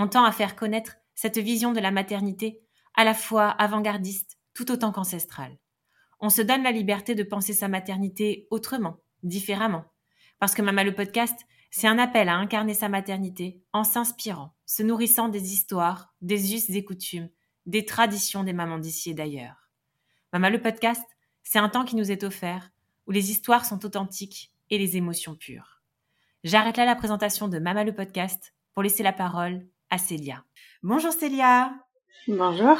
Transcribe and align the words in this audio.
On 0.00 0.06
tend 0.06 0.22
à 0.22 0.30
faire 0.30 0.54
connaître 0.54 0.94
cette 1.16 1.38
vision 1.38 1.72
de 1.72 1.80
la 1.80 1.90
maternité 1.90 2.62
à 2.94 3.02
la 3.02 3.14
fois 3.14 3.48
avant-gardiste 3.48 4.38
tout 4.54 4.70
autant 4.70 4.92
qu'ancestrale. 4.92 5.58
On 6.20 6.30
se 6.30 6.40
donne 6.40 6.62
la 6.62 6.70
liberté 6.70 7.16
de 7.16 7.24
penser 7.24 7.52
sa 7.52 7.66
maternité 7.66 8.46
autrement, 8.52 9.00
différemment. 9.24 9.86
Parce 10.38 10.54
que 10.54 10.62
Mama 10.62 10.84
le 10.84 10.94
podcast, 10.94 11.36
c'est 11.72 11.88
un 11.88 11.98
appel 11.98 12.28
à 12.28 12.36
incarner 12.36 12.74
sa 12.74 12.88
maternité 12.88 13.60
en 13.72 13.82
s'inspirant, 13.82 14.54
se 14.66 14.84
nourrissant 14.84 15.28
des 15.28 15.52
histoires, 15.52 16.14
des 16.20 16.54
us 16.54 16.70
et 16.70 16.84
coutumes, 16.84 17.28
des 17.66 17.84
traditions 17.84 18.44
des 18.44 18.52
mamans 18.52 18.78
d'ici 18.78 19.10
et 19.10 19.14
d'ailleurs. 19.14 19.68
Mama 20.32 20.48
le 20.48 20.62
podcast, 20.62 21.02
c'est 21.42 21.58
un 21.58 21.68
temps 21.68 21.84
qui 21.84 21.96
nous 21.96 22.12
est 22.12 22.22
offert 22.22 22.70
où 23.08 23.10
les 23.10 23.32
histoires 23.32 23.64
sont 23.64 23.84
authentiques 23.84 24.52
et 24.70 24.78
les 24.78 24.96
émotions 24.96 25.34
pures. 25.34 25.82
J'arrête 26.44 26.76
là 26.76 26.84
la 26.84 26.94
présentation 26.94 27.48
de 27.48 27.58
Mama 27.58 27.82
le 27.82 27.96
podcast 27.96 28.54
pour 28.74 28.84
laisser 28.84 29.02
la 29.02 29.12
parole 29.12 29.66
à 29.90 29.98
Célia. 29.98 30.44
Bonjour 30.82 31.12
Célia. 31.12 31.72
Bonjour. 32.26 32.78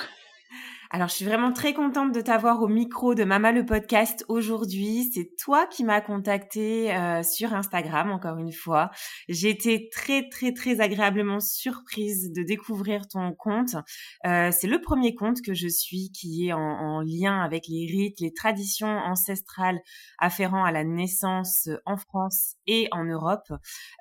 Alors, 0.90 1.08
je 1.08 1.16
suis 1.16 1.26
vraiment 1.26 1.52
très 1.52 1.74
contente 1.74 2.12
de 2.12 2.20
t'avoir 2.22 2.62
au 2.62 2.66
micro 2.66 3.14
de 3.14 3.22
Mama 3.22 3.52
le 3.52 3.66
podcast 3.66 4.24
aujourd'hui. 4.28 5.10
C'est 5.12 5.36
toi 5.36 5.66
qui 5.66 5.84
m'as 5.84 6.00
contacté 6.00 6.96
euh, 6.96 7.22
sur 7.22 7.52
Instagram, 7.52 8.10
encore 8.10 8.38
une 8.38 8.52
fois. 8.52 8.90
J'ai 9.28 9.50
été 9.50 9.90
très, 9.90 10.30
très, 10.30 10.54
très 10.54 10.80
agréablement 10.80 11.40
surprise 11.40 12.32
de 12.32 12.42
découvrir 12.42 13.06
ton 13.06 13.34
compte. 13.34 13.76
Euh, 14.24 14.50
c'est 14.50 14.66
le 14.66 14.80
premier 14.80 15.14
compte 15.14 15.42
que 15.42 15.52
je 15.52 15.68
suis 15.68 16.10
qui 16.10 16.46
est 16.46 16.54
en, 16.54 17.02
lien 17.02 17.38
avec 17.42 17.68
les 17.68 17.86
rites, 17.86 18.18
les 18.20 18.32
traditions 18.32 18.88
ancestrales 18.88 19.80
afférents 20.18 20.64
à 20.64 20.72
la 20.72 20.84
naissance 20.84 21.68
en 21.84 21.98
France 21.98 22.54
et 22.66 22.88
en 22.92 23.04
Europe. 23.04 23.52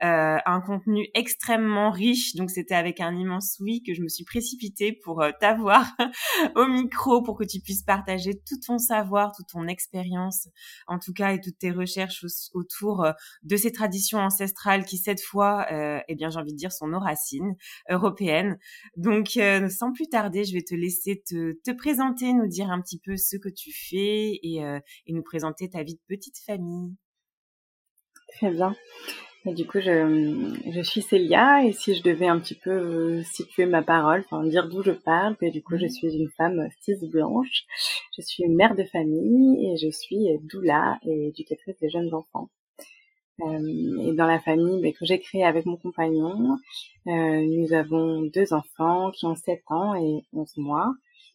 Euh, 0.03 0.37
un 0.45 0.61
contenu 0.61 1.09
extrêmement 1.13 1.91
riche, 1.91 2.35
donc 2.35 2.49
c'était 2.49 2.75
avec 2.75 3.01
un 3.01 3.13
immense 3.13 3.57
oui 3.59 3.83
que 3.85 3.93
je 3.93 4.01
me 4.01 4.07
suis 4.07 4.23
précipitée 4.23 4.97
pour 5.03 5.23
t'avoir 5.41 5.85
au 6.55 6.65
micro 6.65 6.76
micro 6.81 7.21
pour 7.21 7.37
que 7.37 7.43
tu 7.43 7.59
puisses 7.59 7.83
partager 7.83 8.39
tout 8.47 8.59
ton 8.65 8.77
savoir, 8.77 9.31
toute 9.35 9.47
ton 9.47 9.67
expérience, 9.67 10.47
en 10.87 10.99
tout 10.99 11.13
cas, 11.13 11.33
et 11.33 11.41
toutes 11.41 11.57
tes 11.57 11.71
recherches 11.71 12.25
autour 12.53 13.03
euh, 13.03 13.11
de 13.43 13.57
ces 13.57 13.71
traditions 13.71 14.19
ancestrales 14.19 14.85
qui, 14.85 14.97
cette 14.97 15.21
fois, 15.21 15.65
euh, 15.71 15.99
eh 16.07 16.15
bien, 16.15 16.29
j'ai 16.29 16.39
envie 16.39 16.53
de 16.53 16.57
dire, 16.57 16.71
sont 16.71 16.87
nos 16.87 16.99
racines 16.99 17.55
européennes. 17.89 18.57
Donc, 18.95 19.37
euh, 19.37 19.69
sans 19.69 19.91
plus 19.91 20.07
tarder, 20.07 20.45
je 20.45 20.53
vais 20.53 20.63
te 20.63 20.75
laisser 20.75 21.21
te, 21.27 21.53
te, 21.63 21.71
présenter, 21.71 22.33
nous 22.33 22.47
dire 22.47 22.69
un 22.69 22.81
petit 22.81 22.99
peu 22.99 23.17
ce 23.17 23.37
que 23.37 23.49
tu 23.49 23.71
fais 23.71 24.39
et 24.43 24.61
nous 25.09 25.23
présenter 25.23 25.69
ta 25.69 25.83
vie 25.83 25.95
de 25.95 26.01
petite 26.07 26.39
famille. 26.39 26.95
Très 28.33 28.51
bien 28.51 28.75
du 29.53 29.65
coup, 29.65 29.79
je, 29.79 30.71
je 30.71 30.81
suis 30.81 31.01
Célia 31.01 31.63
et 31.63 31.73
si 31.73 31.95
je 31.95 32.03
devais 32.03 32.27
un 32.27 32.39
petit 32.39 32.55
peu 32.55 32.71
euh, 32.71 33.23
situer 33.23 33.65
ma 33.65 33.81
parole, 33.81 34.23
enfin 34.25 34.43
dire 34.43 34.67
d'où 34.67 34.83
je 34.83 34.91
parle, 34.91 35.35
et 35.41 35.51
du 35.51 35.63
coup, 35.63 35.77
je 35.77 35.87
suis 35.87 36.13
une 36.15 36.29
femme 36.29 36.67
cis 36.81 36.95
blanche. 37.07 37.65
Je 38.17 38.21
suis 38.21 38.47
mère 38.47 38.75
de 38.75 38.83
famille 38.83 39.71
et 39.71 39.77
je 39.77 39.89
suis 39.89 40.27
doula 40.43 40.99
et 41.03 41.27
éducatrice 41.27 41.77
des 41.79 41.89
jeunes 41.89 42.13
enfants. 42.13 42.49
Euh, 43.41 44.09
et 44.09 44.13
dans 44.13 44.25
la 44.25 44.39
famille 44.39 44.81
ben, 44.81 44.93
que 44.93 45.05
j'ai 45.05 45.19
créée 45.19 45.43
avec 45.43 45.65
mon 45.65 45.77
compagnon, 45.77 46.57
euh, 47.07 47.45
nous 47.45 47.71
avons 47.73 48.23
deux 48.23 48.51
enfants 48.53 49.11
qui 49.11 49.25
ont 49.25 49.35
7 49.35 49.61
ans 49.67 49.95
et 49.95 50.23
11 50.33 50.57
mois. 50.57 50.91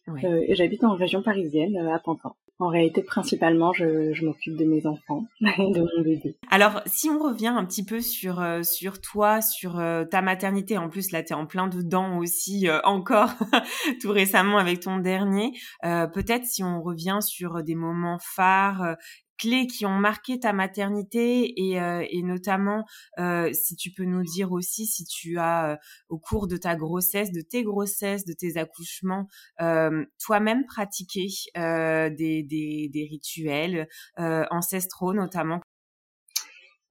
Euh, 0.09 0.43
et 0.47 0.55
j'habite 0.55 0.83
en 0.83 0.95
région 0.95 1.23
parisienne, 1.23 1.77
à 1.77 1.99
Pantin. 1.99 2.35
En 2.59 2.67
réalité, 2.67 3.01
principalement, 3.01 3.73
je, 3.73 4.23
m'occupe 4.23 4.55
de 4.55 4.65
mes 4.65 4.85
enfants 4.85 5.25
de 5.41 5.79
mon 5.79 6.03
bébé. 6.03 6.37
Alors, 6.51 6.81
si 6.85 7.09
on 7.09 7.19
revient 7.19 7.47
un 7.47 7.65
petit 7.65 7.83
peu 7.83 7.99
sur 7.99 8.39
euh, 8.39 8.61
sur 8.61 9.01
toi, 9.01 9.41
sur 9.41 9.79
euh, 9.79 10.05
ta 10.05 10.21
maternité, 10.21 10.77
en 10.77 10.87
plus 10.87 11.11
là, 11.11 11.23
tu 11.23 11.33
es 11.33 11.35
en 11.35 11.47
plein 11.47 11.67
dedans 11.67 12.19
aussi 12.19 12.69
euh, 12.69 12.79
encore 12.83 13.31
tout 14.01 14.11
récemment 14.11 14.59
avec 14.59 14.81
ton 14.81 14.99
dernier. 14.99 15.51
Peut-être 15.81 16.45
si 16.45 16.63
on 16.63 16.81
revient 16.81 17.19
sur 17.21 17.63
des 17.63 17.75
moments 17.75 18.19
phares 18.19 18.95
clés 19.37 19.67
qui 19.67 19.85
ont 19.85 19.97
marqué 19.97 20.39
ta 20.39 20.53
maternité 20.53 21.53
et, 21.61 21.81
euh, 21.81 22.05
et 22.09 22.21
notamment 22.23 22.85
euh, 23.19 23.51
si 23.53 23.75
tu 23.75 23.91
peux 23.91 24.05
nous 24.05 24.23
dire 24.23 24.51
aussi 24.51 24.85
si 24.85 25.05
tu 25.05 25.37
as 25.37 25.71
euh, 25.71 25.75
au 26.09 26.17
cours 26.17 26.47
de 26.47 26.57
ta 26.57 26.75
grossesse, 26.75 27.31
de 27.31 27.41
tes 27.41 27.63
grossesses, 27.63 28.25
de 28.25 28.33
tes 28.33 28.57
accouchements, 28.57 29.27
toi-même 29.57 30.65
pratiqué 30.65 31.27
des, 31.55 32.43
des, 32.43 32.89
des, 32.89 33.07
rituels 33.09 33.87
ancestraux 34.17 35.13
notamment? 35.13 35.61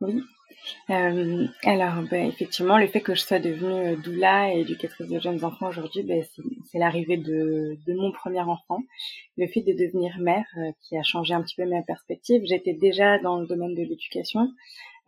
Oui, 0.01 0.23
euh, 0.91 1.47
alors, 1.65 2.03
ben, 2.11 2.29
effectivement, 2.29 2.79
le 2.79 2.87
fait 2.87 3.01
que 3.01 3.15
je 3.15 3.21
sois 3.21 3.39
devenue 3.39 3.95
euh, 3.95 3.97
doula 3.97 4.55
et 4.55 4.61
éducatrice 4.61 5.09
de 5.09 5.21
jeunes 5.21 5.45
enfants 5.45 5.69
aujourd'hui, 5.69 6.03
ben, 6.03 6.23
c'est 6.71 6.79
l'arrivée 6.79 7.17
de, 7.17 7.77
de, 7.87 7.95
mon 7.95 8.13
premier 8.13 8.41
enfant. 8.41 8.79
Le 9.37 9.47
fait 9.47 9.63
de 9.63 9.73
devenir 9.73 10.19
mère 10.19 10.47
euh, 10.59 10.71
qui 10.83 10.97
a 10.97 11.03
changé 11.03 11.35
un 11.35 11.43
petit 11.43 11.57
peu 11.57 11.67
ma 11.67 11.83
perspective. 11.83 12.43
J'étais 12.45 12.75
déjà 12.75 13.19
dans 13.19 13.39
le 13.41 13.47
domaine 13.47 13.75
de 13.75 13.83
l'éducation, 13.83 14.41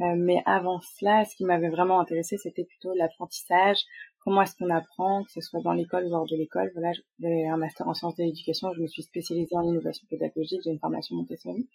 euh, 0.00 0.14
mais 0.16 0.42
avant 0.46 0.80
cela, 0.80 1.24
ce 1.24 1.36
qui 1.36 1.44
m'avait 1.44 1.70
vraiment 1.70 2.00
intéressé, 2.00 2.36
c'était 2.38 2.64
plutôt 2.64 2.92
l'apprentissage. 2.94 3.78
Comment 4.24 4.42
est-ce 4.42 4.56
qu'on 4.56 4.70
apprend, 4.70 5.24
que 5.24 5.32
ce 5.32 5.40
soit 5.40 5.60
dans 5.60 5.72
l'école 5.72 6.06
ou 6.06 6.14
hors 6.14 6.26
de 6.26 6.36
l'école. 6.36 6.70
Voilà, 6.74 6.92
j'ai 7.20 7.46
un 7.46 7.58
master 7.58 7.86
en 7.86 7.94
sciences 7.94 8.16
de 8.16 8.24
l'éducation, 8.24 8.72
je 8.74 8.80
me 8.80 8.86
suis 8.86 9.02
spécialisée 9.02 9.54
en 9.54 9.68
innovation 9.68 10.06
pédagogique, 10.08 10.62
j'ai 10.64 10.70
une 10.70 10.78
formation 10.78 11.14
Montessori. 11.16 11.68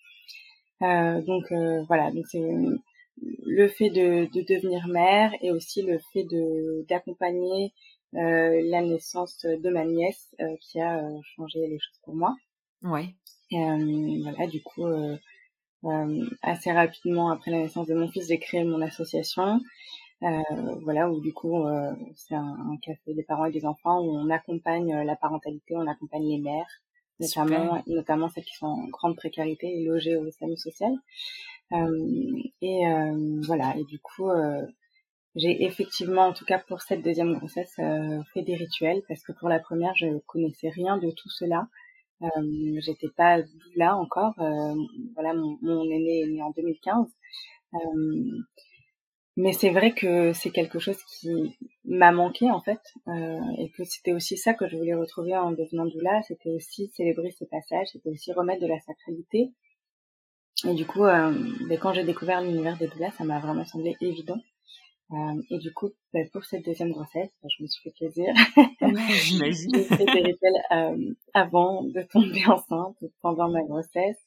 donc 0.82 1.54
voilà, 1.88 2.12
donc 2.12 2.26
c'est 2.26 2.42
le 3.46 3.68
fait 3.68 3.90
de, 3.90 4.26
de, 4.34 4.42
devenir 4.42 4.88
mère 4.88 5.32
et 5.42 5.52
aussi 5.52 5.82
le 5.82 6.00
fait 6.14 6.24
de 6.24 6.86
d'accompagner 6.88 7.74
euh, 8.16 8.62
la 8.66 8.82
naissance 8.82 9.46
de 9.46 9.70
ma 9.70 9.86
nièce 9.86 10.36
euh, 10.40 10.56
qui 10.62 10.80
a 10.80 10.98
euh, 10.98 11.20
changé 11.36 11.60
les 11.68 11.78
choses 11.80 12.00
pour 12.04 12.16
moi. 12.16 12.36
Ouais. 12.82 13.14
Euh, 13.54 14.22
voilà, 14.24 14.48
du 14.48 14.62
coup, 14.64 14.86
assez 16.42 16.72
rapidement 16.72 17.32
après 17.32 17.52
la 17.52 17.60
naissance 17.60 17.88
de 17.88 17.96
mon 17.96 18.10
fils, 18.10 18.28
j'ai 18.28 18.40
créé 18.40 18.64
mon 18.64 18.82
association. 18.82 19.60
voilà, 20.22 21.10
où 21.10 21.20
du 21.20 21.34
coup, 21.34 21.66
c'est 22.16 22.36
un, 22.36 22.58
un, 22.72 22.78
café 22.78 23.14
des 23.14 23.24
parents 23.24 23.46
et 23.46 23.52
des 23.52 23.66
enfants 23.66 24.02
où 24.02 24.12
on 24.12 24.30
accompagne 24.30 25.04
la 25.04 25.16
parentalité, 25.16 25.76
on 25.76 25.88
accompagne 25.88 26.28
les 26.28 26.38
mères, 26.38 26.82
notamment, 27.20 27.82
notamment 27.88 28.30
celles 28.30 28.46
qui 28.46 28.56
sont 28.56 28.68
en 28.68 28.88
grande 28.88 29.16
précarité 29.16 29.68
et 29.68 29.84
logées 29.84 30.16
au 30.16 30.30
SAMU 30.30 30.58
social. 30.58 30.94
Euh, 31.72 32.42
et 32.62 32.88
euh, 32.88 33.42
voilà, 33.44 33.76
et 33.78 33.84
du 33.84 34.00
coup, 34.00 34.30
euh, 34.30 34.66
j'ai 35.36 35.64
effectivement, 35.64 36.24
en 36.28 36.34
tout 36.34 36.46
cas 36.46 36.60
pour 36.60 36.82
cette 36.82 37.04
deuxième 37.04 37.34
grossesse, 37.38 37.76
fait 38.34 38.42
des 38.44 38.56
rituels 38.56 39.02
parce 39.08 39.24
que 39.24 39.32
pour 39.34 39.50
la 39.50 39.60
première, 39.60 39.96
je 39.96 40.18
connaissais 40.28 40.70
rien 40.70 40.98
de 40.98 41.12
tout 41.12 41.30
cela. 41.30 41.68
Euh, 42.22 42.80
j'étais 42.82 43.10
pas 43.16 43.38
là 43.76 43.96
encore. 43.96 44.34
Euh, 44.40 44.76
voilà, 45.14 45.34
mon, 45.34 45.58
mon, 45.62 45.84
aîné 45.86 46.22
est 46.22 46.28
né 46.28 46.42
en 46.42 46.52
2015. 46.52 47.08
Euh, 47.76 47.80
mais 49.38 49.54
c'est 49.54 49.70
vrai 49.70 49.94
que 49.94 50.34
c'est 50.34 50.50
quelque 50.52 50.80
chose 50.80 51.02
qui 51.04 51.30
m'a 51.86 52.12
manqué 52.12 52.52
en 52.52 52.60
fait, 52.60 52.82
et 53.58 53.72
que 53.72 53.86
c'était 53.86 54.12
aussi 54.12 54.38
ça 54.38 54.54
que 54.54 54.68
je 54.68 54.76
voulais 54.76 54.96
retrouver 54.96 55.38
en 55.38 55.52
devenant 55.52 55.86
doula. 55.86 56.22
C'était 56.24 56.50
aussi 56.50 56.90
célébrer 56.90 57.32
ces 57.32 57.46
passages, 57.46 57.88
c'était 57.94 58.10
aussi 58.10 58.34
remettre 58.34 58.62
de 58.62 58.68
la 58.68 58.80
sacralité 58.82 59.54
et 60.66 60.74
du 60.74 60.86
coup, 60.86 61.06
euh, 61.06 61.34
ben, 61.68 61.78
quand 61.80 61.94
j'ai 61.94 62.04
découvert 62.04 62.42
l'univers 62.42 62.78
des 62.78 62.88
doulas, 62.88 63.12
ça 63.12 63.24
m'a 63.24 63.40
vraiment 63.40 63.66
semblé 63.66 63.96
évident. 64.02 64.40
Euh, 65.12 65.42
et 65.50 65.58
du 65.58 65.74
coup, 65.74 65.90
ben, 66.14 66.28
pour 66.30 66.44
cette 66.46 66.66
deuxième 66.66 66.92
grossesse, 66.92 67.32
ben, 67.42 67.50
je 67.58 67.64
me 67.64 67.68
suis 67.68 67.82
fait 67.82 67.96
plaisir. 67.98 68.34
J'imagine. 69.24 69.72
j'ai 69.74 69.84
fait 69.84 70.06
des 70.06 70.22
rituels 70.22 70.62
euh, 70.72 71.14
avant 71.34 71.84
de 71.84 72.02
tomber 72.04 72.46
enceinte, 72.48 72.98
pendant 73.22 73.50
ma 73.50 73.64
grossesse, 73.64 74.20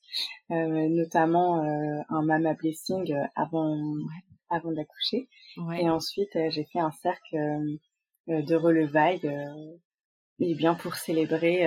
euh, 0.50 0.88
notamment 0.88 1.62
euh, 1.64 2.00
un 2.08 2.23
mama 2.23 2.55
blessing 2.55 3.14
avant 3.37 3.76
avant 4.50 4.73
d'accoucher. 4.73 5.29
Ouais. 5.56 5.82
Et 5.82 5.88
ensuite, 5.88 6.34
euh, 6.37 6.50
j'ai 6.50 6.64
fait 6.64 6.81
un 6.81 6.90
cercle 6.90 7.37
de 8.29 8.55
relevailles, 8.55 9.20
et 10.40 10.55
bien 10.55 10.75
pour 10.75 10.94
célébrer 10.94 11.64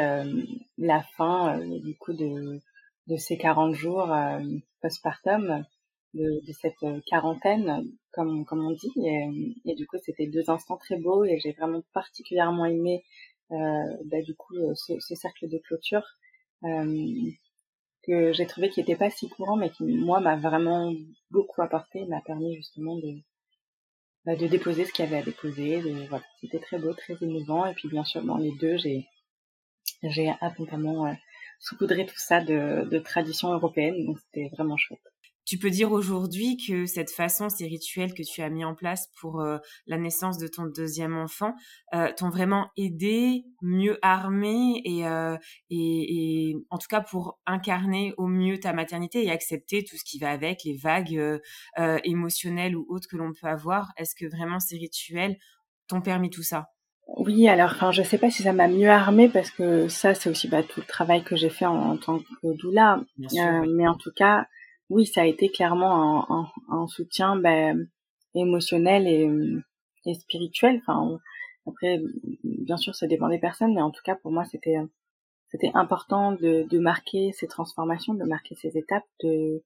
la 0.78 1.04
fin 1.18 1.60
du 1.60 1.98
coup 1.98 2.14
de 2.14 2.60
de 3.08 3.18
ces 3.18 3.38
40 3.38 3.74
jours 3.74 4.12
euh, 4.12 4.40
postpartum 4.82 5.66
de, 6.14 6.46
de, 6.46 6.54
cette 6.54 6.86
quarantaine, 7.06 7.86
comme, 8.12 8.46
comme 8.46 8.66
on 8.66 8.72
dit. 8.72 8.92
Et, 9.04 9.30
et 9.66 9.76
du 9.76 9.86
coup, 9.86 9.98
c'était 10.04 10.28
deux 10.28 10.50
instants 10.50 10.78
très 10.78 10.98
beaux 10.98 11.24
et 11.24 11.40
j'ai 11.40 11.52
vraiment 11.52 11.84
particulièrement 11.94 12.66
aimé 12.66 13.04
euh, 13.52 13.98
bah, 14.06 14.22
du 14.24 14.34
coup 14.34 14.56
ce, 14.74 15.00
ce, 15.00 15.14
cercle 15.14 15.48
de 15.48 15.60
clôture 15.60 16.04
que 18.06 18.34
j'ai 18.34 18.46
trouvé 18.48 18.70
qui 18.70 18.80
n'était 18.80 18.96
pas 18.96 19.10
si 19.10 19.30
courant, 19.30 19.56
mais 19.56 19.70
qui 19.70 19.84
moi 19.84 20.20
m'a 20.20 20.36
vraiment 20.36 20.94
beaucoup 21.32 21.62
apporté, 21.62 22.06
m'a 22.06 22.22
permis 22.22 22.56
justement 22.56 22.96
de 22.96 23.20
bah, 24.26 24.36
de 24.36 24.48
déposer 24.48 24.86
ce 24.86 24.92
qu'il 24.92 25.06
y 25.06 25.08
avait 25.08 25.20
à 25.20 25.24
déposer. 25.24 25.80
voilà, 26.10 26.24
c'était 26.42 26.60
très 26.60 26.80
beau, 26.80 26.94
très 26.94 27.16
émouvant. 27.22 27.66
Et 27.66 27.74
puis 27.74 27.88
bien 27.88 28.04
sûr, 28.04 28.24
dans 28.24 28.38
les 28.38 28.52
deux, 28.54 28.78
j'ai 28.78 29.08
j'ai 30.04 30.34
abondamment 30.42 31.16
saupoudré 31.66 32.06
tout 32.06 32.18
ça 32.18 32.42
de, 32.42 32.88
de 32.90 33.00
tradition 33.00 33.52
européenne, 33.52 34.06
donc 34.06 34.20
c'était 34.20 34.50
vraiment 34.56 34.78
chouette. 34.78 35.02
Tu 35.46 35.60
peux 35.60 35.70
dire 35.70 35.92
aujourd'hui 35.92 36.58
que 36.58 36.88
cette 36.88 37.12
façon, 37.12 37.50
ces 37.50 37.68
rituels 37.68 38.16
que 38.16 38.24
tu 38.24 38.42
as 38.42 38.50
mis 38.50 38.66
en 38.66 38.74
place 38.74 39.10
pour 39.22 39.42
euh, 39.42 39.60
la 39.86 40.00
naissance 40.00 40.40
de 40.40 40.48
ton 40.48 40.66
deuxième 40.66 41.16
enfant, 41.16 41.54
euh, 41.94 42.12
t'ont 42.18 42.30
vraiment 42.30 42.72
aidé, 42.78 43.46
mieux 43.62 44.00
armé 44.02 44.82
et, 44.84 45.08
euh, 45.08 45.38
et, 45.70 46.56
en 46.72 46.80
tout 46.80 46.88
cas 46.90 47.02
pour 47.02 47.40
incarner 47.46 48.16
au 48.18 48.26
mieux 48.26 48.60
ta 48.60 48.74
maternité 48.74 49.24
et 49.24 49.30
accepter 49.30 49.84
tout 49.84 49.98
ce 49.98 50.04
qui 50.04 50.18
va 50.18 50.32
avec, 50.32 50.64
les 50.64 50.78
vagues 50.78 51.40
émotionnelles 52.04 52.76
ou 52.76 52.86
autres 52.90 53.08
que 53.08 53.18
l'on 53.18 53.32
peut 53.32 53.48
avoir? 53.48 53.92
Est-ce 53.98 54.16
que 54.16 54.26
vraiment 54.26 54.60
ces 54.60 54.78
rituels 54.78 55.38
t'ont 55.88 56.02
permis 56.02 56.32
tout 56.32 56.44
ça? 56.44 56.75
Oui, 57.08 57.48
alors, 57.48 57.72
enfin, 57.72 57.92
je 57.92 58.02
sais 58.02 58.18
pas 58.18 58.32
si 58.32 58.44
ça 58.44 58.54
m'a 58.54 58.68
mieux 58.68 58.90
armé 58.90 59.30
parce 59.30 59.52
que 59.52 59.88
ça, 59.88 60.14
c'est 60.14 60.30
aussi 60.30 60.48
bah, 60.48 60.64
tout 60.64 60.80
le 60.80 60.86
travail 60.86 61.24
que 61.24 61.36
j'ai 61.36 61.50
fait 61.50 61.66
en, 61.66 61.98
tant 61.98 62.20
que 62.20 62.58
doula. 62.58 63.02
Mais 63.18 63.88
en 63.88 63.96
tout 63.96 64.12
cas, 64.16 64.48
oui, 64.90 65.06
ça 65.06 65.22
a 65.22 65.26
été 65.26 65.50
clairement 65.50 66.32
un, 66.32 66.52
un, 66.70 66.88
soutien 66.88 67.36
ben, 67.36 67.88
émotionnel 68.34 69.08
et, 69.08 69.30
et 70.06 70.14
spirituel. 70.16 70.82
Enfin, 70.82 71.20
après, 71.68 72.02
bien 72.44 72.78
sûr, 72.78 72.96
ça 72.96 73.08
dépend 73.08 73.30
des 73.30 73.40
personnes, 73.40 73.74
mais 73.74 73.82
en 73.82 73.92
tout 73.92 74.02
cas, 74.04 74.16
pour 74.16 74.32
moi, 74.32 74.46
c'était 74.46 74.78
c'était 75.50 75.72
important 75.74 76.34
de, 76.34 76.68
de 76.70 76.80
marquer 76.80 77.32
ces 77.32 77.48
transformations, 77.48 78.14
de 78.14 78.26
marquer 78.26 78.56
ces 78.56 78.78
étapes. 78.78 79.06
De, 79.24 79.64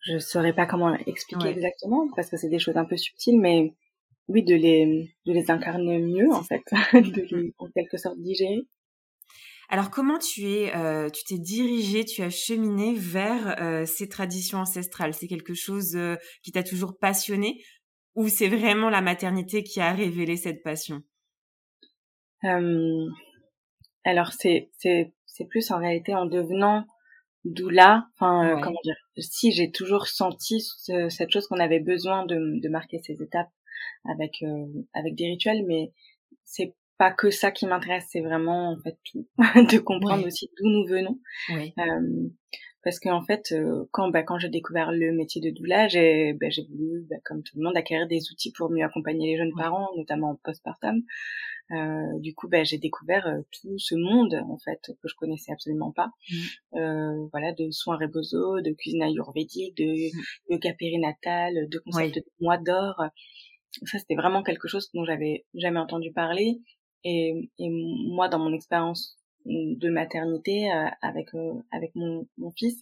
je 0.00 0.18
saurais 0.18 0.52
pas 0.52 0.66
comment 0.66 0.94
expliquer 0.94 1.48
exactement 1.48 2.06
parce 2.14 2.30
que 2.30 2.36
c'est 2.36 2.48
des 2.48 2.58
choses 2.58 2.76
un 2.76 2.84
peu 2.84 2.96
subtiles, 2.96 3.40
mais 3.40 3.74
oui, 4.28 4.42
de 4.42 4.54
les 4.54 5.14
de 5.26 5.32
les 5.32 5.50
incarner 5.50 5.98
mieux 5.98 6.32
en 6.32 6.42
fait, 6.42 6.62
de 6.94 7.36
les 7.36 7.54
en 7.58 7.68
quelque 7.68 7.96
sorte 7.96 8.18
digérer. 8.18 8.66
Alors 9.68 9.90
comment 9.90 10.18
tu 10.18 10.42
es, 10.48 10.74
euh, 10.76 11.10
tu 11.10 11.24
t'es 11.24 11.38
dirigé, 11.38 12.04
tu 12.04 12.22
as 12.22 12.30
cheminé 12.30 12.94
vers 12.94 13.60
euh, 13.60 13.84
ces 13.84 14.08
traditions 14.08 14.58
ancestrales? 14.58 15.12
C'est 15.12 15.26
quelque 15.26 15.54
chose 15.54 15.96
euh, 15.96 16.16
qui 16.42 16.52
t'a 16.52 16.62
toujours 16.62 16.98
passionné 16.98 17.62
ou 18.14 18.28
c'est 18.28 18.48
vraiment 18.48 18.90
la 18.90 19.02
maternité 19.02 19.62
qui 19.62 19.80
a 19.80 19.92
révélé 19.92 20.36
cette 20.36 20.62
passion? 20.62 21.02
Alors 24.04 24.32
c'est 24.32 24.70
c'est 24.78 25.12
c'est 25.24 25.46
plus 25.46 25.72
en 25.72 25.78
réalité 25.78 26.14
en 26.14 26.26
devenant 26.26 26.86
doula. 27.44 28.06
Enfin 28.14 28.60
comment 28.62 28.78
dire? 28.84 28.94
Si 29.18 29.50
j'ai 29.50 29.72
toujours 29.72 30.06
senti 30.06 30.60
cette 31.08 31.32
chose 31.32 31.48
qu'on 31.48 31.58
avait 31.58 31.80
besoin 31.80 32.24
de, 32.24 32.60
de 32.62 32.68
marquer 32.68 33.00
ces 33.02 33.20
étapes 33.20 33.50
avec 34.04 34.44
avec 34.94 35.14
des 35.14 35.26
rituels, 35.26 35.64
mais 35.66 35.92
c'est 36.44 36.74
pas 36.98 37.12
que 37.12 37.30
ça 37.30 37.50
qui 37.50 37.66
m'intéresse, 37.66 38.06
c'est 38.10 38.20
vraiment 38.20 38.70
en 38.72 38.78
fait 38.78 38.96
tout, 39.04 39.26
de 39.72 39.78
comprendre 39.78 40.26
aussi 40.26 40.50
d'où 40.58 40.68
nous 40.68 40.86
venons. 40.86 41.18
Euh, 41.50 42.28
parce 42.82 43.00
qu'en 43.00 43.22
fait, 43.22 43.50
euh, 43.50 43.84
quand 43.90 44.10
bah, 44.10 44.22
quand 44.22 44.38
j'ai 44.38 44.48
découvert 44.48 44.92
le 44.92 45.12
métier 45.12 45.40
de 45.40 45.50
doula, 45.50 45.88
j'ai 45.88 46.34
bah, 46.34 46.48
j'ai 46.50 46.62
voulu, 46.62 47.04
bah, 47.10 47.16
comme 47.24 47.42
tout 47.42 47.58
le 47.58 47.64
monde, 47.64 47.76
acquérir 47.76 48.06
des 48.06 48.30
outils 48.30 48.52
pour 48.52 48.70
mieux 48.70 48.84
accompagner 48.84 49.32
les 49.32 49.36
jeunes 49.36 49.52
parents, 49.56 49.88
notamment 49.96 50.30
en 50.30 50.36
postpartum. 50.36 51.02
Euh, 51.72 52.18
du 52.20 52.32
coup, 52.34 52.48
bah, 52.48 52.62
j'ai 52.62 52.78
découvert 52.78 53.26
euh, 53.26 53.40
tout 53.50 53.76
ce 53.78 53.96
monde 53.96 54.40
en 54.48 54.56
fait 54.58 54.80
que 55.02 55.08
je 55.08 55.14
connaissais 55.16 55.52
absolument 55.52 55.90
pas. 55.90 56.10
Euh, 56.74 57.26
voilà, 57.32 57.52
de 57.52 57.70
soins 57.72 57.96
rebozo, 57.96 58.60
de 58.60 58.70
cuisine 58.72 59.02
ayurvédique, 59.02 59.76
de 59.76 60.16
mmh. 60.16 60.22
yoga 60.50 60.72
périnatal, 60.78 61.68
de 61.68 61.78
concept 61.80 62.14
de 62.14 62.24
mois 62.40 62.58
d'or. 62.58 63.02
Ça, 63.84 63.98
c'était 63.98 64.14
vraiment 64.14 64.42
quelque 64.42 64.68
chose 64.68 64.90
dont 64.94 65.04
j'avais 65.04 65.44
jamais 65.54 65.80
entendu 65.80 66.12
parler. 66.12 66.60
Et, 67.04 67.48
moi, 67.58 68.28
dans 68.28 68.38
mon 68.38 68.52
expérience 68.52 69.16
de 69.44 69.88
maternité 69.90 70.72
euh, 70.72 70.88
avec 71.02 71.32
euh, 71.34 71.54
avec 71.70 71.94
mon, 71.94 72.26
mon, 72.36 72.50
fils, 72.50 72.76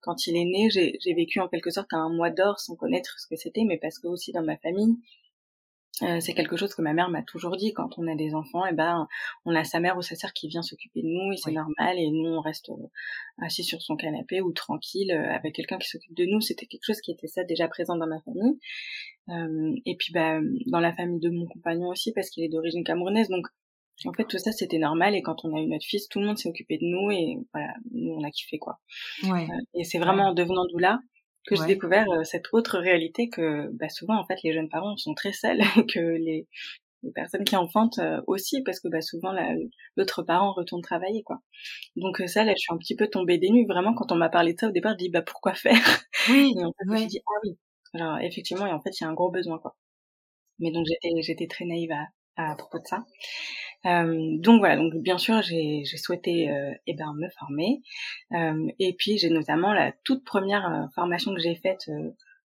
quand 0.00 0.26
il 0.26 0.36
est 0.36 0.44
né, 0.44 0.68
j'ai 0.68 1.14
vécu 1.14 1.38
en 1.38 1.46
quelque 1.46 1.70
sorte 1.70 1.92
un 1.92 2.08
mois 2.08 2.30
d'or 2.30 2.58
sans 2.58 2.74
connaître 2.74 3.20
ce 3.20 3.28
que 3.28 3.36
c'était, 3.36 3.62
mais 3.64 3.78
parce 3.78 4.00
que 4.00 4.08
aussi 4.08 4.32
dans 4.32 4.42
ma 4.42 4.56
famille, 4.56 4.96
euh, 6.02 6.20
c'est 6.20 6.34
quelque 6.34 6.56
chose 6.56 6.74
que 6.74 6.82
ma 6.82 6.92
mère 6.92 7.08
m'a 7.08 7.22
toujours 7.22 7.56
dit 7.56 7.72
quand 7.72 7.98
on 7.98 8.06
a 8.06 8.14
des 8.14 8.34
enfants 8.34 8.64
et 8.66 8.70
eh 8.72 8.74
ben 8.74 9.08
on 9.44 9.54
a 9.54 9.64
sa 9.64 9.80
mère 9.80 9.96
ou 9.96 10.02
sa 10.02 10.14
sœur 10.14 10.32
qui 10.32 10.48
vient 10.48 10.62
s'occuper 10.62 11.02
de 11.02 11.08
nous 11.08 11.32
et 11.32 11.36
c'est 11.36 11.52
normal 11.52 11.98
et 11.98 12.10
nous 12.10 12.28
on 12.28 12.40
reste 12.40 12.70
assis 13.42 13.64
sur 13.64 13.82
son 13.82 13.96
canapé 13.96 14.40
ou 14.40 14.52
tranquille 14.52 15.12
avec 15.12 15.54
quelqu'un 15.54 15.78
qui 15.78 15.88
s'occupe 15.88 16.14
de 16.14 16.24
nous 16.26 16.40
c'était 16.40 16.66
quelque 16.66 16.84
chose 16.84 17.00
qui 17.00 17.10
était 17.10 17.26
ça 17.26 17.44
déjà 17.44 17.68
présent 17.68 17.96
dans 17.96 18.06
ma 18.06 18.20
famille 18.20 18.58
euh, 19.30 19.74
et 19.86 19.96
puis 19.96 20.12
bah 20.12 20.40
dans 20.66 20.80
la 20.80 20.94
famille 20.94 21.20
de 21.20 21.30
mon 21.30 21.46
compagnon 21.46 21.88
aussi 21.88 22.12
parce 22.12 22.30
qu'il 22.30 22.44
est 22.44 22.48
d'origine 22.48 22.84
camerounaise 22.84 23.28
donc 23.28 23.46
en 24.06 24.12
fait, 24.12 24.26
tout 24.26 24.38
ça, 24.38 24.52
c'était 24.52 24.78
normal. 24.78 25.16
Et 25.16 25.22
quand 25.22 25.44
on 25.44 25.56
a 25.56 25.60
eu 25.60 25.66
notre 25.66 25.84
fils, 25.84 26.08
tout 26.08 26.20
le 26.20 26.26
monde 26.26 26.38
s'est 26.38 26.48
occupé 26.48 26.78
de 26.78 26.84
nous. 26.84 27.10
Et 27.10 27.36
voilà, 27.52 27.74
nous, 27.90 28.12
on 28.12 28.22
a 28.22 28.30
kiffé, 28.30 28.58
quoi. 28.58 28.78
Ouais. 29.24 29.42
Euh, 29.42 29.60
et 29.74 29.82
c'est 29.82 29.98
vraiment 29.98 30.28
en 30.28 30.34
devenant 30.34 30.66
doula 30.66 31.00
que 31.48 31.56
j'ai 31.56 31.66
découvert 31.66 32.06
euh, 32.10 32.24
cette 32.24 32.46
autre 32.52 32.78
réalité 32.78 33.28
que 33.28 33.68
bah, 33.72 33.88
souvent, 33.88 34.18
en 34.18 34.26
fait, 34.26 34.36
les 34.44 34.52
jeunes 34.52 34.68
parents 34.68 34.96
sont 34.96 35.14
très 35.14 35.32
seuls 35.32 35.60
et 35.76 35.86
que 35.86 36.00
les, 36.00 36.46
les 37.02 37.12
personnes 37.12 37.44
qui 37.44 37.56
enfantent 37.56 37.98
euh, 38.00 38.20
aussi, 38.26 38.62
parce 38.64 38.80
que 38.80 38.88
bah, 38.88 39.00
souvent, 39.02 39.32
l'autre 39.96 40.22
parent 40.22 40.52
retourne 40.54 40.82
travailler, 40.82 41.22
quoi. 41.24 41.40
Donc 41.96 42.22
ça, 42.26 42.44
là, 42.44 42.52
je 42.56 42.60
suis 42.60 42.74
un 42.74 42.78
petit 42.78 42.96
peu 42.96 43.08
tombée 43.08 43.38
des 43.38 43.50
nues. 43.50 43.66
Vraiment, 43.66 43.94
quand 43.94 44.12
on 44.12 44.16
m'a 44.16 44.30
parlé 44.30 44.54
de 44.54 44.60
ça, 44.60 44.68
au 44.68 44.72
départ, 44.72 44.92
je 44.94 45.04
dis, 45.04 45.10
bah, 45.10 45.22
pourquoi 45.22 45.54
faire? 45.54 45.76
Oui. 46.30 46.54
Et 46.60 46.64
en 46.64 46.70
fait, 46.72 46.84
je 46.86 46.92
me 46.92 47.08
dit, 47.08 47.20
ah 47.26 47.40
oui. 47.44 47.58
Alors, 47.94 48.18
effectivement, 48.20 48.66
et 48.66 48.72
en 48.72 48.80
fait, 48.82 48.90
il 49.00 49.04
y 49.04 49.06
a 49.06 49.10
un 49.10 49.14
gros 49.14 49.30
besoin, 49.30 49.58
quoi. 49.58 49.74
Mais 50.60 50.72
donc, 50.72 50.86
j'étais, 50.86 51.10
j'étais 51.22 51.46
très 51.48 51.64
naïve 51.66 51.92
à, 51.92 52.06
à 52.52 52.56
propos 52.56 52.78
de 52.80 52.86
ça. 52.86 53.04
Euh, 53.86 54.36
donc 54.38 54.58
voilà, 54.58 54.76
donc 54.76 54.92
bien 54.96 55.18
sûr 55.18 55.40
j'ai 55.40 55.84
souhaité 55.84 56.50
euh, 56.50 56.72
eh 56.88 56.94
ben 56.94 57.14
me 57.14 57.28
former 57.38 57.80
euh, 58.32 58.66
et 58.80 58.92
puis 58.94 59.18
j'ai 59.18 59.30
notamment 59.30 59.72
la 59.72 59.92
toute 60.02 60.24
première 60.24 60.88
formation 60.96 61.32
que 61.32 61.40
j'ai 61.40 61.54
faite 61.54 61.88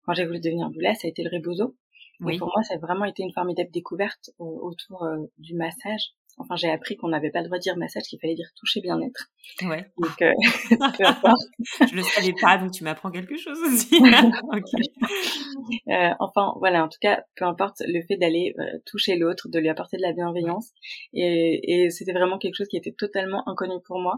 quand 0.05 0.15
j'ai 0.15 0.27
voulu 0.27 0.41
devenir 0.41 0.71
doula, 0.71 0.94
ça 0.94 1.06
a 1.06 1.11
été 1.11 1.23
le 1.23 1.31
rebozo. 1.32 1.77
Oui. 2.20 2.38
pour 2.38 2.49
moi, 2.49 2.62
ça 2.62 2.75
a 2.75 2.78
vraiment 2.78 3.05
été 3.05 3.22
une 3.22 3.32
formidable 3.32 3.70
découverte 3.70 4.31
autour 4.38 5.06
du 5.38 5.55
massage 5.55 6.14
Enfin, 6.40 6.56
j'ai 6.56 6.70
appris 6.70 6.96
qu'on 6.96 7.08
n'avait 7.08 7.31
pas 7.31 7.41
le 7.41 7.46
droit 7.46 7.58
de 7.58 7.62
dire 7.62 7.77
massage, 7.77 8.05
qu'il 8.05 8.19
fallait 8.19 8.34
dire 8.34 8.48
toucher 8.56 8.81
bien-être. 8.81 9.29
Ouais. 9.62 9.91
Donc, 9.98 10.22
euh, 10.22 10.32
peu 10.98 11.05
importe. 11.06 11.43
Je 11.81 11.94
le 11.94 12.03
savais 12.03 12.32
pas, 12.41 12.56
donc 12.56 12.72
tu 12.72 12.82
m'apprends 12.82 13.10
quelque 13.10 13.36
chose 13.36 13.58
aussi. 13.60 14.00
euh, 15.89 16.10
enfin, 16.19 16.55
voilà, 16.58 16.84
en 16.84 16.89
tout 16.89 16.98
cas, 17.00 17.22
peu 17.36 17.44
importe 17.44 17.82
le 17.86 18.00
fait 18.06 18.17
d'aller 18.17 18.55
euh, 18.58 18.79
toucher 18.86 19.17
l'autre, 19.17 19.48
de 19.48 19.58
lui 19.58 19.69
apporter 19.69 19.98
de 19.98 20.03
la 20.03 20.12
bienveillance. 20.12 20.70
Et, 21.12 21.84
et 21.84 21.91
c'était 21.91 22.12
vraiment 22.12 22.39
quelque 22.39 22.56
chose 22.56 22.69
qui 22.69 22.77
était 22.77 22.94
totalement 22.96 23.46
inconnu 23.48 23.74
pour 23.84 24.00
moi. 24.00 24.15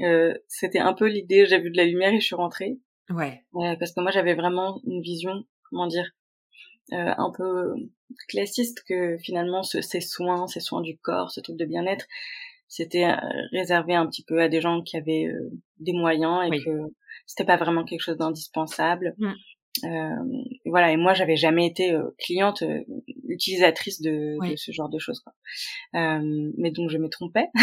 Euh, 0.00 0.34
c'était 0.48 0.80
un 0.80 0.92
peu 0.92 1.06
l'idée, 1.06 1.46
j'ai 1.46 1.58
vu 1.58 1.70
de 1.70 1.76
la 1.76 1.84
lumière 1.84 2.12
et 2.12 2.20
je 2.20 2.26
suis 2.26 2.36
rentrée. 2.36 2.78
Ouais. 3.10 3.42
parce 3.78 3.92
que 3.92 4.00
moi, 4.00 4.10
j'avais 4.10 4.34
vraiment 4.34 4.80
une 4.86 5.02
vision, 5.02 5.44
comment 5.70 5.86
dire, 5.86 6.10
euh, 6.92 7.14
un 7.16 7.32
peu 7.36 7.74
classiste 8.28 8.82
que 8.86 9.16
finalement 9.18 9.62
ce, 9.62 9.80
ces 9.80 10.00
soins, 10.00 10.46
ces 10.46 10.60
soins 10.60 10.82
du 10.82 10.98
corps, 10.98 11.30
ce 11.30 11.40
truc 11.40 11.56
de 11.56 11.64
bien-être, 11.64 12.06
c'était 12.72 13.04
euh, 13.04 13.16
réservé 13.52 13.94
un 13.94 14.06
petit 14.06 14.24
peu 14.24 14.40
à 14.40 14.48
des 14.48 14.62
gens 14.62 14.80
qui 14.80 14.96
avaient 14.96 15.26
euh, 15.26 15.50
des 15.78 15.92
moyens 15.92 16.40
et 16.50 16.58
que 16.64 16.70
c'était 17.26 17.44
pas 17.44 17.58
vraiment 17.58 17.84
quelque 17.84 18.00
chose 18.00 18.16
d'indispensable. 18.16 19.14
Mm. 19.18 19.32
Euh, 19.84 20.42
voilà, 20.64 20.90
et 20.90 20.96
moi 20.96 21.12
j'avais 21.12 21.36
jamais 21.36 21.66
été 21.66 21.94
cliente, 22.18 22.62
utilisatrice 23.28 24.00
de, 24.00 24.38
de, 24.50 24.56
ce 24.56 24.72
genre 24.72 24.88
de 24.88 24.98
choses. 24.98 25.20
Quoi. 25.20 25.34
mais 25.92 26.70
donc 26.70 26.88
je 26.88 26.96
me 26.96 27.10
trompais. 27.10 27.48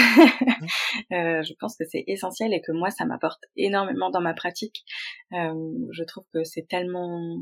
je 1.11 1.53
pense 1.59 1.75
que 1.75 1.85
c'est 1.85 2.03
essentiel 2.05 2.53
et 2.53 2.61
que 2.61 2.71
moi 2.71 2.91
ça 2.91 3.05
m'apporte 3.05 3.41
énormément 3.55 4.11
dans 4.11 4.21
ma 4.21 4.35
pratique. 4.35 4.85
je 5.31 6.03
trouve 6.03 6.25
que 6.33 6.43
c'est 6.43 6.67
tellement 6.67 7.41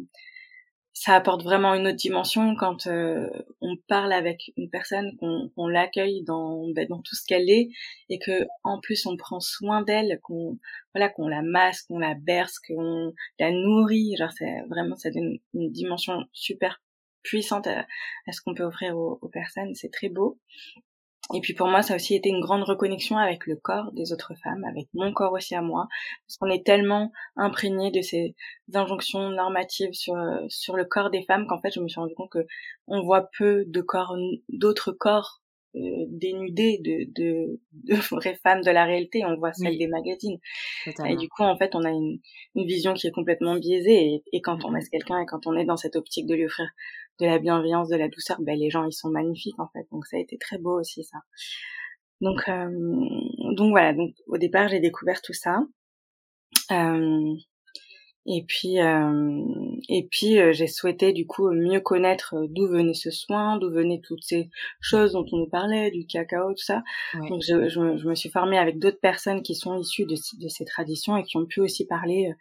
ça 1.00 1.14
apporte 1.14 1.44
vraiment 1.44 1.76
une 1.76 1.86
autre 1.86 1.96
dimension 1.96 2.56
quand 2.56 2.88
euh, 2.88 3.30
on 3.62 3.78
parle 3.88 4.12
avec 4.12 4.52
une 4.58 4.68
personne, 4.68 5.16
qu'on 5.18 5.68
l'accueille 5.68 6.24
dans, 6.24 6.68
ben, 6.74 6.88
dans 6.90 7.02
tout 7.04 7.14
ce 7.14 7.24
qu'elle 7.24 7.52
est, 7.52 7.70
et 8.10 8.18
que 8.18 8.48
en 8.64 8.80
plus 8.80 9.06
on 9.06 9.16
prend 9.16 9.40
soin 9.40 9.84
d'elle, 9.84 10.20
qu'on 10.24 10.58
voilà, 10.96 11.10
qu'on 11.10 11.28
la 11.28 11.44
masse, 11.44 11.84
qu'on 11.84 12.00
la 12.00 12.16
berce, 12.16 12.58
qu'on 12.60 13.14
la 13.40 13.52
nourrit. 13.52 14.16
Genre 14.18 14.32
c'est 14.32 14.62
vraiment 14.70 14.96
ça 14.96 15.12
donne 15.12 15.38
une 15.54 15.72
dimension 15.72 16.26
super 16.34 16.82
puissante 17.22 17.68
à, 17.68 17.86
ce 18.32 18.42
qu'on 18.42 18.56
peut 18.56 18.64
offrir 18.64 18.98
aux, 18.98 19.30
personnes. 19.32 19.76
C'est 19.76 19.92
très 19.92 20.10
beau. 20.10 20.40
Et 21.34 21.42
puis 21.42 21.54
pour 21.54 21.68
moi, 21.68 21.82
ça 21.82 21.94
a 21.94 21.96
aussi 21.98 22.16
été 22.16 22.30
une 22.30 22.42
grande 22.42 22.64
reconnexion 22.64 23.18
avec 23.18 23.46
le 23.48 23.56
corps 23.56 23.92
des 23.92 24.14
autres 24.14 24.34
femmes, 24.44 24.64
avec 24.64 24.88
mon 24.94 25.12
corps 25.12 25.34
aussi 25.34 25.56
à 25.56 25.62
moi, 25.62 25.88
parce 26.26 26.38
qu'on 26.38 26.50
est 26.50 26.66
tellement 26.66 27.12
imprégné 27.36 27.92
de 27.92 28.02
ces 28.02 28.36
injonctions 28.74 29.30
normatives 29.30 29.94
sur 29.94 30.16
sur 30.48 30.76
le 30.76 30.86
corps 30.86 31.10
des 31.10 31.24
femmes 31.24 31.48
qu'en 31.48 31.60
fait, 31.62 31.72
je 31.74 31.80
me 31.80 31.88
suis 31.88 32.00
rendu 32.00 32.16
compte 32.16 32.32
que 32.32 32.46
on 32.88 33.02
voit 33.04 33.30
peu 33.38 33.66
de 33.68 33.82
corps, 33.82 34.16
d'autres 34.50 34.92
corps 34.92 35.42
euh, 35.76 36.06
dénudés 36.08 36.80
de, 36.80 37.12
de, 37.14 37.60
de 37.84 37.96
vraies 38.10 38.40
femmes 38.42 38.62
de 38.62 38.72
la 38.72 38.86
réalité, 38.86 39.26
on 39.26 39.36
voit 39.36 39.54
celle 39.54 39.78
des 39.78 39.88
magazines. 39.88 40.40
Et 41.06 41.16
du 41.18 41.28
coup, 41.30 41.44
en 41.44 41.58
fait, 41.58 41.76
on 41.76 41.84
a 41.84 41.92
une, 41.92 42.20
une 42.56 42.66
vision 42.66 42.94
qui 42.94 43.06
est 43.08 43.12
complètement 43.12 43.56
biaisée. 43.58 44.16
Et, 44.16 44.24
et 44.32 44.42
quand 44.42 44.64
on 44.66 44.72
laisse 44.72 44.90
quelqu'un 44.90 45.20
et 45.20 45.26
quand 45.26 45.46
on 45.46 45.56
est 45.56 45.66
dans 45.66 45.78
cette 45.78 45.96
optique 45.96 46.26
de 46.26 46.36
lui 46.36 46.46
offrir 46.46 46.68
de 47.20 47.26
la 47.26 47.40
bienveillance, 47.40 47.90
de 47.90 47.96
la 47.96 48.08
douceur, 48.10 48.38
ben 48.42 48.58
les 48.58 48.70
gens 48.70 48.86
ils 48.86 48.94
sont 48.94 49.10
magnifiques 49.10 49.60
en 49.60 49.68
fait. 49.68 49.88
Donc 49.92 50.06
ça 50.06 50.18
a 50.18 50.20
été 50.20 50.38
très 50.38 50.58
beau 50.58 50.80
aussi 50.80 51.04
ça. 51.04 51.20
Donc 52.22 52.48
euh, 52.48 52.70
donc 53.56 53.72
voilà. 53.72 53.94
Donc 53.94 54.14
au 54.28 54.38
départ 54.38 54.68
j'ai 54.68 54.80
découvert 54.80 55.22
tout 55.22 55.34
ça. 55.34 55.62
Euh, 56.72 57.36
et 58.30 58.44
puis 58.46 58.82
euh, 58.82 59.42
et 59.88 60.06
puis 60.12 60.38
euh, 60.38 60.52
j'ai 60.52 60.68
souhaité 60.68 61.14
du 61.14 61.26
coup 61.26 61.50
mieux 61.50 61.80
connaître 61.80 62.36
euh, 62.36 62.48
d'où 62.50 62.68
venait 62.68 62.94
ce 62.94 63.10
soin, 63.10 63.58
d'où 63.58 63.72
venaient 63.72 64.02
toutes 64.04 64.24
ces 64.24 64.50
choses 64.82 65.14
dont 65.14 65.26
on 65.32 65.38
nous 65.38 65.50
parlait, 65.50 65.92
du 65.92 66.06
cacao, 66.06 66.50
tout 66.52 66.64
ça. 66.64 66.84
Donc 67.30 67.42
je, 67.42 67.70
je, 67.70 67.98
je, 67.98 68.08
me 68.08 68.16
suis 68.16 68.30
formée 68.30 68.58
avec 68.58 68.80
d'autres 68.80 69.00
personnes 69.00 69.42
qui 69.42 69.56
sont 69.56 69.80
issues 69.80 70.06
de, 70.06 70.16
de 70.42 70.48
ces 70.50 70.66
traditions 70.66 71.16
et 71.16 71.24
qui 71.24 71.38
ont 71.38 71.46
pu 71.46 71.62
aussi 71.62 71.88
parler 71.88 72.34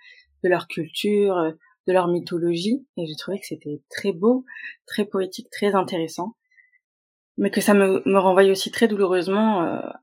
de 0.42 0.48
leur 0.48 0.66
culture, 0.66 1.36
de 1.86 1.92
leur 1.92 2.08
mythologie 2.08 2.86
et 2.96 3.06
j'ai 3.06 3.16
trouvé 3.16 3.38
que 3.38 3.46
c'était 3.46 3.80
très 3.90 4.12
beau, 4.12 4.44
très 4.86 5.04
poétique, 5.04 5.48
très 5.50 5.74
intéressant, 5.74 6.36
mais 7.36 7.50
que 7.50 7.60
ça 7.60 7.74
me, 7.74 8.02
me 8.06 8.18
renvoyait 8.18 8.50
aussi 8.50 8.70
très 8.70 8.88
douloureusement 8.88 9.62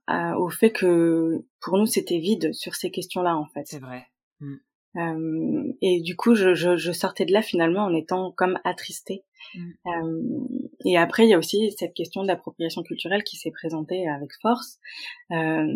euh, 0.09 0.35
au 0.35 0.49
fait 0.49 0.71
que 0.71 1.45
pour 1.61 1.77
nous 1.77 1.85
c'était 1.85 2.19
vide 2.19 2.53
sur 2.53 2.75
ces 2.75 2.91
questions-là 2.91 3.35
en 3.35 3.45
fait. 3.45 3.63
C'est 3.65 3.79
vrai. 3.79 4.05
Mm. 4.39 4.55
Euh, 4.95 5.73
et 5.81 6.01
du 6.01 6.15
coup, 6.15 6.35
je, 6.35 6.53
je, 6.53 6.77
je, 6.77 6.91
sortais 6.91 7.25
de 7.25 7.33
là 7.33 7.41
finalement 7.41 7.85
en 7.85 7.95
étant 7.95 8.31
comme 8.31 8.59
attristée. 8.63 9.23
Mm. 9.55 9.71
Euh, 9.87 10.47
et 10.85 10.97
après, 10.97 11.25
il 11.25 11.29
y 11.29 11.33
a 11.33 11.37
aussi 11.37 11.71
cette 11.77 11.93
question 11.93 12.23
d'appropriation 12.23 12.83
culturelle 12.83 13.23
qui 13.23 13.37
s'est 13.37 13.51
présentée 13.51 14.07
avec 14.07 14.31
force. 14.41 14.79
Euh, 15.31 15.67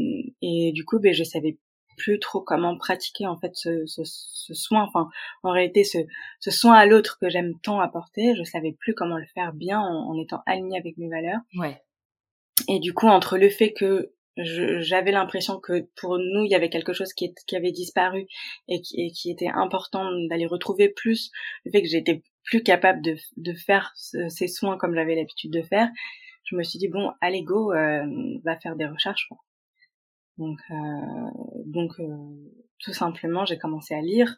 et 0.42 0.72
du 0.72 0.86
coup, 0.86 1.00
ben, 1.00 1.14
je 1.14 1.24
savais 1.24 1.58
plus 1.98 2.20
trop 2.20 2.42
comment 2.42 2.78
pratiquer 2.78 3.28
en 3.28 3.38
fait 3.38 3.52
ce, 3.56 3.86
ce, 3.86 4.02
ce 4.06 4.54
soin. 4.54 4.84
Enfin, 4.84 5.10
en 5.44 5.52
réalité, 5.52 5.84
ce, 5.84 5.98
ce 6.40 6.52
soin 6.52 6.74
à 6.74 6.86
l'autre 6.86 7.18
que 7.20 7.30
j'aime 7.30 7.60
tant 7.62 7.80
apporter, 7.80 8.36
je 8.38 8.44
savais 8.44 8.72
plus 8.72 8.94
comment 8.94 9.18
le 9.18 9.26
faire 9.34 9.54
bien 9.54 9.80
en, 9.80 10.10
en 10.10 10.22
étant 10.22 10.42
alignée 10.46 10.78
avec 10.78 10.98
mes 10.98 11.10
valeurs. 11.10 11.42
Ouais. 11.58 11.82
Et 12.68 12.80
du 12.80 12.94
coup, 12.94 13.08
entre 13.08 13.38
le 13.38 13.50
fait 13.50 13.74
que 13.74 14.14
j'avais 14.38 15.12
l'impression 15.12 15.60
que 15.60 15.88
pour 15.96 16.18
nous 16.18 16.44
il 16.44 16.52
y 16.52 16.56
avait 16.56 16.70
quelque 16.70 16.94
chose 16.94 17.12
qui, 17.14 17.34
qui 17.48 17.56
avait 17.56 17.72
disparu 17.72 18.28
et 18.68 18.82
qui, 18.82 19.02
et 19.02 19.12
qui 19.12 19.32
était 19.32 19.48
important 19.48 20.12
d'aller 20.30 20.46
retrouver 20.46 20.90
plus 20.90 21.32
le 21.66 21.72
fait 21.72 21.82
que 21.82 21.88
j'étais 21.88 22.22
plus 22.44 22.62
capable 22.62 23.02
de, 23.02 23.16
de 23.38 23.54
faire 23.54 23.94
ces 23.96 24.48
soins 24.48 24.78
comme 24.78 24.94
j'avais 24.94 25.16
l'habitude 25.16 25.52
de 25.52 25.64
faire 25.64 25.90
je 26.44 26.56
me 26.56 26.62
suis 26.64 26.78
dit 26.78 26.88
bon 26.88 27.12
allez 27.20 27.42
go 27.42 27.74
euh, 27.74 28.06
va 28.44 28.60
faire 28.60 28.76
des 28.76 28.86
recherches 28.86 29.26
quoi. 29.28 29.40
Donc, 30.38 30.60
euh, 30.70 30.76
donc 31.66 32.00
euh, 32.00 32.16
tout 32.80 32.94
simplement, 32.94 33.46
j'ai 33.46 33.58
commencé 33.58 33.94
à 33.94 34.02
lire 34.02 34.38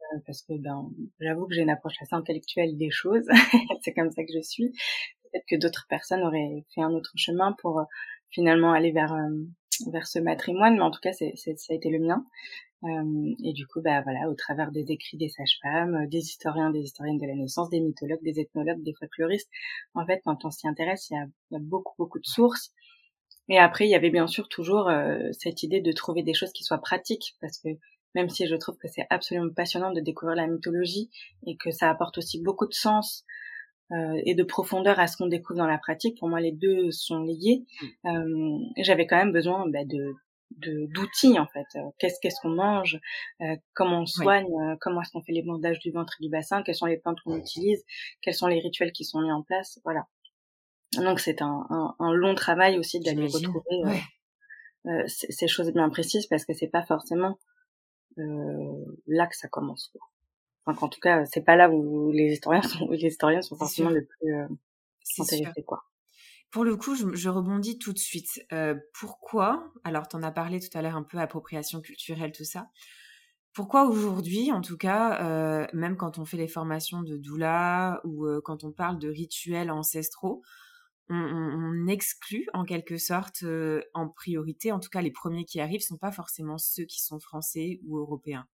euh, 0.00 0.18
parce 0.26 0.42
que 0.42 0.54
ben, 0.58 0.90
j'avoue 1.20 1.46
que 1.46 1.54
j'ai 1.54 1.62
une 1.62 1.70
approche 1.70 1.94
assez 2.00 2.14
intellectuelle 2.14 2.76
des 2.76 2.90
choses. 2.90 3.26
c'est 3.82 3.92
comme 3.92 4.10
ça 4.10 4.24
que 4.24 4.32
je 4.34 4.42
suis. 4.42 4.72
Peut-être 5.22 5.46
que 5.48 5.56
d'autres 5.56 5.86
personnes 5.88 6.22
auraient 6.22 6.64
fait 6.74 6.82
un 6.82 6.90
autre 6.90 7.12
chemin 7.16 7.54
pour 7.60 7.82
finalement 8.30 8.72
aller 8.72 8.90
vers 8.90 9.14
vers 9.88 10.06
ce 10.06 10.18
matrimoine, 10.18 10.74
mais 10.74 10.82
en 10.82 10.90
tout 10.90 11.00
cas, 11.00 11.12
c'est, 11.12 11.34
ça 11.36 11.50
a 11.70 11.74
été 11.74 11.90
le 11.90 11.98
mien. 11.98 12.24
Euh, 12.84 13.34
et 13.44 13.52
du 13.52 13.66
coup, 13.66 13.82
bah 13.82 14.00
voilà, 14.02 14.30
au 14.30 14.34
travers 14.34 14.72
des 14.72 14.90
écrits 14.90 15.18
des 15.18 15.28
sages-femmes, 15.28 16.06
des 16.08 16.18
historiens, 16.18 16.70
des 16.70 16.80
historiennes 16.80 17.18
de 17.18 17.26
la 17.26 17.34
naissance, 17.34 17.68
des 17.68 17.80
mythologues, 17.80 18.22
des 18.22 18.40
ethnologues, 18.40 18.82
des 18.82 18.94
folkloristes, 18.94 19.50
en 19.94 20.06
fait, 20.06 20.22
quand 20.24 20.44
on 20.44 20.50
s'y 20.50 20.66
intéresse, 20.66 21.10
il 21.10 21.14
y 21.14 21.20
il 21.50 21.54
y 21.54 21.56
a 21.56 21.60
beaucoup, 21.60 21.94
beaucoup 21.98 22.18
de 22.18 22.26
sources. 22.26 22.72
Et 23.48 23.58
après, 23.58 23.86
il 23.86 23.90
y 23.90 23.94
avait 23.94 24.10
bien 24.10 24.26
sûr 24.26 24.48
toujours 24.48 24.88
euh, 24.88 25.18
cette 25.32 25.62
idée 25.62 25.80
de 25.80 25.92
trouver 25.92 26.22
des 26.22 26.34
choses 26.34 26.52
qui 26.52 26.62
soient 26.62 26.78
pratiques, 26.78 27.36
parce 27.40 27.58
que 27.58 27.68
même 28.14 28.28
si 28.28 28.46
je 28.46 28.54
trouve 28.56 28.76
que 28.76 28.88
c'est 28.88 29.06
absolument 29.10 29.52
passionnant 29.54 29.92
de 29.92 30.00
découvrir 30.00 30.36
la 30.36 30.46
mythologie 30.46 31.10
et 31.46 31.56
que 31.56 31.70
ça 31.70 31.90
apporte 31.90 32.18
aussi 32.18 32.42
beaucoup 32.42 32.66
de 32.66 32.74
sens 32.74 33.24
euh, 33.92 34.20
et 34.24 34.34
de 34.34 34.42
profondeur 34.42 34.98
à 35.00 35.06
ce 35.06 35.16
qu'on 35.16 35.26
découvre 35.26 35.58
dans 35.58 35.66
la 35.66 35.78
pratique, 35.78 36.18
pour 36.18 36.28
moi 36.28 36.40
les 36.40 36.52
deux 36.52 36.90
sont 36.90 37.22
liés. 37.22 37.64
Mm. 38.04 38.08
Euh, 38.08 38.58
J'avais 38.78 39.06
quand 39.06 39.16
même 39.16 39.32
besoin 39.32 39.68
bah, 39.68 39.84
de 39.84 40.14
d'outils 40.58 41.38
en 41.38 41.46
fait 41.46 41.66
euh, 41.76 41.90
qu'est-ce 41.98 42.18
qu'est-ce 42.20 42.40
qu'on 42.42 42.50
mange 42.50 42.98
euh, 43.40 43.56
comment 43.72 44.00
on 44.00 44.06
soigne 44.06 44.48
comment 44.80 45.00
est-ce 45.00 45.12
qu'on 45.12 45.22
fait 45.22 45.32
les 45.32 45.42
bandages 45.42 45.78
du 45.78 45.92
ventre 45.92 46.16
et 46.18 46.24
du 46.24 46.28
bassin 46.28 46.62
quelles 46.62 46.74
sont 46.74 46.86
les 46.86 46.96
plantes 46.96 47.20
qu'on 47.24 47.36
utilise 47.36 47.84
quels 48.20 48.34
sont 48.34 48.48
les 48.48 48.58
rituels 48.58 48.90
qui 48.90 49.04
sont 49.04 49.20
mis 49.20 49.30
en 49.30 49.42
place 49.42 49.80
voilà 49.84 50.06
donc 50.96 51.20
c'est 51.20 51.42
un, 51.42 51.66
un, 51.70 51.94
un, 51.98 52.12
long 52.12 52.34
travail 52.34 52.78
aussi 52.78 53.00
d'aller 53.00 53.26
retrouver 53.26 53.84
euh, 53.84 54.90
euh 54.90 55.04
ces 55.06 55.48
choses 55.48 55.72
bien 55.72 55.88
précises 55.88 56.26
parce 56.26 56.44
que 56.44 56.52
c'est 56.52 56.68
pas 56.68 56.82
forcément 56.82 57.38
euh, 58.18 58.84
là 59.06 59.26
que 59.26 59.36
ça 59.36 59.48
commence. 59.48 59.88
Quoi. 59.92 60.00
Enfin, 60.66 60.86
en 60.86 60.88
tout 60.88 61.00
cas, 61.00 61.24
c'est 61.26 61.44
pas 61.44 61.56
là 61.56 61.70
où 61.70 62.10
les 62.12 62.32
historiens 62.32 62.62
sont, 62.62 62.88
les 62.90 63.06
historiens 63.06 63.42
sont 63.42 63.56
forcément 63.56 63.90
les 63.90 64.02
plus 64.02 64.34
euh, 64.34 64.48
intéressés, 65.18 65.62
quoi. 65.62 65.84
Pour 66.50 66.64
le 66.64 66.76
coup, 66.76 66.96
je, 66.96 67.14
je 67.14 67.28
rebondis 67.28 67.78
tout 67.78 67.92
de 67.92 67.98
suite. 67.98 68.44
Euh, 68.52 68.74
pourquoi 68.92 69.72
Alors, 69.84 70.08
tu 70.08 70.16
en 70.16 70.22
as 70.22 70.32
parlé 70.32 70.58
tout 70.58 70.76
à 70.76 70.82
l'heure 70.82 70.96
un 70.96 71.04
peu 71.04 71.18
appropriation 71.18 71.80
culturelle, 71.80 72.32
tout 72.32 72.44
ça. 72.44 72.68
Pourquoi 73.52 73.84
aujourd'hui, 73.84 74.52
en 74.52 74.60
tout 74.60 74.76
cas, 74.76 75.22
euh, 75.22 75.66
même 75.72 75.96
quand 75.96 76.18
on 76.18 76.24
fait 76.24 76.36
les 76.36 76.48
formations 76.48 77.02
de 77.02 77.16
doula 77.16 78.00
ou 78.04 78.26
euh, 78.26 78.40
quand 78.44 78.64
on 78.64 78.72
parle 78.72 78.98
de 78.98 79.08
rituels 79.08 79.70
ancestraux, 79.70 80.42
on, 81.10 81.86
exclut 81.88 82.46
en 82.52 82.64
quelque 82.64 82.96
sorte 82.96 83.42
euh, 83.42 83.82
en 83.94 84.08
priorité, 84.08 84.70
en 84.72 84.80
tout 84.80 84.90
cas 84.90 85.02
les 85.02 85.10
premiers 85.10 85.44
qui 85.44 85.60
arrivent 85.60 85.80
sont 85.80 85.96
pas 85.96 86.12
forcément 86.12 86.58
ceux 86.58 86.84
qui 86.84 87.00
sont 87.00 87.18
français 87.18 87.80
ou 87.84 87.98
européens. 87.98 88.46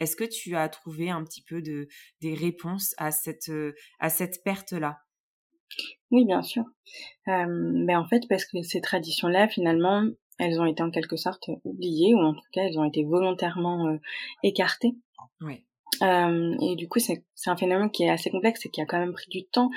Est-ce 0.00 0.16
que 0.16 0.24
tu 0.24 0.56
as 0.56 0.68
trouvé 0.68 1.10
un 1.10 1.22
petit 1.24 1.42
peu 1.42 1.62
de 1.62 1.88
des 2.20 2.34
réponses 2.34 2.94
à 2.98 3.10
cette 3.10 3.48
euh, 3.48 3.74
à 4.00 4.10
cette 4.10 4.42
perte 4.44 4.72
là 4.72 4.98
Oui, 6.10 6.24
bien 6.24 6.42
sûr. 6.42 6.64
Euh, 7.28 7.46
mais 7.48 7.94
en 7.94 8.06
fait, 8.06 8.22
parce 8.28 8.44
que 8.44 8.62
ces 8.62 8.80
traditions 8.80 9.28
là, 9.28 9.48
finalement, 9.48 10.04
elles 10.38 10.60
ont 10.60 10.66
été 10.66 10.82
en 10.82 10.90
quelque 10.90 11.16
sorte 11.16 11.48
oubliées 11.64 12.14
ou 12.14 12.18
en 12.18 12.34
tout 12.34 12.48
cas 12.52 12.62
elles 12.62 12.78
ont 12.78 12.84
été 12.84 13.04
volontairement 13.04 13.86
euh, 13.86 13.98
écartées. 14.42 14.96
Oui. 15.40 15.64
Euh, 16.02 16.56
et 16.60 16.76
du 16.76 16.88
coup, 16.88 16.98
c'est 16.98 17.22
un 17.46 17.56
phénomène 17.56 17.90
qui 17.90 18.04
est 18.04 18.10
assez 18.10 18.30
complexe 18.30 18.64
et 18.66 18.70
qui 18.70 18.80
a 18.80 18.86
quand 18.86 18.98
même 18.98 19.12
pris 19.12 19.28
du 19.28 19.44
temps, 19.46 19.70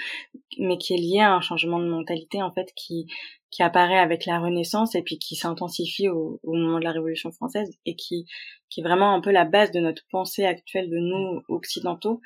mais 0.57 0.77
qui 0.77 0.93
est 0.93 0.97
lié 0.97 1.19
à 1.19 1.33
un 1.33 1.41
changement 1.41 1.79
de 1.79 1.87
mentalité 1.87 2.41
en 2.41 2.51
fait 2.51 2.71
qui 2.75 3.07
qui 3.49 3.63
apparaît 3.63 3.97
avec 3.97 4.25
la 4.25 4.39
Renaissance 4.39 4.93
et 4.95 5.01
puis 5.01 5.19
qui 5.19 5.37
s'intensifie 5.37 6.09
au, 6.09 6.39
au, 6.43 6.53
moment 6.53 6.79
de 6.79 6.83
la 6.83 6.91
Révolution 6.91 7.31
française 7.31 7.69
et 7.85 7.95
qui 7.95 8.25
qui 8.69 8.81
est 8.81 8.83
vraiment 8.83 9.13
un 9.13 9.21
peu 9.21 9.31
la 9.31 9.45
base 9.45 9.71
de 9.71 9.79
notre 9.79 10.03
pensée 10.11 10.45
actuelle 10.45 10.89
de 10.89 10.97
nous 10.97 11.41
occidentaux, 11.47 12.21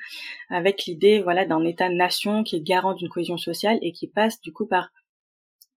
avec 0.50 0.84
l'idée 0.86 1.20
voilà 1.20 1.44
d'un 1.46 1.64
État-nation 1.64 2.42
qui 2.42 2.56
est 2.56 2.60
garant 2.60 2.94
d'une 2.94 3.08
cohésion 3.08 3.36
sociale 3.36 3.78
et 3.82 3.92
qui 3.92 4.08
passe 4.08 4.40
du 4.40 4.52
coup 4.52 4.66
par 4.66 4.90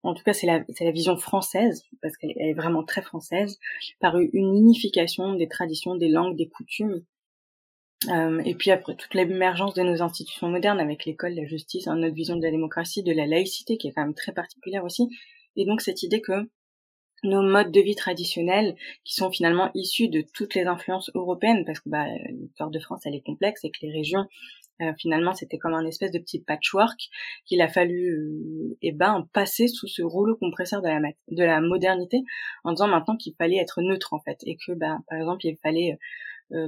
en 0.03 0.15
tout 0.15 0.23
cas 0.23 0.33
c'est 0.33 0.47
la, 0.47 0.65
la 0.81 0.91
vision 0.91 1.17
française, 1.17 1.85
parce 2.03 2.17
qu'elle 2.17 2.33
est 2.37 2.55
vraiment 2.55 2.85
très 2.85 3.03
française, 3.03 3.59
par 4.01 4.19
une 4.19 4.55
unification 4.55 5.35
des 5.35 5.49
traditions, 5.49 5.97
des 5.97 6.09
langues, 6.09 6.37
des 6.37 6.49
coutumes, 6.49 7.03
euh, 8.09 8.41
et 8.45 8.55
puis 8.55 8.71
après 8.71 8.95
toute 8.95 9.15
l'émergence 9.15 9.75
de 9.75 9.83
nos 9.83 10.03
institutions 10.03 10.49
modernes 10.49 10.81
avec 10.81 11.05
l'école, 11.05 11.35
la 11.35 11.47
justice, 11.47 11.87
hein, 11.87 11.97
notre 11.97 12.15
vision 12.15 12.37
de 12.37 12.43
la 12.43 12.51
démocratie, 12.51 13.03
de 13.03 13.13
la 13.13 13.27
laïcité 13.27 13.77
qui 13.77 13.89
est 13.89 13.93
quand 13.93 14.03
même 14.03 14.15
très 14.15 14.33
particulière 14.33 14.85
aussi. 14.85 15.09
Et 15.57 15.65
donc 15.65 15.81
cette 15.81 16.03
idée 16.03 16.21
que 16.21 16.49
nos 17.23 17.43
modes 17.43 17.73
de 17.73 17.81
vie 17.81 17.95
traditionnels, 17.95 18.77
qui 19.05 19.15
sont 19.15 19.31
finalement 19.31 19.71
issus 19.75 20.09
de 20.09 20.23
toutes 20.35 20.55
les 20.55 20.65
influences 20.65 21.11
européennes, 21.15 21.65
parce 21.65 21.81
que 21.81 21.89
bah, 21.89 22.07
l'histoire 22.29 22.71
de 22.71 22.79
France 22.79 23.03
elle 23.07 23.15
est 23.15 23.25
complexe 23.25 23.65
et 23.65 23.71
que 23.71 23.79
les 23.83 23.91
régions 23.91 24.27
euh, 24.83 24.93
finalement 24.99 25.33
c'était 25.35 25.57
comme 25.57 25.73
un 25.75 25.87
espèce 25.87 26.11
de 26.11 26.19
petit 26.19 26.41
patchwork 26.41 26.99
qu'il 27.47 27.63
a 27.63 27.69
fallu 27.69 28.11
euh, 28.11 28.77
eh 28.83 28.91
ben 28.91 29.29
passer 29.33 29.69
sous 29.69 29.87
ce 29.87 30.03
rouleau 30.03 30.35
compresseur 30.35 30.83
de 30.83 30.89
la 30.89 30.99
de 30.99 31.45
la 31.45 31.61
modernité 31.61 32.25
en 32.65 32.73
disant 32.73 32.89
maintenant 32.89 33.17
qu'il 33.17 33.35
fallait 33.37 33.59
être 33.59 33.83
neutre 33.83 34.15
en 34.15 34.19
fait 34.19 34.39
et 34.43 34.57
que 34.57 34.73
bah, 34.73 34.99
par 35.09 35.19
exemple 35.19 35.47
il 35.47 35.57
fallait 35.63 35.97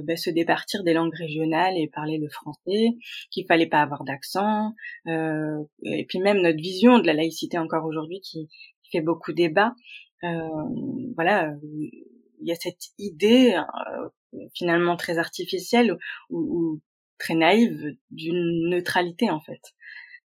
bah, 0.03 0.17
se 0.17 0.29
départir 0.29 0.83
des 0.83 0.93
langues 0.93 1.15
régionales 1.15 1.77
et 1.77 1.87
parler 1.87 2.17
le 2.17 2.29
français, 2.29 2.97
qu'il 3.31 3.45
fallait 3.45 3.67
pas 3.67 3.81
avoir 3.81 4.03
d'accent, 4.03 4.73
euh, 5.07 5.63
et 5.83 6.05
puis 6.05 6.19
même 6.19 6.41
notre 6.41 6.57
vision 6.57 6.99
de 6.99 7.07
la 7.07 7.13
laïcité 7.13 7.57
encore 7.57 7.85
aujourd'hui 7.85 8.21
qui, 8.21 8.49
fait 8.91 9.01
beaucoup 9.01 9.33
débat. 9.33 9.73
Euh, 10.23 10.47
voilà, 11.15 11.53
il 11.61 12.47
y 12.47 12.53
a 12.53 12.55
cette 12.55 12.91
idée 12.97 13.53
euh, 13.53 14.47
finalement 14.53 14.95
très 14.95 15.17
artificielle 15.17 15.97
ou, 16.29 16.39
ou 16.39 16.81
très 17.17 17.35
naïve 17.35 17.97
d'une 18.11 18.69
neutralité 18.69 19.29
en 19.29 19.41
fait. 19.41 19.61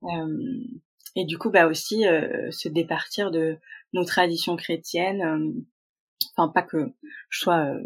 Euh, 0.02 0.64
et 1.14 1.24
du 1.24 1.38
coup, 1.38 1.50
bah 1.50 1.66
aussi 1.66 2.02
se 2.50 2.68
départir 2.68 3.30
de 3.30 3.56
nos 3.92 4.04
traditions 4.04 4.56
chrétiennes. 4.56 5.64
Enfin, 6.36 6.48
pas 6.52 6.62
que 6.62 6.92
je 7.28 7.38
sois 7.40 7.76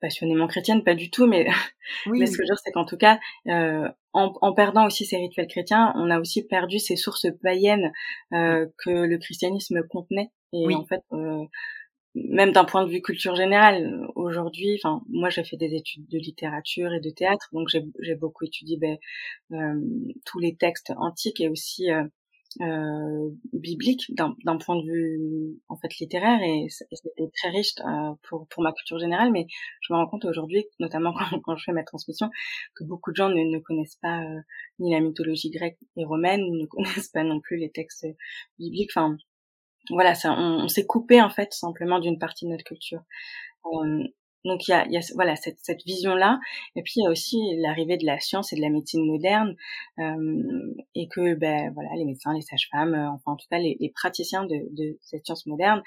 passionnément 0.00 0.46
chrétienne, 0.46 0.84
pas 0.84 0.94
du 0.94 1.10
tout, 1.10 1.26
mais, 1.26 1.46
mais 2.06 2.26
ce 2.26 2.32
que 2.32 2.38
je 2.38 2.42
veux 2.42 2.46
dire, 2.46 2.58
c'est 2.64 2.72
qu'en 2.72 2.84
tout 2.84 2.96
cas, 2.96 3.18
euh, 3.48 3.88
en, 4.12 4.32
en, 4.40 4.52
perdant 4.52 4.86
aussi 4.86 5.04
ces 5.04 5.16
rituels 5.16 5.46
chrétiens, 5.46 5.92
on 5.96 6.10
a 6.10 6.20
aussi 6.20 6.46
perdu 6.46 6.78
ces 6.78 6.96
sources 6.96 7.26
païennes 7.42 7.92
euh, 8.32 8.66
que 8.84 8.90
le 8.90 9.18
christianisme 9.18 9.82
contenait. 9.88 10.30
Et 10.52 10.74
en 10.74 10.84
fait, 10.86 11.02
euh, 11.12 11.44
même 12.14 12.52
d'un 12.52 12.64
point 12.64 12.84
de 12.84 12.90
vue 12.90 13.02
culture 13.02 13.34
générale, 13.34 14.08
aujourd'hui, 14.14 14.80
enfin, 14.82 15.02
moi 15.08 15.28
j'ai 15.28 15.44
fait 15.44 15.56
des 15.56 15.74
études 15.74 16.08
de 16.08 16.18
littérature 16.18 16.92
et 16.92 17.00
de 17.00 17.10
théâtre, 17.10 17.48
donc 17.52 17.68
j'ai 17.68 18.14
beaucoup 18.14 18.44
étudié 18.44 18.78
ben, 18.78 18.96
euh, 19.52 19.80
tous 20.24 20.38
les 20.38 20.56
textes 20.56 20.92
antiques 20.96 21.40
et 21.40 21.48
aussi 21.48 21.88
euh, 22.60 23.30
biblique 23.52 24.10
d'un 24.14 24.58
point 24.58 24.76
de 24.76 24.82
vue 24.82 25.60
en 25.68 25.76
fait 25.76 25.94
littéraire 25.98 26.40
et 26.42 26.66
c'était 26.70 27.30
très 27.36 27.50
riche 27.50 27.74
euh, 27.80 28.14
pour 28.28 28.48
pour 28.48 28.62
ma 28.62 28.72
culture 28.72 28.98
générale. 28.98 29.30
Mais 29.32 29.46
je 29.82 29.92
me 29.92 29.98
rends 29.98 30.08
compte 30.08 30.24
aujourd'hui 30.24 30.64
notamment 30.80 31.12
quand, 31.30 31.40
quand, 31.40 31.56
je 31.56 31.64
fais 31.64 31.72
ma 31.72 31.84
transmission 31.84 32.30
que 32.74 32.84
beaucoup 32.84 33.10
de 33.10 33.16
gens 33.16 33.28
ne, 33.28 33.58
connaissent 33.60 33.98
pas 34.00 34.20
euh, 34.22 34.40
ni 34.78 34.92
la 34.92 35.00
mythologie 35.00 35.50
grecque 35.50 35.78
et 35.96 36.04
romaine 36.04 36.40
ne 36.40 36.66
connaissent 36.70 37.08
pas 37.08 37.24
non 37.24 37.40
plus 37.40 37.58
les 37.58 37.70
textes 37.70 38.06
bibliques. 38.58 38.90
Enfin 38.94 39.16
voilà 39.90 40.14
ça 40.14 40.32
on, 40.32 40.64
on 40.64 40.68
s'est 40.68 40.86
coupé 40.86 41.20
en 41.20 41.30
fait 41.30 41.52
simplement 41.52 42.00
d'une 42.00 42.18
partie 42.18 42.46
de 42.46 42.50
notre 42.50 42.64
culture. 42.64 43.02
Euh, 43.66 44.04
donc 44.48 44.66
il 44.66 44.72
y 44.72 44.74
a, 44.74 44.86
y 44.88 44.96
a, 44.96 45.00
voilà 45.14 45.36
cette, 45.36 45.58
cette 45.60 45.84
vision-là, 45.84 46.40
et 46.74 46.82
puis 46.82 46.94
il 46.96 47.04
y 47.04 47.06
a 47.06 47.10
aussi 47.10 47.38
l'arrivée 47.58 47.96
de 47.96 48.06
la 48.06 48.18
science 48.18 48.52
et 48.52 48.56
de 48.56 48.60
la 48.60 48.70
médecine 48.70 49.06
moderne, 49.06 49.54
euh, 49.98 50.74
et 50.94 51.08
que 51.08 51.34
ben 51.34 51.70
voilà 51.74 51.90
les 51.96 52.04
médecins, 52.04 52.34
les 52.34 52.40
sages-femmes, 52.40 52.94
euh, 52.94 53.10
enfin 53.10 53.32
en 53.32 53.36
tout 53.36 53.46
cas 53.50 53.58
les, 53.58 53.76
les 53.80 53.90
praticiens 53.90 54.44
de, 54.44 54.56
de, 54.72 54.98
cette 55.02 55.24
science 55.24 55.46
moderne 55.46 55.82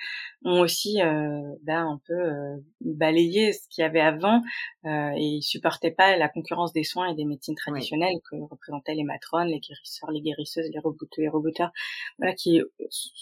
ont 0.46 0.62
aussi 0.62 1.02
euh, 1.02 1.42
ben, 1.64 1.86
un 1.86 2.02
peu 2.08 2.14
euh, 2.14 2.58
balayé 2.82 3.54
ce 3.54 3.68
qu'il 3.70 3.82
y 3.82 3.86
avait 3.86 4.00
avant, 4.00 4.42
euh, 4.86 5.12
et 5.16 5.24
ils 5.24 5.44
supportaient 5.44 5.92
pas 5.92 6.16
la 6.18 6.30
concurrence 6.30 6.74
des 6.74 6.84
soins 6.84 7.10
et 7.10 7.16
des 7.16 7.26
médecines 7.26 7.56
traditionnelles 7.56 8.16
que 8.30 8.36
représentaient 8.50 8.96
les 8.96 9.04
matrones, 9.04 9.48
les 9.48 9.60
guérisseurs, 9.60 10.12
les 10.12 10.22
guérisseuses, 10.22 10.70
les 10.72 10.80
rebouteux, 10.80 11.22
les 11.22 11.30
reboteurs, 11.30 11.72
voilà 12.18 12.34
qui 12.34 12.62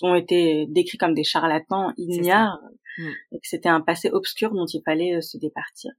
ont 0.01 0.15
été 0.15 0.65
décrits 0.67 0.97
comme 0.97 1.13
des 1.13 1.23
charlatans 1.23 1.93
ignares 1.97 2.59
Mm. 2.99 3.11
et 3.31 3.39
que 3.39 3.47
c'était 3.47 3.69
un 3.69 3.79
passé 3.79 4.09
obscur 4.09 4.51
dont 4.51 4.65
il 4.65 4.81
fallait 4.83 5.15
euh, 5.15 5.21
se 5.21 5.37
départir. 5.37 5.91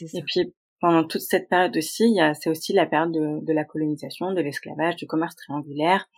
Et 0.00 0.22
puis 0.22 0.54
pendant 0.80 1.04
toute 1.04 1.20
cette 1.20 1.48
période 1.48 1.76
aussi, 1.76 2.18
c'est 2.40 2.48
aussi 2.48 2.72
la 2.72 2.86
période 2.86 3.12
de, 3.12 3.44
de 3.44 3.52
la 3.52 3.64
colonisation, 3.64 4.32
de 4.32 4.40
l'esclavage, 4.40 4.96
du 4.96 5.06
commerce 5.06 5.36
triangulaire, 5.36 6.08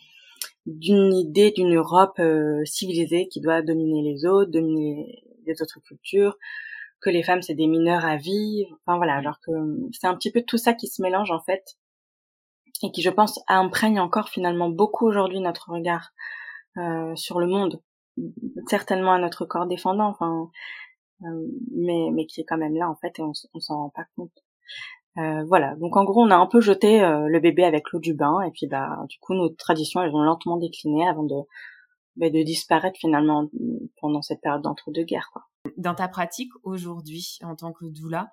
d'une 0.67 1.13
idée 1.15 1.51
d'une 1.51 1.75
Europe 1.75 2.19
euh, 2.21 2.65
civilisée 2.65 3.27
qui 3.27 3.41
doit 3.41 3.63
dominer 3.63 4.03
les 4.03 4.27
autres, 4.27 4.51
dominer 4.51 5.25
les 5.47 5.63
autres 5.63 5.81
cultures, 5.81 6.37
que 7.01 7.11
les 7.11 7.23
femmes 7.23 7.43
c'est 7.43 7.55
des 7.55 7.67
mineurs 7.67 8.05
à 8.05 8.17
vie, 8.17 8.67
enfin 8.71 8.99
voilà, 8.99 9.17
alors 9.17 9.41
que 9.41 9.51
c'est 9.93 10.07
un 10.07 10.15
petit 10.15 10.31
peu 10.31 10.43
tout 10.43 10.59
ça 10.59 10.75
qui 10.75 10.87
se 10.87 11.03
mélange 11.03 11.33
en 11.33 11.41
fait 11.41 11.79
et 12.83 12.93
qui 12.93 13.03
je 13.03 13.11
pense 13.11 13.41
imprègne 13.49 13.99
encore 13.99 14.29
finalement 14.29 14.69
beaucoup 14.69 15.07
aujourd'hui 15.09 15.41
notre 15.41 15.71
regard 15.71 16.13
euh, 16.77 17.17
sur 17.17 17.41
le 17.41 17.47
monde 17.47 17.81
certainement 18.69 19.13
à 19.13 19.19
notre 19.19 19.45
corps 19.45 19.67
défendant, 19.67 20.09
enfin, 20.09 20.51
euh, 21.23 21.47
mais 21.77 22.11
mais 22.13 22.27
qui 22.27 22.41
est 22.41 22.45
quand 22.45 22.59
même 22.59 22.75
là 22.77 22.89
en 22.89 22.97
fait 22.97 23.19
et 23.19 23.23
on, 23.23 23.33
on 23.55 23.61
s'en 23.61 23.77
rend 23.77 23.91
pas 23.91 24.07
compte. 24.17 24.33
Euh, 25.19 25.45
voilà, 25.45 25.75
donc 25.77 25.97
en 25.97 26.05
gros 26.05 26.23
on 26.23 26.31
a 26.31 26.37
un 26.37 26.47
peu 26.47 26.61
jeté 26.61 27.03
euh, 27.03 27.27
le 27.29 27.41
bébé 27.41 27.65
avec 27.65 27.91
l'eau 27.93 27.99
du 27.99 28.15
bain 28.15 28.41
et 28.43 28.51
puis 28.53 28.67
bah 28.69 29.05
du 29.09 29.19
coup 29.19 29.35
nos 29.35 29.49
traditions 29.49 30.01
elles 30.03 30.15
ont 30.15 30.23
lentement 30.23 30.57
décliné 30.57 31.07
avant 31.09 31.25
de 31.25 31.35
bah, 32.17 32.31
de 32.31 32.43
disparaître 32.43 32.99
finalement 32.99 33.49
pendant 34.01 34.23
cette 34.23 34.41
période 34.41 34.63
d'entre-deux 34.63 35.03
guerres 35.05 35.31
quoi. 35.33 35.43
Dans 35.77 35.95
ta 35.95 36.09
pratique 36.09 36.53
aujourd'hui 36.63 37.39
en 37.43 37.57
tant 37.57 37.73
que 37.73 37.85
doula, 37.87 38.31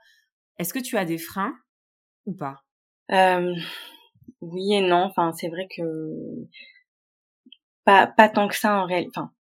est-ce 0.60 0.74
que 0.74 0.80
tu 0.80 0.98
as 0.98 1.06
des 1.06 1.18
freins 1.18 1.56
ou 2.26 2.34
pas? 2.34 2.64
Euh, 3.12 3.54
Oui 4.42 4.74
et 4.74 4.82
non. 4.82 5.04
Enfin 5.06 5.32
c'est 5.34 5.50
vrai 5.50 5.68
que 5.76 5.82
pas 7.86 8.08
pas 8.08 8.30
tant 8.30 8.48
que 8.48 8.56
ça 8.56 8.82
en 8.82 8.86
réalité. 8.86 9.12
Enfin 9.16 9.32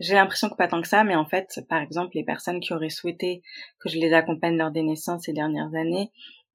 j'ai 0.00 0.14
l'impression 0.14 0.48
que 0.48 0.56
pas 0.56 0.66
tant 0.66 0.80
que 0.80 0.88
ça, 0.88 1.04
mais 1.04 1.14
en 1.14 1.26
fait, 1.26 1.60
par 1.68 1.80
exemple, 1.80 2.16
les 2.16 2.24
personnes 2.24 2.60
qui 2.60 2.72
auraient 2.72 2.90
souhaité 2.90 3.42
que 3.78 3.88
je 3.88 3.98
les 3.98 4.12
accompagne 4.12 4.56
lors 4.56 4.70
des 4.70 4.82
naissances 4.82 5.24
ces 5.24 5.32
dernières 5.32 5.74
années, 5.74 6.10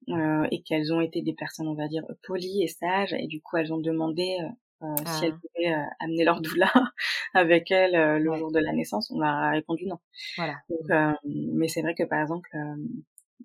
euh, 0.08 0.46
et 0.50 0.62
qu'elles 0.62 0.92
ont 0.92 1.00
été 1.00 1.22
des 1.22 1.32
personnes, 1.32 1.68
on 1.68 1.74
va 1.74 1.88
dire, 1.88 2.04
polies 2.24 2.62
et 2.62 2.68
sages, 2.68 3.12
et 3.14 3.26
du 3.26 3.40
coup, 3.40 3.56
elles 3.56 3.72
ont 3.72 3.78
demandé 3.78 4.38
euh, 4.82 4.86
si 5.06 5.24
elles 5.24 5.34
ah. 5.34 5.40
pouvaient 5.40 5.74
euh, 5.74 5.84
amener 6.00 6.24
leur 6.24 6.40
doula 6.42 6.70
avec 7.34 7.70
elles 7.70 7.96
euh, 7.96 8.18
le 8.18 8.36
jour 8.36 8.52
de 8.52 8.58
la 8.58 8.72
naissance, 8.72 9.10
on 9.10 9.20
a 9.22 9.50
répondu 9.50 9.86
non. 9.86 9.98
Voilà. 10.36 10.56
Donc, 10.68 11.16
mais 11.24 11.68
c'est 11.68 11.82
vrai 11.82 11.94
que 11.94 12.02
par 12.02 12.20
exemple, 12.20 12.50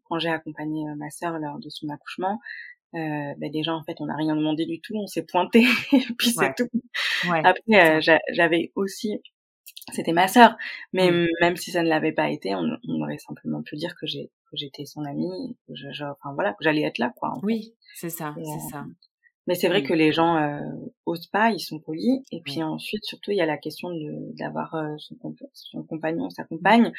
quand 0.06 0.19
j'ai 0.19 0.30
accompagné 0.30 0.84
ma 0.97 1.10
sœur 1.10 1.39
lors 1.39 1.60
de 1.60 1.69
son 1.69 1.88
accouchement, 1.89 2.39
euh, 2.93 3.34
bah 3.38 3.47
déjà 3.47 3.73
en 3.73 3.84
fait 3.84 4.02
on 4.02 4.08
n'a 4.08 4.17
rien 4.17 4.36
demandé 4.36 4.65
du 4.65 4.82
tout, 4.82 4.95
on 4.95 5.08
s'est 5.08 5.23
pointé 5.23 5.62
et 5.93 6.02
puis 6.17 6.32
c'est 6.32 6.54
tout. 6.56 6.69
Ouais. 7.30 7.41
Après 7.45 8.02
j'avais 8.34 8.73
aussi 8.76 9.21
c'était 9.91 10.13
ma 10.13 10.28
sœur. 10.28 10.56
Mais 10.94 11.12
même 11.41 11.58
si 11.58 11.72
ça 11.72 11.84
ne 11.84 11.89
l'avait 11.89 12.12
pas 12.12 12.30
été, 12.30 12.56
on, 12.56 12.65
on, 12.88 13.02
aurait 13.02 13.17
simplement 13.17 13.62
pu 13.62 13.76
dire 13.76 13.96
que 14.00 14.06
j'ai 14.06 14.30
que 14.50 14.58
j'étais 14.58 14.86
son 14.86 15.06
amie, 15.06 15.58
que 15.67 15.74
je, 15.76 16.04
enfin 16.04 16.34
voilà, 16.34 16.52
que 16.52 16.63
j'allais 16.63 16.84
être 16.84 16.98
là 16.98 17.13
quoi. 17.15 17.34
oui, 17.41 17.74
c'est 17.96 18.10
ça, 18.10 18.36
c'est 18.36 18.41
euh, 18.41 18.70
ça. 18.70 18.86
Mais 19.48 19.56
c'est 19.56 19.67
vrai 19.67 19.84
que 19.84 19.94
les 19.94 20.12
gens 20.12 20.38
euh, 20.38 20.62
osent 21.06 21.28
pas, 21.28 21.52
ils 21.52 21.60
sont 21.60 21.80
polis. 21.80 22.22
Et 22.32 22.41
puis 22.41 22.62
ensuite, 22.62 23.04
surtout, 23.04 23.32
il 23.32 23.38
y 23.38 23.41
a 23.41 23.46
la 23.46 23.58
question 23.58 23.89
d'avoir 24.38 24.76
euh, 24.76 24.96
son, 25.00 25.15
son, 25.54 25.84
compagnon, 25.84 26.30
sa 26.30 26.44
compagne. 26.44 26.91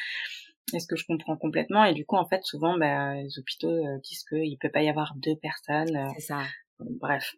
Est-ce 0.74 0.86
que 0.86 0.96
je 0.96 1.06
comprends 1.06 1.36
complètement? 1.36 1.84
Et 1.84 1.94
du 1.94 2.04
coup, 2.04 2.16
en 2.16 2.26
fait, 2.26 2.42
souvent, 2.42 2.76
bah, 2.76 3.14
les 3.14 3.38
hôpitaux 3.38 3.70
euh, 3.70 3.98
disent 4.02 4.24
qu'il 4.24 4.58
peut 4.58 4.70
pas 4.70 4.82
y 4.82 4.88
avoir 4.88 5.14
deux 5.16 5.36
personnes. 5.36 6.10
c'est 6.14 6.20
ça. 6.20 6.40
Bref. 6.80 7.36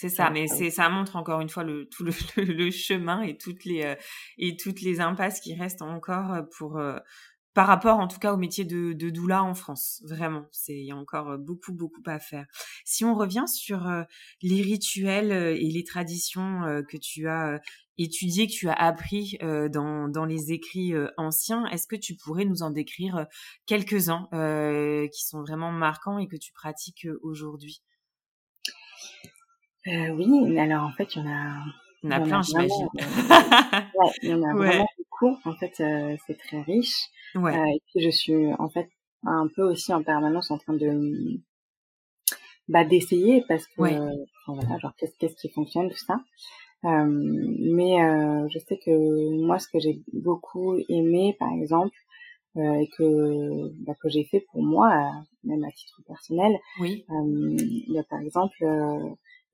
C'est 0.00 0.08
ça, 0.08 0.30
mais 0.30 0.46
c'est 0.48 0.70
ça 0.70 0.88
montre 0.88 1.16
encore 1.16 1.42
une 1.42 1.50
fois 1.50 1.62
le 1.62 1.86
tout 1.86 2.04
le, 2.38 2.42
le 2.42 2.70
chemin 2.70 3.20
et 3.20 3.36
toutes 3.36 3.66
les 3.66 3.82
euh, 3.82 3.94
et 4.38 4.56
toutes 4.56 4.80
les 4.80 4.98
impasses 4.98 5.40
qui 5.40 5.52
restent 5.54 5.82
encore 5.82 6.32
euh, 6.32 6.42
pour 6.56 6.78
euh, 6.78 6.98
par 7.52 7.66
rapport 7.66 7.98
en 7.98 8.08
tout 8.08 8.18
cas 8.18 8.32
au 8.32 8.38
métier 8.38 8.64
de, 8.64 8.94
de 8.94 9.10
doula 9.10 9.42
en 9.42 9.54
France. 9.54 10.02
Vraiment, 10.06 10.46
c'est 10.52 10.72
il 10.72 10.86
y 10.86 10.90
a 10.90 10.96
encore 10.96 11.36
beaucoup 11.36 11.74
beaucoup 11.74 12.00
à 12.06 12.18
faire. 12.18 12.46
Si 12.86 13.04
on 13.04 13.14
revient 13.14 13.44
sur 13.46 13.86
les 14.40 14.62
rituels 14.62 15.32
et 15.32 15.68
les 15.70 15.84
traditions 15.84 16.62
que 16.88 16.96
tu 16.96 17.28
as 17.28 17.60
étudiées, 17.98 18.46
que 18.46 18.52
tu 18.52 18.68
as 18.70 18.74
appris 18.74 19.36
dans 19.42 20.08
dans 20.08 20.24
les 20.24 20.52
écrits 20.52 20.94
anciens, 21.18 21.66
est-ce 21.66 21.88
que 21.88 21.96
tu 21.96 22.14
pourrais 22.14 22.44
nous 22.44 22.62
en 22.62 22.70
décrire 22.70 23.26
quelques-uns 23.66 24.28
qui 25.12 25.26
sont 25.26 25.40
vraiment 25.40 25.72
marquants 25.72 26.18
et 26.18 26.28
que 26.28 26.36
tu 26.36 26.52
pratiques 26.52 27.08
aujourd'hui? 27.20 27.82
Euh, 29.86 30.10
oui, 30.10 30.58
alors 30.58 30.84
en 30.84 30.92
fait, 30.92 31.14
il 31.14 31.22
y 31.22 31.26
en 31.26 31.30
a. 31.30 31.64
Il 32.02 32.10
y 32.10 32.14
en 32.14 32.16
a 32.16 32.20
plein, 32.20 32.42
j'imagine. 32.42 32.88
ouais, 32.94 34.10
il 34.22 34.30
y 34.30 34.34
en 34.34 34.42
a 34.42 34.54
vraiment 34.54 34.86
beaucoup. 34.96 35.36
En 35.44 35.54
fait, 35.54 35.80
euh, 35.80 36.16
c'est 36.26 36.38
très 36.38 36.62
riche. 36.62 36.96
Ouais. 37.34 37.54
Euh, 37.54 37.66
et 37.66 37.82
puis, 37.86 38.02
je 38.02 38.10
suis 38.10 38.52
en 38.54 38.68
fait 38.70 38.88
un 39.24 39.48
peu 39.54 39.62
aussi 39.62 39.92
en 39.92 40.02
permanence 40.02 40.50
en 40.50 40.58
train 40.58 40.72
de 40.72 41.38
bah, 42.68 42.84
d'essayer 42.84 43.44
parce 43.48 43.66
que 43.66 43.82
enfin, 43.82 44.60
voilà, 44.60 44.78
genre 44.78 44.92
qu'est-ce 44.96 45.16
qu'est-ce 45.18 45.36
qui 45.36 45.50
fonctionne 45.50 45.90
tout 45.90 46.04
ça. 46.06 46.20
Euh, 46.84 47.06
mais 47.06 48.02
euh, 48.02 48.48
je 48.48 48.58
sais 48.58 48.78
que 48.78 49.44
moi, 49.44 49.58
ce 49.58 49.68
que 49.68 49.78
j'ai 49.78 50.00
beaucoup 50.12 50.78
aimé, 50.88 51.36
par 51.38 51.52
exemple, 51.52 51.96
euh, 52.56 52.80
et 52.80 52.88
que 52.96 53.70
bah, 53.84 53.94
que 54.00 54.08
j'ai 54.08 54.24
fait 54.24 54.44
pour 54.52 54.62
moi, 54.62 55.12
même 55.44 55.62
à 55.64 55.70
titre 55.72 56.00
personnel, 56.06 56.58
oui. 56.80 57.04
il 57.08 57.92
y 57.92 57.98
a 57.98 58.04
par 58.04 58.20
exemple 58.20 58.64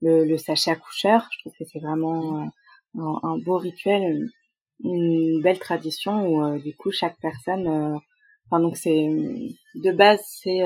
le, 0.01 0.25
le 0.25 0.37
sachet 0.37 0.71
accoucheur. 0.71 1.27
Je 1.31 1.39
trouve 1.39 1.53
que 1.57 1.65
c'est 1.65 1.79
vraiment 1.79 2.41
euh, 2.41 2.45
un, 2.99 3.19
un, 3.23 3.37
beau 3.39 3.57
rituel, 3.57 4.29
une, 4.83 5.41
belle 5.41 5.59
tradition 5.59 6.27
où 6.27 6.43
euh, 6.43 6.59
du 6.59 6.75
coup 6.75 6.91
chaque 6.91 7.19
personne 7.21 7.67
euh, 7.67 7.97
Enfin, 8.49 8.61
donc 8.61 8.77
c'est 8.77 9.09
de 9.75 9.91
base 9.91 10.21
c'est 10.25 10.61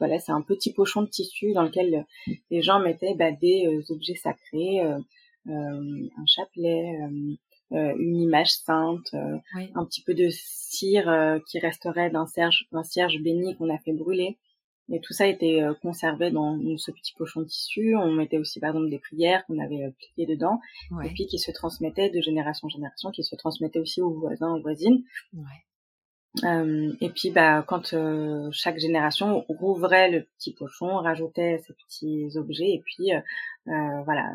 voilà 0.00 0.18
c'est 0.18 0.32
un 0.32 0.42
petit 0.42 0.72
pochon 0.72 1.02
de 1.02 1.06
tissu 1.06 1.52
dans 1.52 1.62
lequel 1.62 2.04
les 2.50 2.60
gens 2.60 2.80
mettaient 2.80 3.14
bah, 3.14 3.30
des 3.30 3.68
objets 3.88 4.16
sacrés, 4.16 4.80
un 5.46 6.26
chapelet, 6.26 6.98
une 7.70 8.16
image 8.16 8.50
sainte, 8.50 9.14
un 9.14 9.84
petit 9.84 10.02
peu 10.02 10.12
de 10.12 10.26
cire 10.28 11.38
qui 11.46 11.60
resterait 11.60 12.10
d'un 12.10 12.26
cierge 12.26 12.66
d'un 12.72 12.82
cierge 12.82 13.22
béni 13.22 13.56
qu'on 13.56 13.72
a 13.72 13.78
fait 13.78 13.92
brûler. 13.92 14.36
Et 14.92 15.00
tout 15.00 15.12
ça 15.12 15.26
était 15.26 15.62
euh, 15.62 15.74
conservé 15.74 16.30
dans 16.30 16.58
ce 16.76 16.90
petit 16.90 17.14
pochon 17.16 17.42
de 17.42 17.46
tissu. 17.46 17.96
On 17.96 18.12
mettait 18.12 18.38
aussi 18.38 18.60
par 18.60 18.70
exemple 18.70 18.90
des 18.90 18.98
prières 18.98 19.44
qu'on 19.46 19.58
avait 19.58 19.84
euh, 19.84 19.90
pliées 20.14 20.26
dedans, 20.26 20.60
et 21.04 21.08
puis 21.10 21.26
qui 21.26 21.38
se 21.38 21.50
transmettaient 21.52 22.10
de 22.10 22.20
génération 22.20 22.66
en 22.66 22.70
génération, 22.70 23.10
qui 23.10 23.22
se 23.22 23.36
transmettaient 23.36 23.78
aussi 23.78 24.00
aux 24.02 24.18
voisins, 24.18 24.54
aux 24.54 24.60
voisines. 24.60 25.02
Ouais. 25.32 25.44
Euh, 26.44 26.92
et 27.00 27.10
puis, 27.10 27.30
bah, 27.30 27.64
quand 27.66 27.92
euh, 27.92 28.48
chaque 28.52 28.78
génération 28.78 29.44
rouvrait 29.48 30.10
le 30.10 30.24
petit 30.38 30.54
pochon, 30.54 30.86
rajoutait 30.98 31.58
ces 31.66 31.74
petits 31.74 32.38
objets, 32.38 32.70
et 32.70 32.82
puis, 32.84 33.12
euh 33.12 33.20
voilà, 34.04 34.32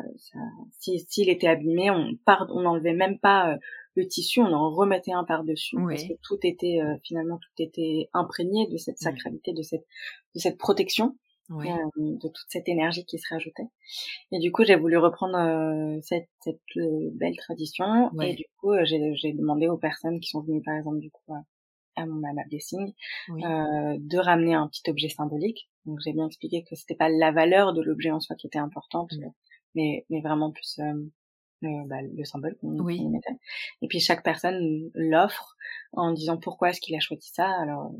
s'il 0.78 1.00
si, 1.08 1.22
était 1.22 1.48
abîmé, 1.48 1.90
on 1.90 2.14
part, 2.24 2.46
on 2.50 2.62
n'enlevait 2.62 2.94
même 2.94 3.18
pas 3.18 3.58
le 3.96 4.06
tissu, 4.06 4.40
on 4.40 4.52
en 4.52 4.70
remettait 4.70 5.12
un 5.12 5.24
par-dessus, 5.24 5.76
parce 5.76 6.04
que 6.04 6.14
tout 6.22 6.38
était 6.42 6.78
finalement 7.02 7.38
tout 7.38 7.62
était 7.62 8.08
imprégné 8.12 8.68
de 8.68 8.76
cette 8.76 8.98
sacralité, 8.98 9.52
de 9.52 9.62
cette 9.62 9.86
de 10.34 10.40
cette 10.40 10.58
protection. 10.58 11.16
de 11.48 12.28
toute 12.28 12.48
cette 12.48 12.68
énergie 12.68 13.04
qui 13.04 13.18
se 13.18 13.28
rajoutait. 13.30 13.68
Et 14.32 14.40
du 14.40 14.50
coup, 14.50 14.64
j'ai 14.64 14.74
voulu 14.74 14.98
reprendre 14.98 15.38
cette, 16.02 16.28
cette 16.40 16.60
belle 17.14 17.36
tradition. 17.36 18.10
Et 18.20 18.34
du 18.34 18.46
coup, 18.58 18.72
j'ai 18.84 19.32
demandé 19.32 19.68
aux 19.68 19.78
personnes 19.78 20.18
qui 20.20 20.28
sont 20.28 20.42
venues, 20.42 20.62
par 20.62 20.76
exemple, 20.76 20.98
du 20.98 21.10
coup, 21.10 21.34
à 21.96 22.06
mon 22.06 22.20
mama 22.20 22.42
blessing 22.48 22.92
euh, 23.30 23.96
de 23.98 24.18
ramener 24.18 24.54
un 24.54 24.68
petit 24.68 24.88
objet 24.88 25.08
symbolique. 25.08 25.68
Donc 25.86 25.98
j'ai 26.04 26.12
bien 26.12 26.26
expliqué 26.26 26.62
que 26.62 26.76
c'était 26.76 26.94
pas 26.94 27.08
la 27.08 27.32
valeur 27.32 27.72
de 27.72 27.82
l'objet 27.82 28.10
en 28.10 28.20
soi 28.20 28.36
qui 28.36 28.46
était 28.46 28.58
importante, 28.58 29.10
mais 29.74 30.04
mais 30.10 30.20
vraiment 30.20 30.52
plus 30.52 30.78
euh, 30.78 31.10
bah, 31.62 31.96
le 32.02 32.24
symbole 32.24 32.56
qu'on 32.56 32.70
mettait. 32.84 33.38
Et 33.82 33.88
puis 33.88 34.00
chaque 34.00 34.22
personne 34.22 34.90
l'offre 34.94 35.56
en 35.92 36.12
disant 36.12 36.36
pourquoi 36.36 36.70
est-ce 36.70 36.80
qu'il 36.80 36.94
a 36.96 37.00
choisi 37.00 37.30
ça. 37.32 37.48
Alors 37.60 37.92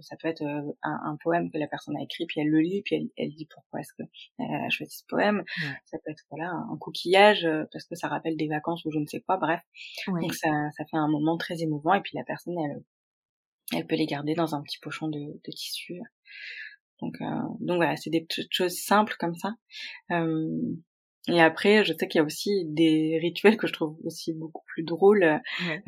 ça 0.00 0.16
peut 0.16 0.28
être 0.28 0.42
euh, 0.42 0.72
un, 0.82 1.00
un, 1.04 1.16
poème 1.22 1.50
que 1.50 1.56
la 1.56 1.66
personne 1.66 1.96
a 1.96 2.02
écrit, 2.02 2.26
puis 2.26 2.40
elle 2.40 2.48
le 2.48 2.60
lit, 2.60 2.82
puis 2.82 2.96
elle, 2.96 3.08
elle 3.16 3.34
dit 3.34 3.46
pourquoi 3.46 3.80
est-ce 3.80 3.94
qu'elle 3.94 4.54
a 4.54 4.68
choisi 4.68 4.98
ce 4.98 5.04
poème. 5.08 5.42
Ça 5.84 5.98
peut 6.04 6.10
être 6.10 6.24
voilà 6.30 6.50
un 6.50 6.76
coquillage 6.78 7.46
euh, 7.46 7.64
parce 7.72 7.84
que 7.86 7.94
ça 7.94 8.08
rappelle 8.08 8.36
des 8.36 8.48
vacances 8.48 8.84
ou 8.84 8.90
je 8.90 8.98
ne 8.98 9.06
sais 9.06 9.20
quoi. 9.20 9.38
Bref, 9.38 9.60
donc 10.06 10.34
ça, 10.34 10.48
ça 10.76 10.84
fait 10.84 10.98
un 10.98 11.08
moment 11.08 11.36
très 11.38 11.62
émouvant. 11.62 11.94
Et 11.94 12.02
puis 12.02 12.12
la 12.14 12.24
personne 12.24 12.56
elle 12.58 12.82
elle 13.72 13.86
peut 13.86 13.96
les 13.96 14.06
garder 14.06 14.34
dans 14.34 14.54
un 14.54 14.62
petit 14.62 14.78
pochon 14.78 15.08
de, 15.08 15.18
de 15.18 15.52
tissu. 15.52 16.00
Donc, 17.00 17.14
euh, 17.20 17.24
donc 17.60 17.76
voilà, 17.76 17.96
c'est 17.96 18.10
des 18.10 18.22
petites 18.22 18.52
choses 18.52 18.78
simples 18.78 19.16
comme 19.18 19.34
ça. 19.34 19.54
Euh, 20.12 20.76
et 21.28 21.40
après, 21.40 21.84
je 21.84 21.92
sais 21.92 22.06
qu'il 22.06 22.20
y 22.20 22.22
a 22.22 22.24
aussi 22.24 22.64
des 22.66 23.18
rituels 23.20 23.56
que 23.56 23.66
je 23.66 23.72
trouve 23.72 23.96
aussi 24.04 24.32
beaucoup 24.32 24.62
plus 24.66 24.84
drôles, 24.84 25.24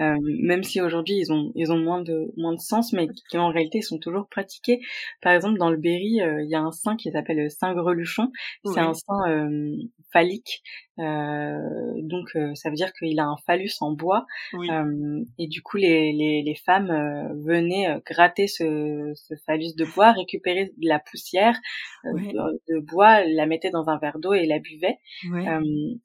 euh, 0.00 0.16
même 0.20 0.64
si 0.64 0.80
aujourd'hui 0.80 1.16
ils 1.16 1.32
ont 1.32 1.52
ils 1.54 1.70
ont 1.70 1.78
moins 1.78 2.02
de 2.02 2.32
moins 2.36 2.54
de 2.54 2.60
sens, 2.60 2.92
mais 2.92 3.06
qui 3.30 3.38
en 3.38 3.48
réalité 3.48 3.80
sont 3.80 3.98
toujours 3.98 4.28
pratiqués. 4.28 4.80
Par 5.22 5.32
exemple, 5.32 5.58
dans 5.58 5.70
le 5.70 5.76
Berry, 5.76 6.20
euh, 6.20 6.42
il 6.42 6.50
y 6.50 6.56
a 6.56 6.60
un 6.60 6.72
saint 6.72 6.96
qui 6.96 7.12
s'appelle 7.12 7.50
Saint 7.50 7.72
Greluchon. 7.72 8.32
C'est 8.64 8.80
un 8.80 8.94
saint 8.94 9.30
euh, 9.30 9.76
phallique 10.12 10.62
euh, 10.62 10.87
donc 10.98 12.34
euh, 12.34 12.54
ça 12.54 12.70
veut 12.70 12.76
dire 12.76 12.92
qu'il 12.92 13.18
a 13.20 13.24
un 13.24 13.36
phallus 13.46 13.76
en 13.80 13.92
bois. 13.92 14.26
Euh, 14.54 15.24
et 15.38 15.46
du 15.46 15.62
coup 15.62 15.76
les, 15.76 16.12
les, 16.12 16.42
les 16.42 16.54
femmes 16.54 16.88
venaient 17.44 18.00
gratter 18.04 18.48
ce, 18.48 19.12
ce, 19.14 19.34
phallus 19.46 19.74
de 19.76 19.84
bois, 19.84 20.12
récupérer 20.12 20.72
de 20.76 20.88
la 20.88 20.98
poussière 20.98 21.56
de, 22.04 22.80
bois, 22.80 23.24
la 23.24 23.46
mettaient 23.46 23.70
dans 23.70 23.88
un 23.88 23.98
verre 23.98 24.18
d'eau 24.18 24.32
et 24.32 24.46
la 24.46 24.58
buvaient. 24.58 24.98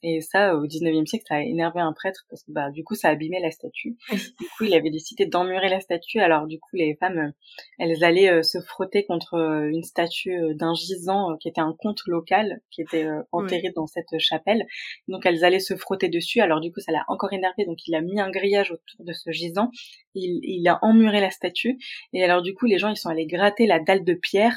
et 0.03 0.21
ça 0.21 0.55
au 0.55 0.67
19e 0.67 1.05
siècle 1.07 1.25
ça 1.27 1.35
a 1.35 1.41
énervé 1.41 1.79
un 1.79 1.93
prêtre 1.93 2.25
parce 2.29 2.43
que 2.43 2.51
bah 2.51 2.69
du 2.69 2.83
coup 2.83 2.95
ça 2.95 3.09
abîmait 3.09 3.39
la 3.39 3.51
statue. 3.51 3.97
Du 4.11 4.47
coup 4.57 4.65
il 4.65 4.75
avait 4.75 4.91
décidé 4.91 5.25
d'emmurer 5.25 5.69
la 5.69 5.79
statue. 5.79 6.19
Alors 6.19 6.45
du 6.45 6.59
coup 6.59 6.75
les 6.75 6.95
femmes 6.95 7.33
elles 7.79 8.03
allaient 8.03 8.43
se 8.43 8.59
frotter 8.59 9.05
contre 9.05 9.35
une 9.71 9.83
statue 9.83 10.53
d'un 10.55 10.75
gisant 10.75 11.35
qui 11.37 11.47
était 11.47 11.61
un 11.61 11.75
comte 11.77 12.01
local 12.05 12.61
qui 12.69 12.81
était 12.81 13.07
enterré 13.31 13.71
dans 13.75 13.87
cette 13.87 14.19
chapelle 14.19 14.65
donc 15.07 15.25
elles 15.25 15.43
allaient 15.43 15.59
se 15.59 15.75
frotter 15.75 16.09
dessus. 16.09 16.41
Alors 16.41 16.61
du 16.61 16.71
coup, 16.71 16.79
ça 16.79 16.91
l'a 16.91 17.03
encore 17.07 17.33
énervé. 17.33 17.65
Donc 17.65 17.87
il 17.87 17.95
a 17.95 18.01
mis 18.01 18.19
un 18.19 18.29
grillage 18.29 18.71
autour 18.71 19.05
de 19.05 19.13
ce 19.13 19.31
gisant. 19.31 19.69
Il, 20.15 20.39
il 20.43 20.67
a 20.67 20.79
emmuré 20.81 21.19
la 21.21 21.31
statue. 21.31 21.77
Et 22.13 22.23
alors 22.23 22.41
du 22.41 22.53
coup, 22.53 22.65
les 22.65 22.77
gens 22.77 22.89
ils 22.89 22.97
sont 22.97 23.09
allés 23.09 23.27
gratter 23.27 23.65
la 23.65 23.79
dalle 23.79 24.03
de 24.03 24.13
pierre 24.13 24.55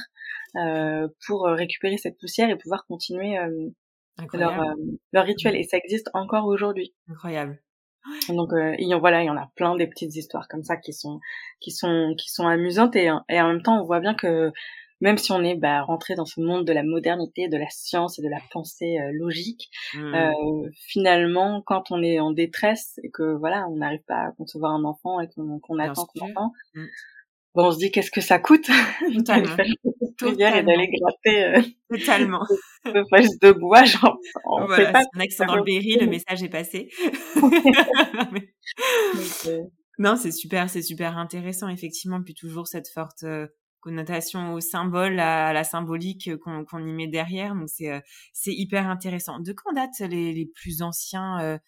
euh, 0.57 1.09
pour 1.27 1.45
récupérer 1.45 1.99
cette 1.99 2.19
poussière 2.19 2.51
et 2.51 2.57
pouvoir 2.57 2.87
continuer 2.87 3.39
euh, 3.39 3.51
leur, 4.33 4.61
euh, 4.61 4.75
leur 5.13 5.25
rituel. 5.25 5.57
Et 5.57 5.65
ça 5.65 5.77
existe 5.77 6.11
encore 6.15 6.47
aujourd'hui. 6.47 6.95
Incroyable. 7.09 7.61
Donc 8.29 8.53
euh, 8.53 8.75
il 8.79 8.89
y 8.89 8.95
en 8.95 9.01
voilà, 9.01 9.23
il 9.23 9.27
y 9.27 9.31
en 9.31 9.37
a 9.37 9.51
plein 9.57 9.75
des 9.77 9.89
petites 9.89 10.15
histoires 10.15 10.47
comme 10.49 10.63
ça 10.63 10.77
qui 10.77 10.93
sont 10.93 11.19
qui 11.61 11.73
sont 11.73 12.15
qui 12.17 12.31
sont 12.31 12.47
amusantes 12.47 12.95
et, 12.95 13.11
et 13.29 13.41
en 13.41 13.49
même 13.49 13.63
temps 13.63 13.81
on 13.81 13.85
voit 13.85 13.99
bien 13.99 14.15
que 14.15 14.53
même 15.01 15.19
si 15.19 15.33
on 15.33 15.43
est 15.43 15.55
bah, 15.55 15.83
rentré 15.83 16.15
dans 16.15 16.25
ce 16.25 16.41
monde 16.41 16.67
de 16.67 16.73
la 16.73 16.83
modernité, 16.83 17.49
de 17.49 17.57
la 17.57 17.69
science 17.71 18.19
et 18.19 18.23
de 18.23 18.29
la 18.29 18.41
pensée 18.51 18.99
euh, 18.99 19.11
logique, 19.13 19.71
mmh. 19.95 20.15
euh, 20.15 20.71
finalement, 20.87 21.63
quand 21.63 21.91
on 21.91 22.03
est 22.03 22.19
en 22.19 22.33
détresse 22.33 22.99
et 23.03 23.11
que 23.11 23.37
voilà, 23.37 23.67
on 23.69 23.77
n'arrive 23.77 24.03
pas 24.07 24.29
à 24.29 24.33
concevoir 24.33 24.73
un 24.73 24.85
enfant 24.85 25.21
et 25.21 25.29
qu'on 25.29 25.79
attend 25.79 26.07
qu'on 26.07 26.27
entend, 26.27 26.53
mmh. 26.75 26.85
bon, 27.55 27.67
on 27.67 27.73
se 27.73 27.79
dit 27.79 27.91
qu'est-ce 27.91 28.11
que 28.11 28.21
ça 28.21 28.39
coûte 28.39 28.67
Totalement. 29.15 29.57
et 30.23 30.63
d'aller 30.63 30.89
gratter 30.89 31.45
euh, 31.45 31.63
Totalement. 31.91 32.45
de, 32.87 33.47
de 33.47 33.53
bois, 33.53 33.85
genre, 33.85 34.19
on 34.45 34.67
voilà, 34.67 34.93
pas. 34.93 35.03
Un 35.15 35.21
accent 35.21 35.47
dans 35.47 35.57
le 35.57 35.65
Berry, 35.65 35.99
le 36.01 36.07
message 36.07 36.43
est 36.43 36.49
passé. 36.49 36.89
Euh, 39.47 39.63
non, 39.99 40.17
c'est 40.17 40.33
super, 40.33 40.69
c'est 40.69 40.83
super 40.83 41.17
intéressant, 41.17 41.69
effectivement, 41.69 42.23
puis 42.23 42.35
toujours 42.35 42.67
cette 42.67 42.89
forte 42.89 43.23
euh, 43.23 43.47
connotation 43.87 44.55
au 44.55 44.61
symbole, 44.61 45.21
à, 45.21 45.53
la 45.53 45.63
symbolique 45.63 46.31
qu'on 46.39 46.87
y 46.87 46.93
met 46.93 47.07
derrière. 47.07 47.55
Donc 47.55 47.69
c'est 47.69 47.93
euh, 47.93 48.01
c'est 48.33 48.53
hyper 48.53 48.89
intéressant. 48.89 49.39
De 49.39 49.53
quand 49.53 49.73
datent 49.73 50.01
les, 50.01 50.33
les 50.33 50.47
plus 50.47 50.83
anciens 50.83 51.41
euh, 51.41 51.59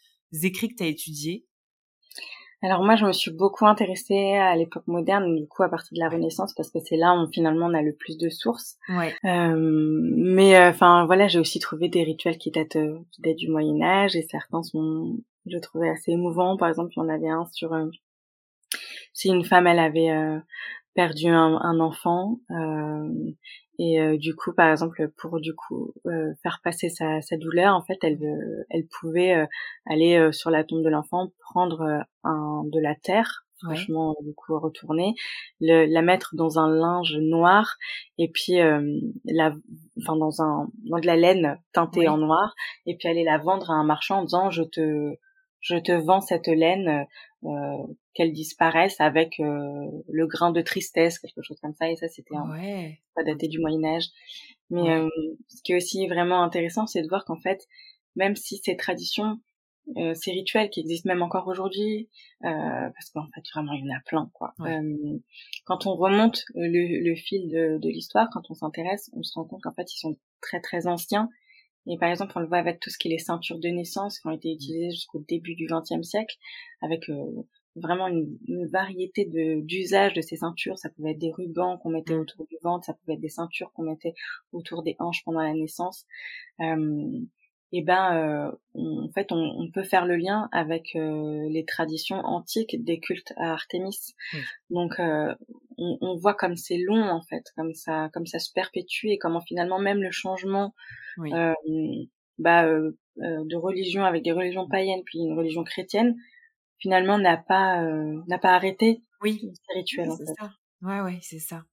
écrits 0.43 0.69
que 0.69 0.75
tu 0.75 0.83
as 0.83 0.89
étudiés? 0.89 1.47
Alors 2.61 2.83
moi, 2.83 2.97
je 2.97 3.07
me 3.07 3.13
suis 3.13 3.31
beaucoup 3.31 3.67
intéressée 3.67 4.35
à 4.35 4.57
l'époque 4.57 4.89
moderne, 4.89 5.37
du 5.37 5.47
coup 5.47 5.63
à 5.63 5.69
partir 5.69 5.91
de 5.93 6.01
la 6.01 6.09
Renaissance, 6.09 6.55
parce 6.55 6.71
que 6.71 6.81
c'est 6.81 6.97
là 6.97 7.15
où 7.15 7.31
finalement 7.33 7.67
on 7.67 7.75
a 7.75 7.83
le 7.83 7.95
plus 7.95 8.19
de 8.19 8.29
sources. 8.29 8.79
Ouais. 8.89 9.15
Euh, 9.25 9.55
mais 9.57 10.59
enfin 10.67 11.07
voilà, 11.07 11.29
j'ai 11.29 11.39
aussi 11.39 11.61
trouvé 11.61 11.89
des 11.89 12.03
rituels 12.03 12.37
qui 12.37 12.51
datent, 12.51 12.79
qui 13.13 13.23
datent 13.23 13.37
du 13.37 13.49
Moyen 13.49 13.81
Âge 13.81 14.17
et 14.17 14.23
certains 14.23 14.65
sont, 14.65 15.19
je 15.47 15.59
trouvais 15.59 15.89
assez 15.89 16.11
émouvants. 16.11 16.57
Par 16.57 16.69
exemple, 16.69 16.91
il 16.97 16.99
y 16.99 17.03
en 17.03 17.09
avait 17.09 17.29
un 17.29 17.47
sur 17.53 17.71
si 19.13 19.29
une 19.29 19.45
femme 19.45 19.69
elle 19.69 19.79
avait 19.79 20.11
perdu 20.99 21.29
un, 21.29 21.61
un 21.63 21.79
enfant 21.79 22.41
euh, 22.51 23.09
et 23.79 24.01
euh, 24.01 24.17
du 24.19 24.35
coup 24.35 24.53
par 24.53 24.69
exemple 24.69 25.13
pour 25.17 25.39
du 25.39 25.55
coup 25.55 25.95
euh, 26.07 26.35
faire 26.43 26.59
passer 26.65 26.89
sa, 26.89 27.23
sa, 27.23 27.37
douleur 27.37 27.77
en 27.77 27.83
fait 27.83 27.99
elle 28.03 28.19
elle 28.69 28.85
pouvait 28.89 29.47
aller 29.87 30.31
sur 30.33 30.51
la 30.51 30.65
tombe 30.65 30.83
de 30.83 30.89
l'enfant 30.89 31.31
prendre 31.39 32.03
un 32.25 32.65
de 32.65 32.81
la 32.81 32.97
terre 32.97 33.47
franchement 33.63 34.17
du 34.25 34.35
coup 34.35 34.59
retourner 34.59 35.15
le, 35.61 35.87
la 35.87 36.03
mettre 36.03 36.35
dans 36.35 36.59
un 36.59 36.69
linge 36.69 37.17
noir 37.21 37.77
et 38.19 38.29
puis 38.29 38.55
la 39.25 39.55
enfin 40.01 40.17
dans 40.17 40.43
un 40.43 40.67
dans 40.91 40.99
de 40.99 41.07
la 41.07 41.15
laine 41.15 41.59
teintée 41.73 42.09
en 42.09 42.19
noir 42.19 42.57
et 42.87 42.97
puis 42.97 43.07
aller 43.07 43.23
la 43.23 43.39
vendre 43.39 43.71
à 43.71 43.75
un 43.75 43.85
marchand 43.85 44.19
en 44.19 44.25
disant 44.25 44.51
je 44.51 44.65
te 44.65 45.15
je 45.61 45.77
te 45.77 45.93
vends 45.93 46.21
cette 46.21 46.49
laine 46.49 47.07
euh, 47.45 47.77
qu'elle 48.19 48.33
disparaisse 48.33 49.01
avec 49.01 49.39
euh, 49.39 49.87
le 50.09 50.27
grain 50.27 50.51
de 50.51 50.61
tristesse, 50.61 51.21
quelque 51.21 51.41
chose 51.41 51.61
comme 51.63 51.75
ça. 51.75 51.89
Et 51.89 51.95
ça, 51.95 52.09
c'était 52.09 52.35
ouais. 52.35 52.99
pas 53.15 53.23
daté 53.23 53.47
du 53.47 53.61
Moyen 53.61 53.85
Âge. 53.85 54.09
Mais 54.71 54.91
euh, 54.91 55.09
ce 55.47 55.63
qui 55.63 55.71
est 55.71 55.77
aussi 55.77 56.09
vraiment 56.09 56.43
intéressant, 56.43 56.89
c'est 56.89 57.03
de 57.03 57.09
voir 57.09 57.25
qu'en 57.25 57.39
fait, 57.39 57.69
même 58.17 58.35
si 58.35 58.57
ces 58.57 58.77
traditions, 58.77 59.39
euh, 59.97 60.15
ces 60.15 60.33
rituels 60.33 60.69
qui 60.69 60.81
existent 60.81 61.09
même 61.09 61.23
encore 61.23 61.47
aujourd'hui, 61.47 62.09
euh, 62.45 62.49
parce 62.49 63.11
qu'en 63.15 63.29
fait 63.33 63.43
vraiment 63.55 63.73
il 63.73 63.87
y 63.87 63.91
en 63.91 63.97
a 63.97 64.01
plein 64.05 64.31
quoi. 64.35 64.53
quand 65.65 65.87
on 65.87 65.95
remonte 65.95 66.45
le, 66.55 67.09
le 67.09 67.15
fil 67.15 67.49
de, 67.49 67.79
de 67.79 67.89
l'histoire, 67.89 68.29
quand 68.31 68.43
on 68.51 68.55
s'intéresse, 68.55 69.11
on 69.15 69.23
se 69.23 69.33
rend 69.35 69.45
compte 69.45 69.63
qu'en 69.63 69.73
fait 69.73 69.91
ils 69.95 69.99
sont 69.99 70.19
très 70.43 70.61
très 70.61 70.87
anciens 70.87 71.31
et 71.89 71.97
par 71.97 72.11
exemple, 72.11 72.33
on 72.37 72.41
le 72.41 72.47
voit 72.47 72.59
avec 72.59 72.81
tout 72.81 72.91
ce 72.91 72.99
qui 72.99 73.09
est 73.09 73.13
les 73.13 73.19
ceintures 73.19 73.59
de 73.59 73.69
naissance 73.69 74.21
qui 74.21 74.27
ont 74.27 74.31
été 74.31 74.53
utilisées 74.53 74.91
jusqu'au 74.91 75.21
début 75.27 75.55
du 75.55 75.67
XXe 75.67 76.07
siècle, 76.07 76.37
avec 76.83 77.09
euh, 77.09 77.25
vraiment 77.81 78.09
une, 78.09 78.67
variété 78.71 79.25
de 79.25 79.61
d'usages 79.61 80.15
de 80.15 80.21
ces 80.21 80.37
ceintures. 80.37 80.79
Ça 80.79 80.91
pouvait 80.91 81.13
être 81.13 81.19
des 81.19 81.33
rubans 81.33 81.79
qu'on 81.79 81.91
mettait 81.91 82.15
mm. 82.15 82.21
autour 82.21 82.47
du 82.47 82.57
ventre, 82.63 82.87
ça 82.87 82.95
pouvait 82.95 83.15
être 83.15 83.21
des 83.21 83.29
ceintures 83.29 83.73
qu'on 83.73 83.85
mettait 83.85 84.15
autour 84.53 84.83
des 84.83 84.97
hanches 84.99 85.25
pendant 85.25 85.43
la 85.43 85.53
naissance. 85.53 86.07
Euh, 86.61 87.21
et 87.73 87.83
ben 87.83 88.17
euh, 88.17 88.51
en 88.75 89.11
fait 89.15 89.31
on, 89.31 89.37
on, 89.37 89.71
peut 89.71 89.83
faire 89.83 90.07
le 90.07 90.17
lien 90.17 90.49
avec 90.53 90.97
euh, 90.97 91.49
les 91.51 91.65
traditions 91.67 92.17
antiques 92.21 92.83
des 92.83 92.99
cultes 92.99 93.33
à 93.37 93.53
Artémis. 93.53 94.15
Donc 94.71 94.99
euh, 94.99 95.35
on, 95.77 95.99
on, 96.01 96.17
voit 96.17 96.35
comme 96.35 96.57
c'est 96.57 96.79
long 96.79 97.11
en 97.11 97.21
fait, 97.23 97.45
comme 97.57 97.75
ça 97.75 98.09
comme 98.15 98.27
ça 98.27 98.39
se 98.39 98.53
perpétue 98.53 99.09
et 99.09 99.19
comment 99.19 99.41
finalement 99.41 99.79
même 99.79 100.03
le 100.03 100.11
changement 100.11 100.75
euh, 101.19 101.53
bah, 102.39 102.65
de 103.17 103.57
religion 103.57 104.05
avec 104.05 104.23
des 104.23 104.33
religions 104.33 104.69
païennes 104.69 105.03
puis 105.05 105.19
une 105.19 105.37
religion 105.37 105.65
chrétienne 105.65 106.17
finalement 106.79 107.19
n'a 107.19 107.37
pas 107.37 107.83
n'a 108.27 108.39
pas 108.39 108.55
arrêté 108.55 109.03
oui. 109.23 109.53
ces 109.67 109.79
rituels 109.79 110.11
c'est 110.19 110.27
ça. 110.39 110.51
Ouais 110.83 111.01
ouais 111.01 111.19
c'est 111.23 111.41
ça. 111.41 111.65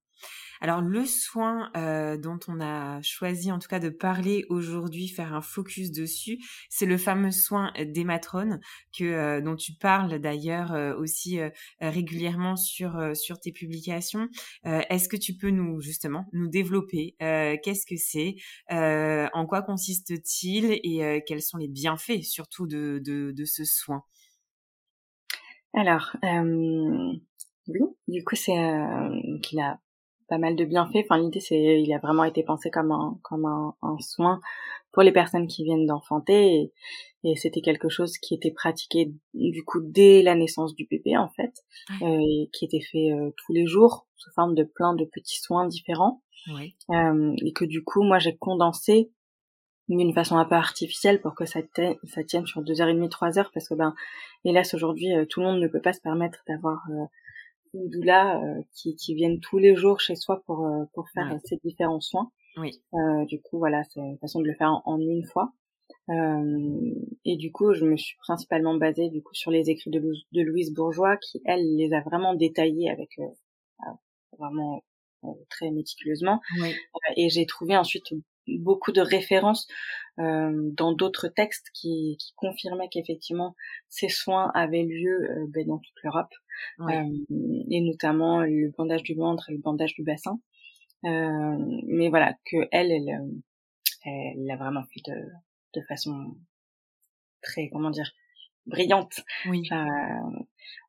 Alors 0.62 0.82
le 0.82 1.06
soin 1.06 1.70
euh, 1.76 2.18
dont 2.18 2.40
on 2.48 2.60
a 2.62 3.02
choisi 3.02 3.52
en 3.52 3.60
tout 3.60 3.68
cas 3.68 3.80
de 3.80 3.90
parler 3.90 4.46
aujourd'hui, 4.50 5.08
faire 5.08 5.34
un 5.34 5.42
focus 5.42 5.92
dessus, 5.92 6.40
c'est 6.70 6.86
le 6.86 6.98
fameux 6.98 7.32
soin 7.32 7.72
des 7.80 8.04
matrones 8.04 8.60
que 8.98 9.04
euh, 9.04 9.42
dont 9.42 9.56
tu 9.56 9.74
parles 9.74 10.20
d'ailleurs 10.20 10.74
euh, 10.74 10.96
aussi 10.96 11.40
régulièrement 11.82 12.56
sur 12.56 13.16
sur 13.16 13.40
tes 13.40 13.52
publications. 13.52 14.28
Est-ce 14.64 15.10
que 15.10 15.18
tu 15.18 15.36
peux 15.36 15.50
nous 15.50 15.82
justement 15.82 16.26
nous 16.34 16.48
développer 16.48 17.16
Qu'est-ce 17.20 17.86
que 17.86 17.98
c'est 17.98 18.36
En 18.70 19.46
quoi 19.48 19.62
consiste-t-il 19.62 20.80
Et 20.84 21.24
quels 21.28 21.42
sont 21.42 21.58
les 21.58 21.68
bienfaits 21.68 22.24
surtout 22.24 22.68
de 22.68 23.02
de, 23.04 23.32
de 23.32 23.46
ce 23.46 23.66
soin? 23.66 24.04
Alors 25.76 26.16
oui, 27.68 27.80
du 28.08 28.24
coup 28.24 28.36
c'est 28.36 28.58
qu'il 29.44 29.60
a 29.60 29.80
pas 30.28 30.38
mal 30.38 30.56
de 30.56 30.66
bienfaits. 30.66 31.04
Enfin, 31.04 31.20
l'idée, 31.20 31.40
c'est, 31.40 31.82
il 31.82 31.94
a 31.94 32.00
vraiment 32.00 32.24
été 32.24 32.44
pensé 32.44 32.72
comme 32.72 32.92
un, 32.92 33.20
comme 33.22 33.46
un, 33.46 33.76
un 33.82 33.98
soin 34.00 34.42
pour 34.92 35.04
les 35.04 35.12
personnes 35.12 35.48
qui 35.48 35.64
viennent 35.64 35.86
d'enfanter, 35.86 36.56
et, 36.56 36.74
et 37.24 37.36
c'était 37.36 37.62
quelque 37.62 37.90
chose 37.90 38.18
qui 38.18 38.34
était 38.34 38.52
pratiqué 38.52 39.14
du 39.34 39.64
coup 39.66 39.82
dès 39.84 40.22
la 40.24 40.36
naissance 40.36 40.74
du 40.74 40.88
bébé 40.90 41.18
en 41.18 41.30
fait, 41.30 41.54
euh, 42.02 42.20
et 42.22 42.50
qui 42.54 42.66
était 42.66 42.80
fait 42.80 43.12
euh, 43.12 43.32
tous 43.38 43.52
les 43.52 43.68
jours 43.68 44.08
sous 44.16 44.32
forme 44.32 44.56
de 44.56 44.64
plein 44.64 44.96
de 44.96 45.06
petits 45.06 45.42
soins 45.42 45.68
différents, 45.68 46.24
euh, 46.92 47.36
et 47.44 47.52
que 47.54 47.66
du 47.66 47.84
coup, 47.84 48.04
moi, 48.04 48.20
j'ai 48.20 48.38
condensé 48.38 49.12
d'une 49.88 50.14
façon 50.14 50.38
un 50.38 50.46
peu 50.46 50.56
artificielle 50.56 51.22
pour 51.22 51.36
que 51.36 51.46
ça, 51.46 51.60
ça 52.04 52.24
tienne 52.24 52.46
sur 52.46 52.62
deux 52.62 52.82
heures 52.82 52.90
et 52.90 52.94
demie, 52.94 53.10
trois 53.10 53.38
heures, 53.38 53.52
parce 53.54 53.70
que 53.70 53.76
ben, 53.76 53.94
hélas 54.44 54.74
aujourd'hui, 54.74 55.16
euh, 55.16 55.26
tout 55.26 55.42
le 55.42 55.46
monde 55.46 55.62
ne 55.62 55.68
peut 55.68 55.82
pas 55.82 55.94
se 55.94 56.02
permettre 56.02 56.44
d'avoir 56.48 56.82
euh, 56.90 57.06
une 57.76 57.90
doula 57.90 58.42
euh, 58.42 58.62
qui, 58.74 58.96
qui 58.96 59.14
viennent 59.14 59.40
tous 59.40 59.58
les 59.58 59.76
jours 59.76 60.00
chez 60.00 60.16
soi 60.16 60.42
pour 60.46 60.66
euh, 60.66 60.86
pour 60.94 61.10
faire 61.10 61.38
ces 61.44 61.58
différents 61.64 62.02
soins. 62.02 62.32
Oui. 62.58 62.82
Euh, 62.94 63.26
du 63.26 63.42
coup, 63.42 63.58
voilà, 63.60 63.84
c'est 63.84 64.00
une 64.00 64.18
façon 64.18 64.40
de 64.40 64.46
le 64.46 64.56
faire 64.56 64.82
en, 64.86 65.00
une 65.00 65.26
fois. 65.26 65.52
et 66.10 67.36
du 67.36 67.52
coup, 67.52 67.74
je 67.74 67.84
me 67.84 67.98
suis 67.98 68.16
principalement 68.18 68.76
basée 68.76 69.10
du 69.10 69.22
coup 69.22 69.34
sur 69.34 69.52
les 69.52 69.70
écrits 69.70 69.90
de, 69.92 70.00
de 70.00 70.42
Louise 70.42 70.74
Bourgeois, 70.74 71.18
qui 71.18 71.42
elle 71.46 71.76
les 71.76 71.94
a 71.94 72.02
vraiment 72.02 72.34
détaillés 72.34 72.90
avec 72.90 73.10
vraiment 74.40 74.84
très 75.50 75.72
méticuleusement. 75.72 76.40
Oui. 76.62 76.74
et 77.18 77.30
j'ai 77.30 77.46
trouvé 77.46 77.76
ensuite 77.76 78.14
beaucoup 78.48 78.92
de 78.92 79.02
références 79.02 79.68
euh, 80.20 80.72
dans 80.74 80.94
d'autres 80.94 81.28
textes 81.28 81.70
qui, 81.74 82.18
qui 82.20 82.34
confirmaient 82.36 82.90
qu'effectivement 82.90 83.56
ces 83.90 84.10
soins 84.10 84.52
avaient 84.54 84.84
lieu 84.84 85.30
euh, 85.30 85.46
ben, 85.50 85.68
dans 85.68 85.80
toute 85.80 85.96
l'Europe 86.04 86.34
euh, 86.80 87.04
et 87.70 87.82
notamment 87.82 88.42
le 88.42 88.72
bandage 88.78 89.04
du 89.04 89.16
ventre 89.16 89.50
et 89.50 89.54
le 89.54 89.60
bandage 89.60 89.94
du 89.96 90.04
bassin. 90.04 90.40
Euh, 91.04 91.58
mais 91.88 92.10
voilà 92.10 92.34
que 92.46 92.58
elle, 92.72 92.92
elle, 92.92 93.20
elle 94.06 94.46
l'a 94.46 94.56
vraiment 94.56 94.84
fait 94.94 95.02
de, 95.12 95.26
de 95.74 95.86
façon 95.86 96.38
très 97.42 97.70
comment 97.70 97.90
dire 97.90 98.12
brillante. 98.66 99.22
Oui. 99.48 99.68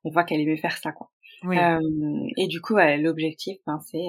on 0.03 0.09
voit 0.09 0.23
qu'elle 0.23 0.41
aimait 0.41 0.57
faire 0.57 0.77
ça 0.77 0.91
quoi. 0.91 1.11
Oui. 1.43 1.57
et 2.37 2.47
du 2.47 2.61
coup, 2.61 2.77
l'objectif, 2.77 3.57
ben, 3.67 3.79
c'est 3.85 4.07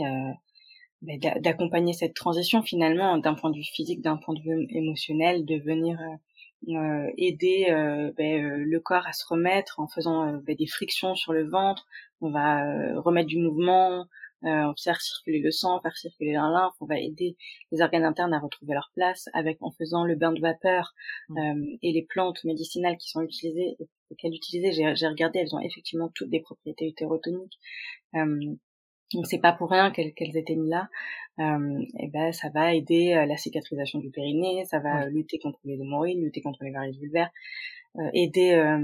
d'accompagner 1.03 1.93
cette 1.93 2.15
transition 2.15 2.63
finalement 2.63 3.19
d'un 3.19 3.35
point 3.35 3.51
de 3.51 3.57
vue 3.57 3.65
physique, 3.65 4.01
d'un 4.01 4.17
point 4.17 4.35
de 4.35 4.41
vue 4.41 4.67
émotionnel, 4.71 5.45
de 5.45 5.57
venir 5.57 5.99
euh, 6.01 6.75
euh 6.75 7.11
aider 7.17 7.67
euh, 7.71 8.13
ben, 8.17 8.45
euh, 8.45 8.65
le 8.67 8.81
corps 8.81 9.07
à 9.07 9.13
se 9.13 9.25
remettre 9.29 9.79
en 9.79 9.87
faisant 9.87 10.33
ben, 10.39 10.57
des 10.57 10.67
frictions 10.67 11.15
sur 11.15 11.33
le 11.33 11.49
ventre. 11.49 11.87
On 12.21 12.31
va 12.31 12.65
remettre 13.01 13.29
du 13.29 13.39
mouvement, 13.39 14.07
on 14.43 14.75
faire 14.83 15.01
circuler 15.01 15.39
le 15.39 15.53
sang, 15.53 15.81
faire 15.81 15.97
circuler 15.97 16.33
la 16.33 16.49
lymphe. 16.49 16.75
On 16.81 16.87
va 16.87 16.99
aider 16.99 17.37
les 17.71 17.81
organes 17.81 18.05
internes 18.05 18.35
à 18.35 18.41
retrouver 18.41 18.75
leur 18.75 18.91
place 18.95 19.29
avec 19.35 19.59
en 19.61 19.71
faisant 19.71 20.05
le 20.05 20.17
bain 20.17 20.33
de 20.33 20.41
vapeur 20.41 20.95
mmh. 21.29 21.77
et 21.81 21.93
les 21.93 22.03
plantes 22.03 22.43
médicinales 22.43 22.97
qui 22.97 23.09
sont 23.09 23.23
utilisées, 23.23 23.77
qu'elles 24.19 24.35
utilisaient. 24.35 24.73
J'ai 24.73 25.07
regardé, 25.07 25.39
elles 25.39 25.55
ont 25.55 25.61
effectivement 25.61 26.11
toutes 26.13 26.31
des 26.31 26.41
propriétés 26.41 26.89
utérotoniques. 26.89 27.61
Donc 29.15 29.27
c'est 29.27 29.39
pas 29.39 29.53
pour 29.53 29.71
rien 29.71 29.91
qu'elles 29.91 30.37
étaient 30.37 30.57
mises 30.57 30.71
là. 30.71 30.89
Euh, 31.39 31.85
et 31.99 32.09
ben 32.09 32.33
ça 32.33 32.49
va 32.51 32.75
aider 32.75 33.15
euh, 33.15 33.25
la 33.25 33.37
cicatrisation 33.37 34.01
du 34.01 34.11
périnée, 34.11 34.65
ça 34.65 34.81
va 34.81 35.07
lutter 35.07 35.39
contre 35.39 35.61
les 35.65 35.75
hémorroïdes, 35.75 36.19
lutter 36.19 36.41
contre 36.41 36.65
les 36.65 36.73
varices 36.73 36.99
vulvaires, 36.99 37.31
euh, 37.97 38.11
aider 38.13 38.53
euh, 38.53 38.79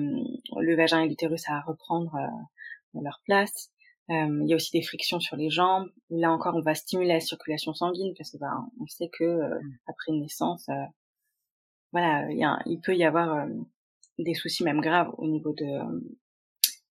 le 0.57 0.77
vagin 0.77 1.03
et 1.03 1.09
l'utérus 1.09 1.49
à 1.49 1.61
reprendre 1.61 2.15
euh, 2.17 3.01
leur 3.01 3.21
place. 3.25 3.71
il 4.09 4.47
y 4.47 4.53
a 4.53 4.57
aussi 4.57 4.73
des 4.73 4.83
frictions 4.83 5.21
sur 5.21 5.37
les 5.37 5.51
jambes. 5.51 5.89
Là 6.11 6.33
encore, 6.33 6.55
on 6.57 6.63
va 6.63 6.75
stimuler 6.75 7.13
la 7.13 7.21
circulation 7.21 7.75
sanguine 7.75 8.15
parce 8.17 8.31
que 8.31 8.39
ben, 8.39 8.69
on 8.81 8.87
sait 8.87 9.11
que 9.13 9.25
mmh. 9.25 9.79
après 9.87 10.13
une 10.13 10.21
naissance, 10.21 10.69
voilà, 11.93 12.31
il, 12.31 12.39
y 12.39 12.45
a, 12.45 12.59
il 12.67 12.81
peut 12.81 12.97
y 12.97 13.05
avoir 13.05 13.47
des 14.19 14.35
soucis 14.35 14.65
même 14.65 14.81
graves 14.81 15.13
au 15.19 15.29
niveau 15.29 15.53
de 15.53 15.67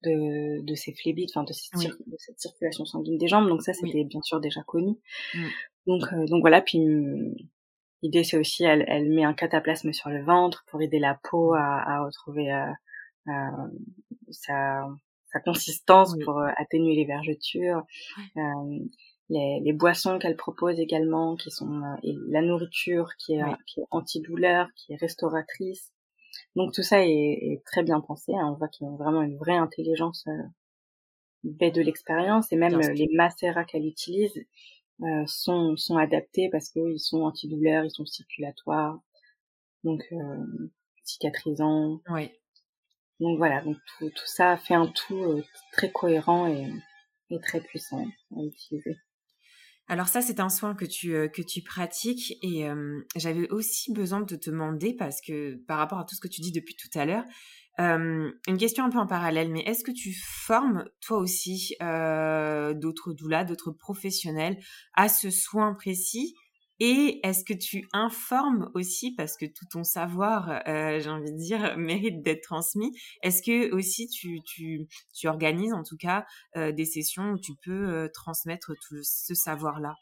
de, 0.03 0.61
de 0.61 0.75
ces 0.75 0.93
phlébites, 0.93 1.31
enfin 1.33 1.43
de, 1.43 1.53
cette 1.53 2.39
circulation 2.39 2.85
sanguine 2.85 3.17
des 3.17 3.27
jambes. 3.27 3.47
Donc 3.47 3.61
ça, 3.61 3.73
c'était 3.73 4.03
bien 4.03 4.21
sûr 4.21 4.39
déjà 4.39 4.61
connu. 4.63 4.95
Mm. 5.33 5.47
Donc, 5.87 6.03
euh, 6.13 6.25
donc 6.25 6.41
voilà. 6.41 6.61
Puis 6.61 6.79
hum, 6.79 7.33
l'idée, 8.03 8.23
c'est 8.23 8.37
aussi, 8.37 8.63
elle, 8.65 8.83
elle 8.87 9.09
met 9.09 9.23
un 9.23 9.33
cataplasme 9.33 9.93
sur 9.93 10.09
le 10.09 10.23
ventre 10.23 10.65
pour 10.67 10.81
aider 10.81 10.99
la 10.99 11.17
peau 11.29 11.53
à, 11.53 11.81
à 11.87 12.03
retrouver 12.03 12.51
euh, 12.51 12.71
euh, 13.29 13.67
sa, 14.29 14.85
sa 15.31 15.39
consistance, 15.39 16.15
pour 16.23 16.39
euh, 16.39 16.49
atténuer 16.57 16.95
les 16.95 17.05
vergetures. 17.05 17.83
Les, 19.29 19.61
les, 19.63 19.73
boissons 19.73 20.19
qu'elle 20.19 20.35
propose 20.35 20.79
également, 20.79 21.37
qui 21.37 21.49
sont 21.49 21.81
et 22.03 22.13
la 22.27 22.41
nourriture 22.41 23.09
qui 23.17 23.33
est, 23.35 23.41
qui 23.65 23.79
est 23.79 23.85
antidouleur, 23.89 24.67
qui 24.75 24.93
est 24.93 24.97
restauratrice. 24.97 25.92
Donc 26.55 26.73
tout 26.73 26.83
ça 26.83 27.05
est, 27.05 27.09
est 27.09 27.63
très 27.65 27.83
bien 27.83 27.99
pensé. 27.99 28.33
Hein. 28.33 28.51
On 28.51 28.57
voit 28.57 28.67
qu'il 28.67 28.85
y 28.85 28.89
a 28.89 28.93
vraiment 28.95 29.21
une 29.21 29.37
vraie 29.37 29.57
intelligence 29.57 30.25
euh, 30.27 30.43
de 31.43 31.81
l'expérience 31.81 32.51
et 32.51 32.55
même 32.55 32.79
les 32.79 33.09
macérats 33.13 33.65
qu'elle 33.65 33.85
utilise 33.85 34.33
euh, 35.01 35.23
sont, 35.25 35.75
sont 35.75 35.97
adaptés 35.97 36.49
parce 36.51 36.69
qu'ils 36.69 36.99
sont 36.99 37.23
antidouleurs, 37.23 37.83
ils 37.83 37.91
sont 37.91 38.05
circulatoires, 38.05 38.99
donc 39.83 40.03
euh, 40.11 40.71
cicatrisants. 41.03 42.01
Oui. 42.09 42.31
Donc 43.19 43.37
voilà, 43.37 43.61
donc 43.61 43.77
tout, 43.97 44.09
tout 44.09 44.27
ça 44.27 44.57
fait 44.57 44.73
un 44.75 44.87
tout 44.87 45.23
euh, 45.23 45.43
très 45.71 45.91
cohérent 45.91 46.47
et, 46.47 46.71
et 47.29 47.39
très 47.39 47.61
puissant 47.61 48.05
à 48.35 48.43
utiliser. 48.43 48.97
Alors 49.87 50.07
ça, 50.07 50.21
c'est 50.21 50.39
un 50.39 50.49
soin 50.49 50.75
que 50.75 50.85
tu, 50.85 51.13
euh, 51.13 51.27
que 51.27 51.41
tu 51.41 51.61
pratiques 51.61 52.33
et 52.41 52.65
j'avais 53.15 53.49
aussi 53.49 53.91
besoin 53.93 54.21
de 54.21 54.35
te 54.35 54.49
demander, 54.49 54.93
parce 54.93 55.21
que 55.21 55.55
par 55.67 55.77
rapport 55.77 55.99
à 55.99 56.05
tout 56.05 56.15
ce 56.15 56.21
que 56.21 56.27
tu 56.27 56.41
dis 56.41 56.51
depuis 56.51 56.75
tout 56.75 56.97
à 56.97 57.05
l'heure, 57.05 57.25
une 57.79 58.57
question 58.57 58.85
un 58.85 58.89
peu 58.89 58.99
en 58.99 59.07
parallèle, 59.07 59.51
mais 59.51 59.61
est-ce 59.61 59.83
que 59.83 59.91
tu 59.91 60.13
formes 60.13 60.85
toi 61.01 61.17
aussi 61.17 61.75
euh, 61.81 62.73
d'autres 62.73 63.13
doulas, 63.13 63.45
d'autres 63.45 63.71
professionnels 63.71 64.57
à 64.93 65.09
ce 65.09 65.29
soin 65.29 65.73
précis? 65.73 66.35
Et 66.79 67.19
est-ce 67.23 67.43
que 67.43 67.53
tu 67.53 67.87
informes 67.93 68.71
aussi, 68.73 69.13
parce 69.15 69.37
que 69.37 69.45
tout 69.45 69.65
ton 69.71 69.83
savoir, 69.83 70.61
euh, 70.67 70.99
j'ai 70.99 71.09
envie 71.09 71.31
de 71.31 71.37
dire, 71.37 71.77
mérite 71.77 72.21
d'être 72.23 72.43
transmis, 72.43 72.91
est-ce 73.21 73.41
que 73.41 73.73
aussi 73.73 74.07
tu, 74.07 74.41
tu, 74.43 74.87
tu 75.13 75.27
organises 75.27 75.73
en 75.73 75.83
tout 75.83 75.97
cas 75.97 76.25
euh, 76.55 76.71
des 76.71 76.85
sessions 76.85 77.31
où 77.31 77.39
tu 77.39 77.53
peux 77.63 77.89
euh, 77.89 78.09
transmettre 78.13 78.73
tout 78.87 78.99
ce 79.03 79.33
savoir-là? 79.33 79.95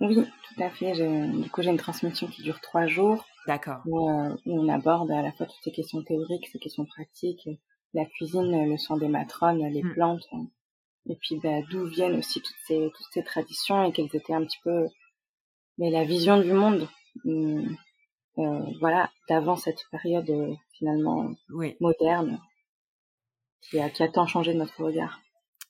Oui, 0.00 0.16
tout 0.16 0.62
à 0.62 0.70
fait. 0.70 0.92
Du 1.32 1.50
coup, 1.50 1.62
j'ai 1.62 1.70
une 1.70 1.78
transmission 1.78 2.26
qui 2.28 2.42
dure 2.42 2.60
trois 2.60 2.86
jours. 2.86 3.26
D'accord. 3.46 3.80
Où, 3.86 4.08
on 4.46 4.68
aborde 4.68 5.10
à 5.10 5.22
la 5.22 5.32
fois 5.32 5.46
toutes 5.46 5.62
ces 5.64 5.72
questions 5.72 6.02
théoriques, 6.02 6.46
ces 6.52 6.58
questions 6.58 6.84
pratiques, 6.84 7.48
la 7.94 8.04
cuisine, 8.04 8.68
le 8.68 8.76
soin 8.76 8.98
des 8.98 9.08
matrones, 9.08 9.66
les 9.66 9.82
mmh. 9.82 9.94
plantes, 9.94 10.28
et 11.08 11.16
puis 11.16 11.40
bah, 11.42 11.62
d'où 11.70 11.86
viennent 11.86 12.16
aussi 12.16 12.40
toutes 12.40 12.56
ces, 12.66 12.90
toutes 12.94 13.12
ces 13.12 13.24
traditions 13.24 13.84
et 13.84 13.92
qu'elles 13.92 14.14
étaient 14.14 14.34
un 14.34 14.44
petit 14.44 14.58
peu 14.62 14.86
mais 15.78 15.90
la 15.90 16.04
vision 16.04 16.40
du 16.40 16.52
monde, 16.52 16.88
hum, 17.24 17.76
euh, 18.38 18.60
voilà, 18.80 19.10
d'avant 19.28 19.56
cette 19.56 19.82
période 19.90 20.28
euh, 20.30 20.54
finalement 20.72 21.30
moderne, 21.80 22.40
qui 23.62 23.80
a, 23.80 23.90
qui 23.90 24.02
a 24.02 24.08
tant 24.08 24.26
changé 24.26 24.54
notre 24.54 24.82
regard. 24.82 25.20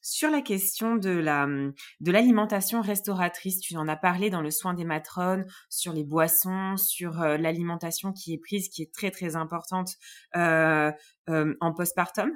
Sur 0.01 0.31
la 0.31 0.41
question 0.41 0.97
de 0.97 1.11
la 1.11 1.45
hum, 1.45 1.75
de 2.01 2.11
l'alimentation 2.11 2.81
restauratrice, 2.81 3.61
tu 3.61 3.77
en 3.77 3.89
as 3.89 3.97
parlé 3.97 4.31
dans 4.31 4.41
le 4.41 4.51
soin 4.51 4.73
des 4.73 4.85
matrones, 4.85 5.45
sur 5.69 5.93
les 5.93 6.05
boissons, 6.05 6.77
sur 6.79 7.21
euh, 7.21 7.37
l'alimentation 7.37 8.13
qui 8.13 8.33
est 8.33 8.39
prise, 8.39 8.71
qui 8.71 8.83
est 8.83 8.95
très 8.95 9.11
très 9.11 9.37
importante 9.37 9.91
euh, 10.35 10.91
euh, 11.29 11.55
en 11.61 11.75
postpartum 11.75 12.31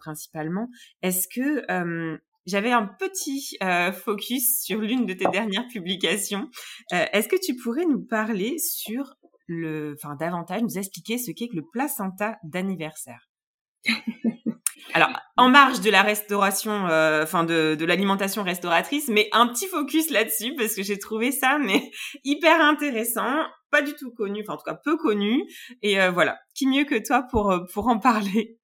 principalement. 0.00 0.68
Est-ce 1.02 1.28
que 1.28 1.64
hum, 1.72 2.18
j'avais 2.48 2.72
un 2.72 2.86
petit 2.86 3.56
euh, 3.62 3.92
focus 3.92 4.60
sur 4.62 4.80
l'une 4.80 5.06
de 5.06 5.12
tes 5.12 5.26
dernières 5.26 5.68
publications. 5.68 6.48
Euh, 6.92 7.04
est-ce 7.12 7.28
que 7.28 7.36
tu 7.40 7.54
pourrais 7.56 7.84
nous 7.84 8.04
parler 8.04 8.56
sur 8.58 9.14
le, 9.46 9.94
enfin 9.96 10.16
davantage 10.16 10.62
nous 10.62 10.78
expliquer 10.78 11.18
ce 11.18 11.30
qu'est 11.30 11.48
que 11.48 11.56
le 11.56 11.64
placenta 11.72 12.36
d'anniversaire? 12.42 13.28
Alors, 14.94 15.10
en 15.36 15.50
marge 15.50 15.80
de 15.80 15.90
la 15.90 16.02
restauration, 16.02 16.86
euh, 16.88 17.22
enfin 17.22 17.44
de, 17.44 17.74
de 17.74 17.84
l'alimentation 17.84 18.42
restauratrice, 18.42 19.08
mais 19.08 19.28
un 19.32 19.46
petit 19.48 19.66
focus 19.66 20.10
là-dessus 20.10 20.54
parce 20.56 20.74
que 20.74 20.82
j'ai 20.82 20.98
trouvé 20.98 21.30
ça 21.30 21.58
mais 21.58 21.90
hyper 22.24 22.60
intéressant, 22.60 23.44
pas 23.70 23.82
du 23.82 23.94
tout 23.94 24.10
connu, 24.12 24.42
enfin 24.42 24.54
en 24.54 24.56
tout 24.56 24.64
cas 24.64 24.78
peu 24.82 24.96
connu. 24.96 25.42
Et 25.82 26.00
euh, 26.00 26.10
voilà, 26.10 26.38
qui 26.54 26.66
mieux 26.66 26.84
que 26.84 26.98
toi 27.06 27.24
pour 27.30 27.50
euh, 27.50 27.60
pour 27.72 27.88
en 27.88 27.98
parler? 27.98 28.58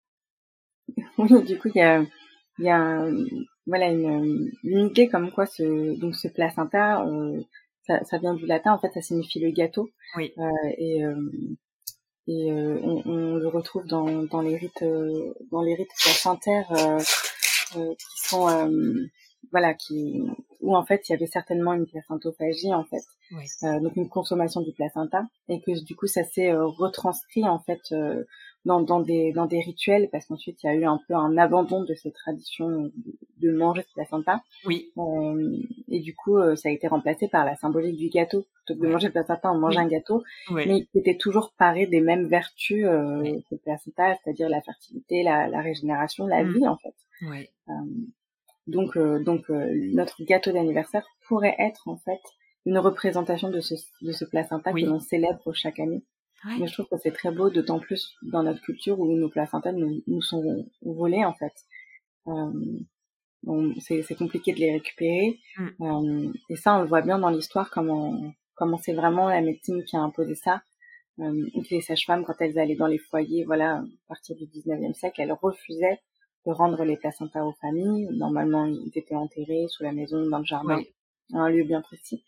Oui, 1.19 1.29
du 1.45 1.59
coup 1.59 1.69
il 1.75 1.79
y 1.79 1.83
a 1.83 2.03
il 2.59 2.65
y 2.65 2.71
a 2.71 3.07
voilà 3.67 3.89
une, 3.89 4.51
une, 4.63 4.87
idée 4.87 5.09
comme 5.09 5.31
quoi 5.31 5.47
ce 5.47 5.99
donc 5.99 6.15
ce 6.15 6.29
placenta 6.29 7.05
ça, 7.87 8.03
ça, 8.05 8.19
vient 8.19 8.35
du 8.35 8.47
latin 8.47 8.73
en 8.73 8.79
fait 8.79 8.93
ça 8.95 9.03
signifie 9.03 9.41
le 9.41 9.51
gâteau. 9.51 9.91
Oui. 10.17 10.33
et 10.79 11.05
et 12.27 12.51
euh, 12.51 12.79
on, 12.83 13.03
on, 13.05 13.37
le 13.37 13.49
retrouve 13.49 13.87
dans, 13.87 14.23
dans 14.25 14.41
les 14.41 14.57
rites 14.57 14.83
euh, 14.83 15.35
dans 15.51 15.63
les 15.63 15.75
rites 15.75 15.93
placentaires 16.03 16.71
euh, 16.73 17.95
qui 17.95 18.29
sont 18.29 18.49
voilà 19.53 19.75
qui 19.75 20.23
où 20.61 20.75
en 20.75 20.85
fait 20.85 21.07
il 21.09 21.13
y 21.13 21.15
avait 21.15 21.27
certainement 21.27 21.75
une 21.75 21.87
placentophagie 21.87 22.73
en 22.73 22.85
fait 22.85 23.03
oui. 23.33 23.45
donc 23.83 23.95
une 23.97 24.09
consommation 24.09 24.63
du 24.63 24.73
placenta 24.73 25.27
et 25.49 25.61
que 25.61 25.85
du 25.85 25.95
coup 25.95 26.07
ça 26.07 26.25
s'est 26.25 26.53
retranscrit 26.53 27.45
en 27.45 27.59
fait 27.59 27.95
dans, 28.65 28.81
dans, 28.81 29.01
des, 29.01 29.33
dans 29.33 29.47
des 29.47 29.61
rituels, 29.61 30.09
parce 30.11 30.27
qu'ensuite 30.27 30.63
il 30.63 30.67
y 30.67 30.69
a 30.71 30.75
eu 30.75 30.85
un 30.85 30.99
peu 31.07 31.15
un 31.15 31.37
abandon 31.37 31.85
de 31.85 31.95
cette 31.95 32.15
tradition 32.15 32.91
de, 33.41 33.53
manger 33.53 33.83
ce 33.83 33.93
placenta. 33.93 34.43
Oui. 34.65 34.91
Euh, 34.97 35.57
et 35.89 36.01
du 36.01 36.15
coup, 36.15 36.39
euh, 36.39 36.57
ça 36.57 36.71
a 36.71 36.73
été 36.73 36.89
remplacé 36.89 37.29
par 37.29 37.45
la 37.45 37.57
symbolique 37.57 37.97
du 37.97 38.09
gâteau. 38.09 38.47
Plutôt 38.65 38.81
que 38.81 38.87
de 38.87 38.93
manger 38.93 39.09
le 39.09 39.13
placenta, 39.13 39.53
on 39.53 39.59
mange 39.59 39.77
un 39.77 39.87
gâteau, 39.87 40.23
mais 40.51 40.87
qui 40.87 40.99
était 40.99 41.19
toujours 41.19 41.53
paré 41.59 41.87
des 41.87 42.01
mêmes 42.01 42.27
vertus 42.27 42.87
euh, 42.87 43.23
que 43.23 43.55
le 43.55 43.59
placenta, 43.59 44.15
c'est-à-dire 44.17 44.49
la 44.49 44.63
fertilité, 44.63 45.23
la, 45.23 45.49
la 45.49 45.61
régénération, 45.61 46.27
la 46.27 46.43
mm. 46.43 46.53
vie 46.53 46.67
en 46.67 46.79
fait. 46.79 46.95
Oui. 47.23 47.49
Euh, 47.69 47.73
donc, 48.67 48.97
euh, 48.97 49.23
donc 49.23 49.51
notre 49.51 50.25
gâteau 50.25 50.53
d'anniversaire 50.53 51.07
pourrait 51.29 51.57
être 51.59 51.87
en 51.87 51.99
fait 51.99 52.21
une 52.65 52.79
représentation 52.79 53.51
de 53.51 53.61
ce, 53.61 53.75
de 54.01 54.13
ce 54.13 54.25
placenta 54.25 54.73
que 54.73 54.81
l'on 54.81 55.01
célèbre 55.01 55.53
chaque 55.53 55.79
année. 55.81 56.03
Mais 56.45 56.67
je 56.67 56.73
trouve 56.75 56.89
que 56.89 56.97
c'est 57.03 57.13
très 57.13 57.31
beau, 57.31 57.51
d'autant 57.51 57.79
plus 57.79 58.15
dans 58.23 58.43
notre 58.43 58.61
culture 58.61 59.01
où 59.01 59.07
nos 59.07 59.29
placentas 59.29 59.73
nous, 59.73 60.03
nous 60.07 60.23
sont 60.23 60.67
volés 60.83 61.25
en 61.25 61.35
fait. 61.35 61.55
Euh, 62.27 63.73
c'est 63.81 64.17
compliqué 64.17 64.53
de 64.53 64.59
les 64.59 64.73
récupérer. 64.73 65.39
Mm. 65.57 65.69
Euh, 65.81 66.33
et 66.51 66.57
ça, 66.57 66.77
on 66.77 66.83
le 66.83 66.89
voit 66.89 67.03
bien 67.03 67.19
dans 67.19 67.31
l'histoire, 67.31 67.71
comment 67.71 68.33
comment 68.55 68.79
c'est 68.79 68.93
vraiment 68.93 69.29
la 69.29 69.41
médecine 69.41 69.85
qui 69.85 69.97
a 69.97 70.01
imposé 70.01 70.35
ça. 70.35 70.63
Euh, 71.21 71.47
les 71.71 71.81
sages-femmes, 71.81 72.25
quand 72.25 72.35
elles 72.41 72.59
allaient 72.59 72.77
dans 72.77 72.87
les 72.87 72.99
foyers, 72.99 73.45
voilà, 73.45 73.77
à 73.77 73.85
partir 74.09 74.37
du 74.37 74.45
19e 74.47 74.95
siècle, 74.95 75.21
elles 75.21 75.33
refusaient 75.33 76.01
de 76.47 76.53
rendre 76.53 76.85
les 76.85 76.97
placentas 76.97 77.45
aux 77.45 77.55
familles. 77.61 78.09
Normalement, 78.13 78.67
ils 78.67 78.93
étaient 78.95 79.15
enterrés 79.15 79.67
sous 79.69 79.83
la 79.83 79.93
maison, 79.93 80.27
dans 80.29 80.39
le 80.39 80.45
jardin, 80.45 80.81
un 81.33 81.49
lieu 81.49 81.65
bien 81.65 81.81
précis. 81.81 82.25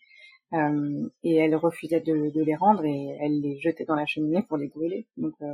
Euh, 0.53 1.09
et 1.23 1.35
elle 1.35 1.55
refusait 1.55 1.99
de, 1.99 2.29
de, 2.29 2.41
les 2.41 2.55
rendre 2.55 2.85
et 2.85 3.17
elle 3.19 3.41
les 3.41 3.59
jetait 3.59 3.83
dans 3.83 3.95
la 3.95 4.05
cheminée 4.05 4.43
pour 4.43 4.57
les 4.57 4.67
brûler. 4.67 5.05
Donc, 5.17 5.33
euh, 5.41 5.53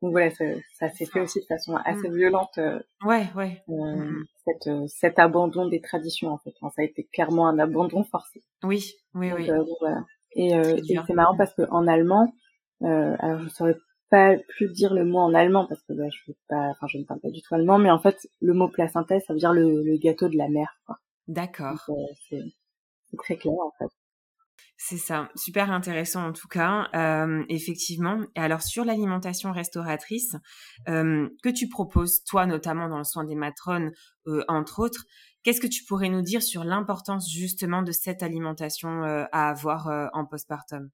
donc 0.00 0.12
voilà, 0.12 0.30
ça, 0.30 0.44
ça 0.78 0.88
s'est 0.88 1.04
fait 1.04 1.20
aussi 1.20 1.40
de 1.40 1.44
façon 1.44 1.76
assez 1.84 2.08
mm. 2.08 2.16
violente. 2.16 2.58
Euh, 2.58 2.80
ouais, 3.04 3.26
ouais. 3.36 3.62
Euh, 3.68 3.96
mm. 3.96 4.24
cette, 4.44 4.88
cet 4.88 5.18
abandon 5.18 5.68
des 5.68 5.80
traditions 5.80 6.30
en 6.30 6.38
fait. 6.38 6.54
Enfin, 6.60 6.72
ça 6.74 6.82
a 6.82 6.84
été 6.84 7.04
clairement 7.12 7.46
un 7.46 7.58
abandon 7.58 8.04
forcé. 8.04 8.42
Oui, 8.62 8.94
oui, 9.14 9.30
donc, 9.30 9.38
oui. 9.38 9.74
voilà. 9.80 10.04
Et, 10.34 10.52
c'est 11.06 11.12
marrant 11.12 11.36
parce 11.36 11.52
que 11.52 11.62
en 11.70 11.86
allemand, 11.86 12.32
alors 12.80 13.42
je 13.42 13.48
saurais 13.48 13.76
pas 14.08 14.36
plus 14.56 14.70
dire 14.70 14.94
le 14.94 15.04
mot 15.04 15.18
en 15.18 15.34
allemand 15.34 15.66
parce 15.66 15.82
que 15.82 15.92
bah, 15.92 16.08
je 16.10 16.32
pas, 16.48 16.70
enfin 16.70 16.86
je 16.86 16.96
ne 16.96 17.04
parle 17.04 17.20
pas 17.20 17.30
du 17.30 17.42
tout 17.42 17.54
allemand, 17.54 17.78
mais 17.78 17.90
en 17.90 17.98
fait 17.98 18.16
le 18.40 18.54
mot 18.54 18.68
placenta 18.68 19.20
ça 19.20 19.34
veut 19.34 19.38
dire 19.38 19.52
le, 19.52 19.82
le 19.82 19.98
gâteau 19.98 20.28
de 20.28 20.38
la 20.38 20.48
mer. 20.48 20.68
D'accord. 21.28 21.90
C'est 22.30 22.42
très 23.18 23.36
clair 23.36 23.54
en 23.54 23.72
fait. 23.78 23.92
C'est 24.76 24.98
ça, 24.98 25.28
super 25.36 25.70
intéressant 25.70 26.26
en 26.26 26.32
tout 26.32 26.48
cas, 26.48 26.88
euh, 26.94 27.44
effectivement. 27.48 28.18
Et 28.34 28.40
alors 28.40 28.62
sur 28.62 28.84
l'alimentation 28.84 29.52
restauratrice 29.52 30.34
euh, 30.88 31.28
que 31.42 31.50
tu 31.50 31.68
proposes, 31.68 32.24
toi 32.24 32.46
notamment 32.46 32.88
dans 32.88 32.98
le 32.98 33.04
soin 33.04 33.24
des 33.24 33.36
matrones, 33.36 33.92
euh, 34.26 34.44
entre 34.48 34.80
autres, 34.80 35.04
qu'est-ce 35.44 35.60
que 35.60 35.68
tu 35.68 35.84
pourrais 35.84 36.08
nous 36.08 36.22
dire 36.22 36.42
sur 36.42 36.64
l'importance 36.64 37.30
justement 37.30 37.82
de 37.82 37.92
cette 37.92 38.22
alimentation 38.22 39.02
à 39.04 39.48
avoir 39.48 40.10
en 40.12 40.24
postpartum? 40.24 40.90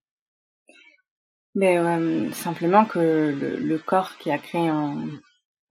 Mais 1.59 1.77
euh, 1.77 2.31
simplement 2.33 2.85
que 2.85 3.57
le, 3.61 3.79
corps 3.79 4.17
qui 4.19 4.31
a 4.31 4.39
créé 4.39 4.69
un, 4.69 5.09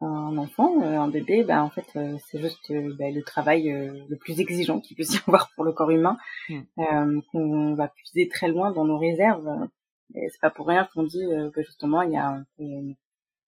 un 0.01 0.37
enfant, 0.37 0.81
euh, 0.81 0.99
un 0.99 1.07
bébé, 1.07 1.43
ben 1.43 1.61
en 1.61 1.69
fait 1.69 1.87
euh, 1.95 2.17
c'est 2.27 2.39
juste 2.39 2.69
euh, 2.69 2.93
ben, 2.97 3.13
le 3.13 3.23
travail 3.23 3.69
le 4.07 4.15
plus 4.15 4.39
exigeant 4.39 4.79
qu'il 4.79 4.95
puisse 4.95 5.13
y 5.15 5.19
avoir 5.27 5.49
pour 5.55 5.63
le 5.63 5.71
corps 5.71 5.89
humain, 5.89 6.17
mmh. 6.49 7.21
qu'on 7.31 7.73
va 7.73 7.87
puiser 7.87 8.27
très 8.27 8.47
loin 8.47 8.71
dans 8.71 8.85
nos 8.85 8.97
réserves. 8.97 9.49
Et 10.15 10.29
c'est 10.29 10.39
pas 10.39 10.49
pour 10.49 10.67
rien 10.67 10.87
qu'on 10.93 11.03
dit 11.03 11.25
que 11.53 11.61
justement 11.63 12.01
il 12.01 12.11
y 12.11 12.17
a 12.17 12.43
une, 12.59 12.95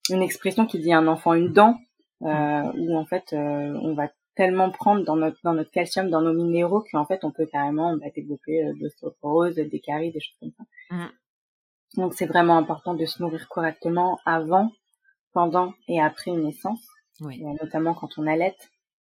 une, 0.10 0.22
expression 0.22 0.66
qui 0.66 0.80
dit 0.80 0.92
un 0.92 1.08
enfant 1.08 1.34
une 1.34 1.54
dent, 1.54 1.78
mmh. 2.22 2.72
où 2.78 2.98
en 2.98 3.06
fait 3.06 3.34
on 3.34 3.94
va 3.94 4.10
tellement 4.36 4.72
prendre 4.72 5.04
dans 5.04 5.16
notre 5.16 5.38
dans 5.44 5.54
notre 5.54 5.72
calcium, 5.72 6.10
dans 6.10 6.22
nos 6.22 6.34
minéraux 6.34 6.84
qu'en 6.92 7.06
fait 7.06 7.24
on 7.24 7.32
peut 7.32 7.46
carrément 7.46 7.96
bah, 7.98 8.08
développer 8.16 8.64
de 8.64 8.84
l'ostéoporose, 8.84 9.56
des 9.56 9.80
caries, 9.80 10.12
des 10.12 10.20
choses 10.20 10.38
comme 10.40 10.52
ça. 10.58 10.96
Mmh. 10.96 11.10
Donc 11.98 12.14
c'est 12.16 12.26
vraiment 12.26 12.58
important 12.58 12.96
de 12.96 13.06
se 13.06 13.22
nourrir 13.22 13.48
correctement 13.50 14.20
avant 14.26 14.72
pendant 15.34 15.74
et 15.88 16.02
après 16.02 16.32
une 16.32 16.44
naissance, 16.44 16.86
oui. 17.22 17.42
notamment 17.62 17.94
quand 17.94 18.18
on 18.18 18.28
allait. 18.28 18.56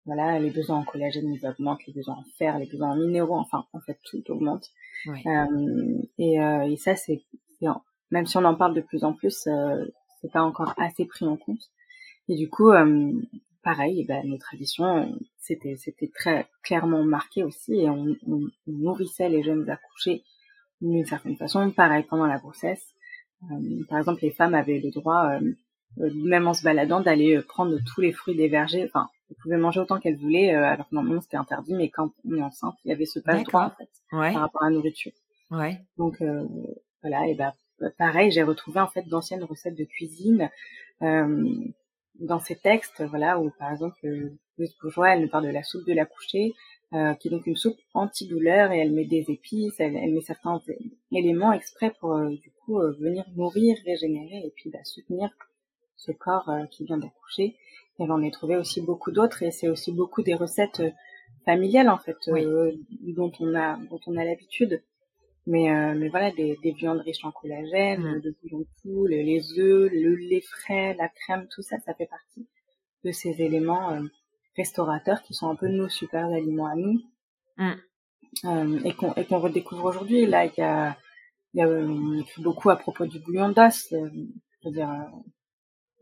Voilà, 0.07 0.38
les 0.38 0.51
besoins 0.51 0.79
en 0.79 0.85
collagène 0.85 1.35
ils 1.35 1.47
augmentent, 1.47 1.85
les 1.87 1.93
besoins 1.93 2.14
en 2.14 2.25
fer, 2.38 2.59
les 2.59 2.67
besoins 2.67 2.93
en 2.93 2.97
minéraux, 2.97 3.37
enfin 3.37 3.67
en 3.75 3.81
fait 3.81 3.99
tout 4.05 4.23
augmente. 4.31 4.67
Oui. 5.07 5.21
Euh, 5.27 6.03
et, 6.17 6.41
euh, 6.41 6.62
et, 6.62 6.77
ça 6.77 6.97
c'est 6.97 7.23
même 8.11 8.27
si 8.27 8.37
on 8.37 8.45
en 8.45 8.55
parle 8.55 8.75
de 8.75 8.81
plus 8.81 9.05
en 9.05 9.12
plus, 9.12 9.47
euh, 9.47 9.85
c'est 10.21 10.33
pas 10.33 10.43
encore 10.43 10.75
assez 10.79 11.05
pris 11.05 11.27
en 11.27 11.37
compte. 11.37 11.61
Et 12.29 12.37
du 12.37 12.49
coup, 12.49 12.71
euh, 12.71 13.12
pareil, 13.62 14.05
ben, 14.07 14.27
nos 14.27 14.38
traditions, 14.38 15.14
c'était 15.38 15.77
c'était 15.77 16.11
très 16.14 16.47
clairement 16.62 17.05
marqué 17.05 17.45
aussi, 17.45 17.75
et 17.75 17.91
on, 17.91 18.17
on, 18.27 18.47
on 18.67 18.73
nourrissait 18.73 19.29
les 19.29 19.43
jeunes 19.43 19.69
accouchés 19.69 20.25
d'une 20.81 21.05
certaine 21.05 21.37
façon. 21.37 21.71
Pareil 21.71 22.05
pendant 22.09 22.27
la 22.27 22.38
grossesse. 22.38 22.95
Euh, 23.45 23.85
par 23.88 23.99
exemple, 23.99 24.23
les 24.23 24.31
femmes 24.31 24.55
avaient 24.55 24.81
le 24.81 24.91
droit 24.91 25.31
euh, 25.33 25.53
même 25.99 26.47
en 26.47 26.55
se 26.55 26.63
baladant, 26.63 27.01
d'aller 27.01 27.37
euh, 27.37 27.43
prendre 27.43 27.79
tous 27.87 28.01
les 28.01 28.13
fruits 28.13 28.37
des 28.37 28.49
vergers. 28.49 28.85
Enfin, 28.85 29.09
elles 29.31 29.37
pouvaient 29.43 29.59
manger 29.59 29.81
autant 29.81 29.99
qu'elles 29.99 30.17
voulaient, 30.17 30.55
euh, 30.55 30.65
alors 30.65 30.89
que 30.89 30.95
normalement 30.95 31.21
c'était 31.21 31.37
interdit, 31.37 31.75
mais 31.75 31.91
quand 31.91 32.13
on 32.25 32.37
est 32.37 32.43
enceinte, 32.43 32.77
il 32.85 32.91
y 32.91 32.93
avait 32.93 33.07
ce 33.07 33.21
passe 33.21 33.43
droit 33.45 33.67
en 33.67 33.71
fait, 33.71 33.91
par 34.11 34.41
rapport 34.41 34.63
à 34.63 34.71
la 34.71 34.77
nourriture. 34.77 35.13
Ouais. 35.51 35.81
Donc 35.97 36.23
voilà, 37.03 37.27
et 37.27 37.35
ben 37.35 37.53
pareil, 37.97 38.31
j'ai 38.31 38.43
retrouvé 38.43 38.81
en 38.81 38.87
fait 38.87 39.07
d'anciennes 39.09 39.45
recettes 39.45 39.77
de 39.77 39.85
cuisine 39.85 40.51
dans 41.01 42.41
ces 42.41 42.57
textes, 42.57 43.03
voilà, 43.03 43.39
où 43.39 43.51
par 43.59 43.71
exemple 43.71 43.99
Louise 44.59 44.75
Bourgeois, 44.83 45.15
elle 45.15 45.23
nous 45.23 45.29
parle 45.29 45.47
de 45.47 45.53
la 45.53 45.63
soupe 45.63 45.87
de 45.87 45.95
la 45.95 46.05
couchée, 46.05 46.55
euh, 46.93 47.15
qui 47.15 47.29
est 47.29 47.31
donc 47.31 47.47
une 47.47 47.57
soupe 47.57 47.79
antidouleur 47.95 48.73
et 48.73 48.79
elle 48.79 48.93
met 48.93 49.05
des 49.05 49.27
épices, 49.29 49.79
elle, 49.79 49.93
met 49.93 50.21
certains 50.21 50.61
éléments 51.13 51.53
exprès 51.53 51.93
pour 52.01 52.19
du 52.29 52.51
coup 52.65 52.81
venir 52.99 53.25
nourrir, 53.37 53.77
régénérer 53.87 54.43
et 54.45 54.53
puis 54.57 54.71
bah, 54.71 54.83
soutenir 54.85 55.31
ce 55.99 56.13
corps 56.13 56.49
euh, 56.49 56.65
qui 56.67 56.85
vient 56.85 56.97
d'accoucher. 56.97 57.57
Et 58.01 58.07
on 58.09 58.23
est 58.23 58.31
trouvé 58.31 58.57
aussi 58.57 58.81
beaucoup 58.81 59.11
d'autres 59.11 59.43
et 59.43 59.51
c'est 59.51 59.69
aussi 59.69 59.93
beaucoup 59.93 60.23
des 60.23 60.35
recettes 60.35 60.81
euh, 60.81 60.91
familiales 61.45 61.91
en 61.91 61.99
fait 61.99 62.17
euh, 62.29 62.73
dont 63.03 63.33
on 63.41 63.55
a 63.55 63.77
dont 63.91 64.01
on 64.07 64.17
a 64.17 64.25
l'habitude. 64.25 64.83
Mais 65.47 65.71
mais 65.95 66.11
voilà 66.11 66.31
des, 66.31 66.59
des 66.63 66.73
viandes 66.73 67.01
riches 67.01 67.25
en 67.25 67.33
collagène, 67.33 68.03
mm. 68.03 68.21
de 68.21 68.37
bouillon 68.43 68.59
de 68.59 68.67
poule, 68.83 69.11
les 69.11 69.59
œufs, 69.59 69.91
le 69.91 70.15
lait 70.15 70.43
frais, 70.43 70.95
la 70.99 71.09
crème, 71.09 71.49
tout 71.49 71.63
ça, 71.63 71.79
ça 71.79 71.95
fait 71.95 72.07
partie 72.07 72.47
de 73.03 73.13
ces 73.13 73.41
éléments 73.41 73.99
restaurateurs 74.59 75.23
qui 75.23 75.33
sont 75.33 75.49
un 75.49 75.57
peu 75.57 75.69
nos 75.69 75.89
super 75.89 76.27
aliments 76.27 76.67
à 76.67 76.75
nous 76.75 77.01
mm. 77.57 78.81
et 78.85 78.93
qu'on 78.93 79.15
et 79.15 79.25
qu'on 79.25 79.39
redécouvre 79.39 79.87
aujourd'hui. 79.87 80.27
Là, 80.27 80.45
il 80.45 80.53
y 80.59 80.63
a 80.63 80.99
il 81.55 81.61
y 81.61 81.63
a 81.63 82.43
beaucoup 82.43 82.69
à 82.69 82.77
propos 82.77 83.07
du 83.07 83.19
bouillon 83.19 83.49
d'os. 83.49 83.89
je 83.91 84.69
veux 84.69 84.73
dire, 84.73 84.91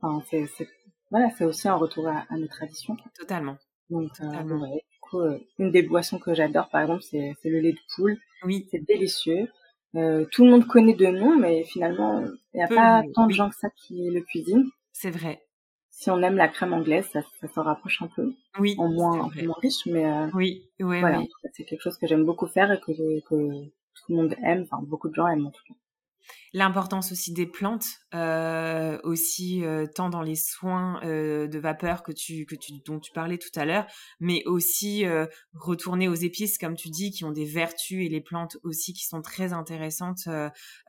Enfin, 0.00 0.22
c'est, 0.30 0.46
c'est, 0.56 0.68
voilà, 1.10 1.30
c'est 1.30 1.44
aussi 1.44 1.68
un 1.68 1.74
retour 1.74 2.08
à, 2.08 2.24
à 2.28 2.36
nos 2.36 2.48
traditions. 2.48 2.96
Totalement. 3.18 3.56
Donc, 3.90 4.10
euh, 4.20 4.42
du 4.42 5.00
coup, 5.00 5.20
euh, 5.20 5.38
une 5.58 5.70
des 5.70 5.82
boissons 5.82 6.18
que 6.18 6.34
j'adore, 6.34 6.68
par 6.68 6.82
exemple, 6.82 7.02
c'est, 7.02 7.34
c'est 7.40 7.48
le 7.48 7.60
lait 7.60 7.72
de 7.72 7.78
poule. 7.94 8.18
Oui. 8.44 8.66
C'est 8.70 8.84
délicieux. 8.84 9.48
Euh, 9.94 10.26
tout 10.32 10.44
le 10.44 10.50
monde 10.50 10.66
connaît 10.66 10.94
de 10.94 11.06
nom, 11.06 11.36
mais 11.36 11.64
finalement, 11.64 12.20
il 12.52 12.56
n'y 12.56 12.62
a 12.62 12.68
pas 12.68 13.02
tant 13.14 13.26
de 13.26 13.32
gens 13.32 13.48
que 13.48 13.56
ça 13.56 13.70
qui 13.70 14.10
le 14.10 14.20
cuisinent. 14.20 14.68
C'est 14.92 15.10
vrai. 15.10 15.42
Si 15.90 16.10
on 16.10 16.20
aime 16.20 16.36
la 16.36 16.48
crème 16.48 16.74
anglaise, 16.74 17.08
ça, 17.10 17.22
ça 17.40 17.48
s'en 17.48 17.62
rapproche 17.62 18.02
un 18.02 18.08
peu. 18.08 18.34
Oui. 18.58 18.74
En 18.76 18.88
moins, 18.88 19.30
peu 19.30 19.46
moins 19.46 19.56
riche, 19.62 19.86
mais 19.86 20.04
euh, 20.04 20.26
oui, 20.34 20.68
oui, 20.80 21.00
voilà, 21.00 21.20
oui. 21.20 21.30
c'est 21.54 21.64
quelque 21.64 21.80
chose 21.80 21.96
que 21.96 22.06
j'aime 22.06 22.26
beaucoup 22.26 22.46
faire 22.46 22.70
et 22.70 22.80
que, 22.80 22.92
que 23.20 23.64
tout 23.64 24.04
le 24.10 24.16
monde 24.16 24.34
aime. 24.42 24.66
Enfin, 24.70 24.82
beaucoup 24.82 25.08
de 25.08 25.14
gens 25.14 25.26
aiment 25.26 25.46
en 25.46 25.50
tout 25.50 25.62
cas. 25.66 25.74
L'importance 26.52 27.12
aussi 27.12 27.34
des 27.34 27.46
plantes, 27.46 27.86
euh, 28.14 28.98
aussi 29.04 29.62
euh, 29.62 29.86
tant 29.94 30.08
dans 30.08 30.22
les 30.22 30.36
soins 30.36 31.00
euh, 31.04 31.46
de 31.46 31.58
vapeur 31.58 32.02
que 32.02 32.12
tu, 32.12 32.46
que 32.46 32.54
tu, 32.54 32.72
dont 32.86 32.98
tu 32.98 33.12
parlais 33.12 33.36
tout 33.36 33.50
à 33.56 33.66
l'heure, 33.66 33.86
mais 34.20 34.42
aussi 34.46 35.04
retourner 35.54 36.08
aux 36.08 36.14
épices, 36.14 36.58
comme 36.58 36.76
tu 36.76 36.88
dis, 36.88 37.10
qui 37.10 37.24
ont 37.24 37.30
des 37.30 37.44
vertus 37.44 38.04
et 38.04 38.08
les 38.08 38.20
plantes 38.20 38.56
aussi 38.62 38.92
qui 38.94 39.04
sont 39.04 39.20
très 39.20 39.52
intéressantes, 39.52 40.28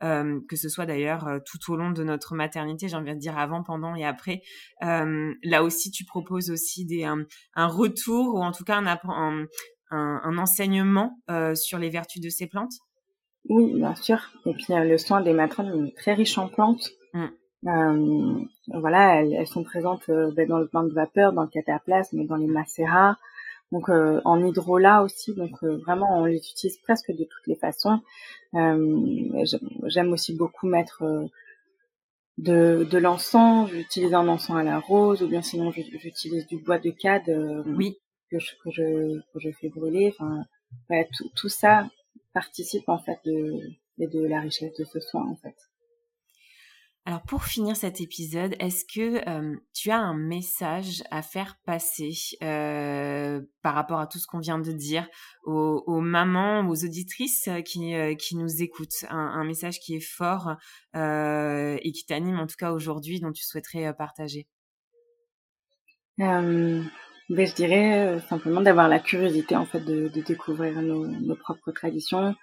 que 0.00 0.56
ce 0.56 0.68
soit 0.68 0.86
d'ailleurs 0.86 1.40
tout 1.44 1.72
au 1.72 1.76
long 1.76 1.90
de 1.90 2.02
notre 2.02 2.34
maternité, 2.34 2.88
j'ai 2.88 2.96
envie 2.96 3.14
de 3.14 3.18
dire 3.18 3.38
avant, 3.38 3.62
pendant 3.62 3.94
et 3.94 4.04
après. 4.04 4.40
là 4.80 5.62
aussi, 5.62 5.90
tu 5.90 6.04
proposes 6.04 6.50
aussi 6.50 6.84
des, 6.84 7.04
un, 7.04 7.26
retour 7.66 8.34
ou 8.34 8.42
en 8.42 8.52
tout 8.52 8.64
cas 8.64 8.76
un, 8.78 9.46
un 9.90 10.38
enseignement 10.38 11.20
sur 11.54 11.78
les 11.78 11.90
vertus 11.90 12.22
de 12.22 12.30
ces 12.30 12.46
plantes? 12.46 12.74
Oui, 13.48 13.72
bien 13.74 13.94
sûr. 13.94 14.18
Et 14.46 14.52
puis 14.52 14.72
euh, 14.72 14.84
le 14.84 14.98
soin 14.98 15.20
des 15.20 15.32
matrones 15.32 15.86
est 15.86 15.96
très 15.96 16.14
riche 16.14 16.38
en 16.38 16.48
plantes. 16.48 16.90
Mm. 17.14 17.26
Euh, 17.66 18.44
voilà, 18.68 19.22
elles, 19.22 19.46
sont 19.46 19.64
présentes 19.64 20.08
euh, 20.08 20.30
ben, 20.32 20.48
dans 20.48 20.58
le 20.58 20.68
bain 20.72 20.84
de 20.84 20.92
vapeur, 20.92 21.32
dans 21.32 21.42
le 21.42 21.48
cataplasme, 21.48 22.24
dans 22.26 22.36
les 22.36 22.46
macérats, 22.46 23.16
donc 23.72 23.88
euh, 23.88 24.20
en 24.24 24.44
hydrolat 24.44 25.02
aussi. 25.02 25.34
Donc 25.34 25.62
vraiment, 25.62 26.20
on 26.20 26.24
les 26.24 26.36
utilise 26.36 26.78
presque 26.78 27.10
de 27.10 27.24
toutes 27.24 27.46
les 27.46 27.56
façons. 27.56 28.00
J'aime 28.52 30.12
aussi 30.12 30.34
beaucoup 30.36 30.66
mettre 30.66 31.02
de, 32.38 32.86
de 32.88 32.98
l'encens. 32.98 33.70
J'utilise 33.70 34.14
un 34.14 34.28
encens 34.28 34.58
à 34.58 34.62
la 34.62 34.78
rose, 34.78 35.22
ou 35.22 35.28
bien 35.28 35.42
sinon 35.42 35.72
j'utilise 35.72 36.46
du 36.46 36.58
bois 36.58 36.78
de 36.78 36.90
cade. 36.90 37.28
oui. 37.66 37.96
Que 38.30 38.38
je, 38.38 38.50
que 38.62 38.70
je, 38.70 39.20
que 39.32 39.38
je 39.40 39.48
fais 39.58 39.70
brûler. 39.70 40.14
Enfin, 40.14 40.44
voilà, 40.86 41.04
tout, 41.16 41.30
tout 41.34 41.48
ça 41.48 41.88
participe 42.32 42.88
en 42.88 42.98
fait 42.98 43.18
de, 43.24 43.60
de 43.98 44.26
la 44.26 44.40
richesse 44.40 44.74
de 44.78 44.84
ce 44.84 45.00
soin 45.00 45.26
en 45.28 45.36
fait. 45.36 45.56
Alors 47.08 47.22
pour 47.22 47.44
finir 47.44 47.74
cet 47.74 48.02
épisode, 48.02 48.54
est-ce 48.58 48.84
que 48.84 49.26
euh, 49.26 49.56
tu 49.72 49.90
as 49.90 49.96
un 49.96 50.14
message 50.14 51.02
à 51.10 51.22
faire 51.22 51.56
passer 51.64 52.10
euh, 52.42 53.40
par 53.62 53.74
rapport 53.74 53.98
à 53.98 54.06
tout 54.06 54.18
ce 54.18 54.26
qu'on 54.26 54.40
vient 54.40 54.58
de 54.58 54.72
dire 54.72 55.08
aux, 55.44 56.02
mamans, 56.02 56.68
aux 56.68 56.84
auditrices 56.84 57.48
qui, 57.64 57.94
euh, 57.94 58.14
qui 58.14 58.36
nous 58.36 58.62
écoutent? 58.62 59.06
Un, 59.08 59.42
message 59.44 59.80
qui 59.80 59.96
est 59.96 60.06
fort 60.06 60.56
et 60.94 61.92
qui 61.92 62.04
t'anime 62.04 62.40
en 62.40 62.46
tout 62.46 62.56
cas 62.58 62.72
aujourd'hui, 62.72 63.20
dont 63.20 63.32
tu 63.32 63.42
souhaiterais 63.42 63.94
partager? 63.94 64.46
Ben, 67.28 67.46
Je 67.46 67.54
dirais 67.54 68.20
simplement 68.28 68.60
d'avoir 68.60 68.88
la 68.88 68.98
curiosité 68.98 69.56
en 69.56 69.66
fait 69.66 69.80
de, 69.80 70.08
de 70.08 70.20
découvrir 70.22 70.80
nos, 70.82 71.06
nos 71.06 71.36
propres 71.36 71.72
traditions, 71.72 72.34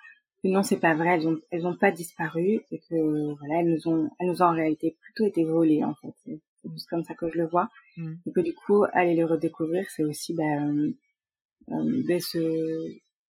non, 0.46 0.64
c'est 0.64 0.80
pas 0.80 0.94
vrai, 0.94 1.16
elles 1.16 1.28
ont, 1.28 1.40
elles 1.52 1.66
ont 1.66 1.76
pas 1.76 1.92
disparu 1.92 2.62
et 2.72 2.80
que 2.80 3.34
voilà, 3.36 3.62
elles 3.62 3.72
nous 3.72 3.88
ont, 3.88 4.10
elles 4.20 4.28
nous 4.28 4.42
ont 4.42 4.46
en 4.46 4.54
réalité 4.54 4.96
plutôt 5.02 5.26
été 5.26 5.44
volées 5.44 5.84
en 5.84 5.96
fait. 5.96 6.14
C'est 6.26 6.72
juste 6.72 6.88
comme 6.90 7.04
ça 7.04 7.16
que 7.16 7.30
je 7.30 7.38
le 7.38 7.48
vois. 7.48 7.70
Mm. 7.98 8.14
Et 8.28 8.32
que 8.32 8.42
du 8.42 8.54
coup, 8.54 8.84
aller 8.94 9.16
les 9.16 9.24
redécouvrir, 9.24 9.86
c'est 9.90 10.04
aussi 10.04 10.36
euh, 10.40 10.92
euh 11.72 12.04
ben, 12.08 12.20
se, 12.20 12.40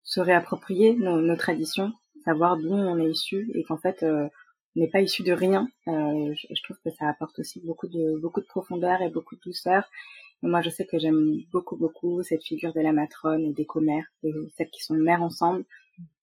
se 0.03 0.21
réapproprier 0.21 0.95
nos, 0.95 1.21
nos, 1.21 1.37
traditions, 1.37 1.93
savoir 2.25 2.59
d'où 2.59 2.73
on 2.73 2.99
est 2.99 3.11
issu 3.11 3.51
et 3.55 3.65
qu'en 3.65 3.79
fait, 3.79 4.03
euh, 4.03 4.29
on 4.77 4.81
n'est 4.81 4.91
pas 4.91 5.01
issu 5.01 5.23
de 5.23 5.33
rien. 5.33 5.69
Euh, 5.89 6.35
je, 6.35 6.55
je, 6.55 6.63
trouve 6.63 6.77
que 6.85 6.91
ça 6.91 7.09
apporte 7.09 7.39
aussi 7.39 7.61
beaucoup 7.65 7.89
de 7.89 8.21
beaucoup 8.21 8.43
de 8.43 8.47
profondeur 8.47 9.01
et 9.01 9.09
beaucoup 9.09 9.37
de 9.37 9.41
douceur. 9.41 9.89
Moi, 10.43 10.61
je 10.62 10.70
sais 10.70 10.87
que 10.87 10.99
j'aime 10.99 11.41
beaucoup 11.53 11.76
beaucoup 11.76 12.22
cette 12.22 12.45
figure 12.45 12.72
de 12.72 12.80
la 12.80 12.93
matrone 12.93 13.45
et 13.45 13.53
des 13.53 13.64
commères, 13.64 14.07
celles 14.57 14.70
qui 14.70 14.82
sont 14.82 14.95
mères 14.95 15.22
ensemble. 15.22 15.64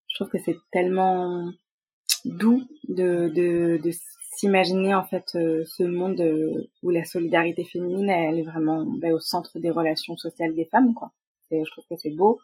Je 0.07 0.15
trouve 0.15 0.29
que 0.29 0.37
c'est 0.37 0.57
tellement 0.71 1.51
doux 2.25 2.63
de, 2.87 3.29
de, 3.29 3.79
de 3.83 3.91
s'imaginer 4.35 4.95
en 4.95 5.03
fait 5.03 5.35
euh, 5.35 5.63
ce 5.65 5.83
monde 5.83 6.21
euh, 6.21 6.69
où 6.81 6.89
la 6.89 7.03
solidarité 7.03 7.63
féminine 7.63 8.09
elle 8.09 8.39
est 8.39 8.43
vraiment 8.43 8.85
ben, 8.85 9.13
au 9.13 9.19
centre 9.19 9.59
des 9.59 9.69
relations 9.69 10.17
sociales 10.17 10.55
des 10.55 10.65
femmes 10.65 10.93
quoi. 10.93 11.11
Et 11.51 11.63
je 11.63 11.71
trouve 11.71 11.85
que 11.89 11.97
c'est 11.97 12.11
beau 12.11 12.39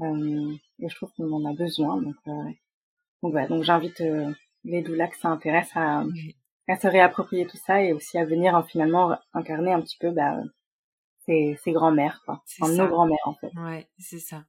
euh, 0.00 0.52
et 0.80 0.88
je 0.88 0.94
trouve 0.96 1.10
qu'on 1.16 1.32
en 1.32 1.44
a 1.44 1.54
besoin 1.54 2.00
donc 2.00 2.16
euh, 2.28 2.32
donc 3.22 3.32
voilà. 3.32 3.48
Donc 3.48 3.62
j'invite 3.64 4.02
les 4.64 4.82
doulas 4.82 5.08
que 5.08 5.18
ça 5.18 5.28
intéresse 5.28 5.70
à, 5.74 6.04
à 6.68 6.76
se 6.76 6.86
réapproprier 6.86 7.46
tout 7.46 7.58
ça 7.58 7.82
et 7.82 7.92
aussi 7.92 8.16
à 8.16 8.24
venir 8.24 8.66
finalement 8.66 9.14
incarner 9.34 9.72
un 9.72 9.82
petit 9.82 9.98
peu 9.98 10.10
bah, 10.10 10.38
ses, 11.62 11.72
grands-mères, 11.72 12.22
quoi. 12.24 12.42
Enfin, 12.60 12.72
nos 12.72 12.88
grands-mères, 12.88 13.18
en 13.24 13.34
fait. 13.34 13.50
Ouais, 13.56 13.88
c'est 13.98 14.18
ça. 14.18 14.44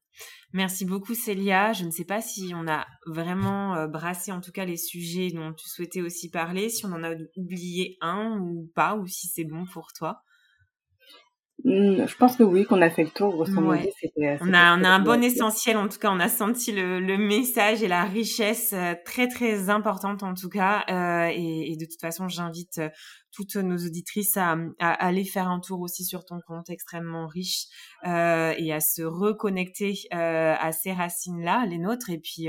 Merci 0.53 0.85
beaucoup, 0.85 1.13
Célia. 1.13 1.73
Je 1.73 1.85
ne 1.85 1.91
sais 1.91 2.05
pas 2.05 2.21
si 2.21 2.53
on 2.55 2.67
a 2.67 2.85
vraiment 3.05 3.75
euh, 3.75 3.87
brassé, 3.87 4.31
en 4.31 4.41
tout 4.41 4.51
cas, 4.51 4.65
les 4.65 4.77
sujets 4.77 5.29
dont 5.29 5.53
tu 5.53 5.69
souhaitais 5.69 6.01
aussi 6.01 6.29
parler, 6.29 6.69
si 6.69 6.85
on 6.85 6.91
en 6.91 7.03
a 7.03 7.13
oublié 7.35 7.97
un 8.01 8.39
ou 8.39 8.69
pas, 8.75 8.95
ou 8.95 9.07
si 9.07 9.27
c'est 9.27 9.45
bon 9.45 9.65
pour 9.65 9.93
toi. 9.93 10.21
Mmh, 11.63 12.07
je 12.07 12.15
pense 12.15 12.37
que 12.37 12.43
oui, 12.43 12.65
qu'on 12.65 12.81
a 12.81 12.89
fait 12.89 13.03
le 13.03 13.09
tour. 13.09 13.35
on 13.37 14.53
a, 14.53 14.77
on 14.77 14.83
a 14.83 14.89
un 14.89 14.99
bon 14.99 15.23
essentiel, 15.23 15.77
en 15.77 15.87
tout 15.87 15.99
cas, 15.99 16.09
on 16.11 16.19
a 16.19 16.27
senti 16.27 16.71
le, 16.71 16.99
le 16.99 17.17
message 17.17 17.83
et 17.83 17.87
la 17.87 18.03
richesse 18.03 18.73
euh, 18.73 18.95
très 19.05 19.27
très 19.27 19.69
importante 19.69 20.23
en 20.23 20.33
tout 20.33 20.49
cas. 20.49 20.83
Euh, 20.89 21.29
et, 21.31 21.71
et, 21.71 21.77
de 21.77 21.85
toute 21.85 22.01
façon, 22.01 22.27
j'invite 22.27 22.79
euh, 22.79 22.89
toutes 23.31 23.55
nos 23.55 23.77
auditrices 23.77 24.37
à, 24.37 24.57
à, 24.79 24.91
aller 25.05 25.23
faire 25.23 25.47
un 25.47 25.59
tour 25.59 25.81
aussi 25.81 26.03
sur 26.03 26.25
ton 26.25 26.39
compte 26.45 26.69
extrêmement 26.69 27.27
riche 27.27 27.65
euh, 28.07 28.53
et 28.57 28.73
à 28.73 28.79
se 28.79 29.03
reconnecter 29.03 29.93
euh, 30.13 30.55
à 30.59 30.71
ces 30.71 30.93
racines-là, 30.93 31.65
les 31.67 31.77
nôtres, 31.77 32.09
et 32.09 32.19
puis 32.19 32.47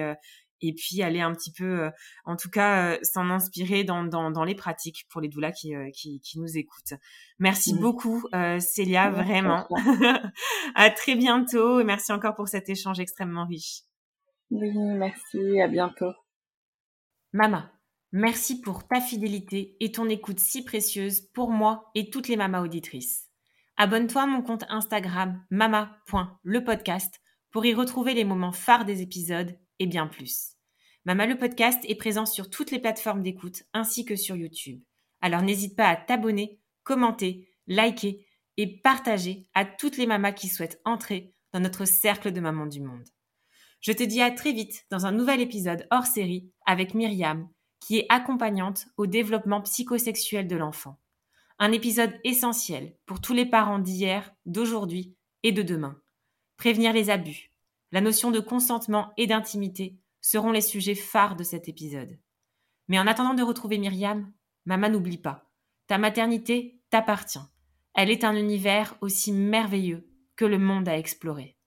et 0.62 0.72
puis 0.72 1.02
aller 1.02 1.20
un 1.20 1.32
petit 1.32 1.52
peu, 1.52 1.84
euh, 1.84 1.90
en 2.24 2.36
tout 2.36 2.48
cas, 2.48 2.92
euh, 2.92 2.98
s'en 3.02 3.28
inspirer 3.30 3.84
dans, 3.84 4.04
dans, 4.04 4.30
dans, 4.30 4.44
les 4.44 4.54
pratiques 4.54 5.06
pour 5.10 5.20
les 5.20 5.28
doulas 5.28 5.52
qui, 5.52 5.74
euh, 5.74 5.90
qui, 5.92 6.20
qui 6.20 6.38
nous 6.38 6.56
écoutent. 6.56 6.94
Merci 7.38 7.74
beaucoup, 7.74 8.24
Célia, 8.60 9.10
vraiment. 9.10 9.66
à 10.74 10.90
très 10.90 11.16
bientôt 11.16 11.80
et 11.80 11.84
merci 11.84 12.12
encore 12.12 12.36
pour 12.36 12.48
cet 12.48 12.68
échange 12.68 13.00
extrêmement 13.00 13.46
riche. 13.46 13.82
Oui, 14.50 14.72
merci, 14.76 15.60
à 15.60 15.66
bientôt. 15.66 16.12
Mama, 17.32 17.72
merci 18.12 18.60
pour 18.60 18.86
ta 18.86 19.00
fidélité 19.00 19.76
et 19.80 19.90
ton 19.90 20.08
écoute 20.08 20.38
si 20.38 20.62
précieuse 20.64 21.22
pour 21.34 21.50
moi 21.50 21.90
et 21.94 22.10
toutes 22.10 22.28
les 22.28 22.36
mamas 22.36 22.62
auditrices. 22.62 23.28
Abonne-toi 23.76 24.22
à 24.22 24.26
mon 24.26 24.42
compte 24.42 24.64
Instagram 24.68 25.42
mama.lepodcast 25.50 27.20
pour 27.50 27.66
y 27.66 27.74
retrouver 27.74 28.14
les 28.14 28.24
moments 28.24 28.52
phares 28.52 28.84
des 28.84 29.02
épisodes 29.02 29.58
et 29.82 29.86
bien 29.86 30.06
plus. 30.06 30.52
Mama 31.04 31.26
le 31.26 31.36
podcast 31.36 31.80
est 31.88 31.96
présent 31.96 32.24
sur 32.24 32.48
toutes 32.48 32.70
les 32.70 32.78
plateformes 32.78 33.22
d'écoute 33.22 33.64
ainsi 33.72 34.04
que 34.04 34.14
sur 34.14 34.36
YouTube. 34.36 34.80
Alors 35.20 35.42
n'hésite 35.42 35.76
pas 35.76 35.88
à 35.88 35.96
t'abonner, 35.96 36.60
commenter, 36.84 37.48
liker 37.66 38.24
et 38.56 38.80
partager 38.80 39.48
à 39.54 39.64
toutes 39.64 39.96
les 39.96 40.06
mamas 40.06 40.30
qui 40.30 40.46
souhaitent 40.46 40.80
entrer 40.84 41.34
dans 41.52 41.58
notre 41.58 41.84
cercle 41.84 42.30
de 42.30 42.40
mamans 42.40 42.66
du 42.66 42.80
monde. 42.80 43.08
Je 43.80 43.90
te 43.90 44.04
dis 44.04 44.22
à 44.22 44.30
très 44.30 44.52
vite 44.52 44.86
dans 44.90 45.04
un 45.04 45.10
nouvel 45.10 45.40
épisode 45.40 45.88
hors 45.90 46.06
série 46.06 46.48
avec 46.64 46.94
Myriam, 46.94 47.48
qui 47.80 47.98
est 47.98 48.06
accompagnante 48.08 48.86
au 48.96 49.06
développement 49.06 49.62
psychosexuel 49.62 50.46
de 50.46 50.54
l'enfant. 50.54 51.00
Un 51.58 51.72
épisode 51.72 52.14
essentiel 52.22 52.94
pour 53.04 53.20
tous 53.20 53.34
les 53.34 53.46
parents 53.46 53.80
d'hier, 53.80 54.32
d'aujourd'hui 54.46 55.16
et 55.42 55.50
de 55.50 55.62
demain. 55.62 56.00
Prévenir 56.56 56.92
les 56.92 57.10
abus, 57.10 57.51
la 57.92 58.00
notion 58.00 58.30
de 58.30 58.40
consentement 58.40 59.12
et 59.16 59.26
d'intimité 59.26 59.98
seront 60.20 60.50
les 60.50 60.60
sujets 60.60 60.94
phares 60.94 61.36
de 61.36 61.44
cet 61.44 61.68
épisode. 61.68 62.18
Mais 62.88 62.98
en 62.98 63.06
attendant 63.06 63.34
de 63.34 63.42
retrouver 63.42 63.78
Myriam, 63.78 64.32
maman 64.64 64.88
n'oublie 64.88 65.18
pas, 65.18 65.50
ta 65.86 65.98
maternité 65.98 66.80
t'appartient. 66.90 67.38
Elle 67.94 68.10
est 68.10 68.24
un 68.24 68.34
univers 68.34 68.96
aussi 69.00 69.32
merveilleux 69.32 70.08
que 70.36 70.44
le 70.44 70.58
monde 70.58 70.88
à 70.88 70.96
explorer. 70.96 71.58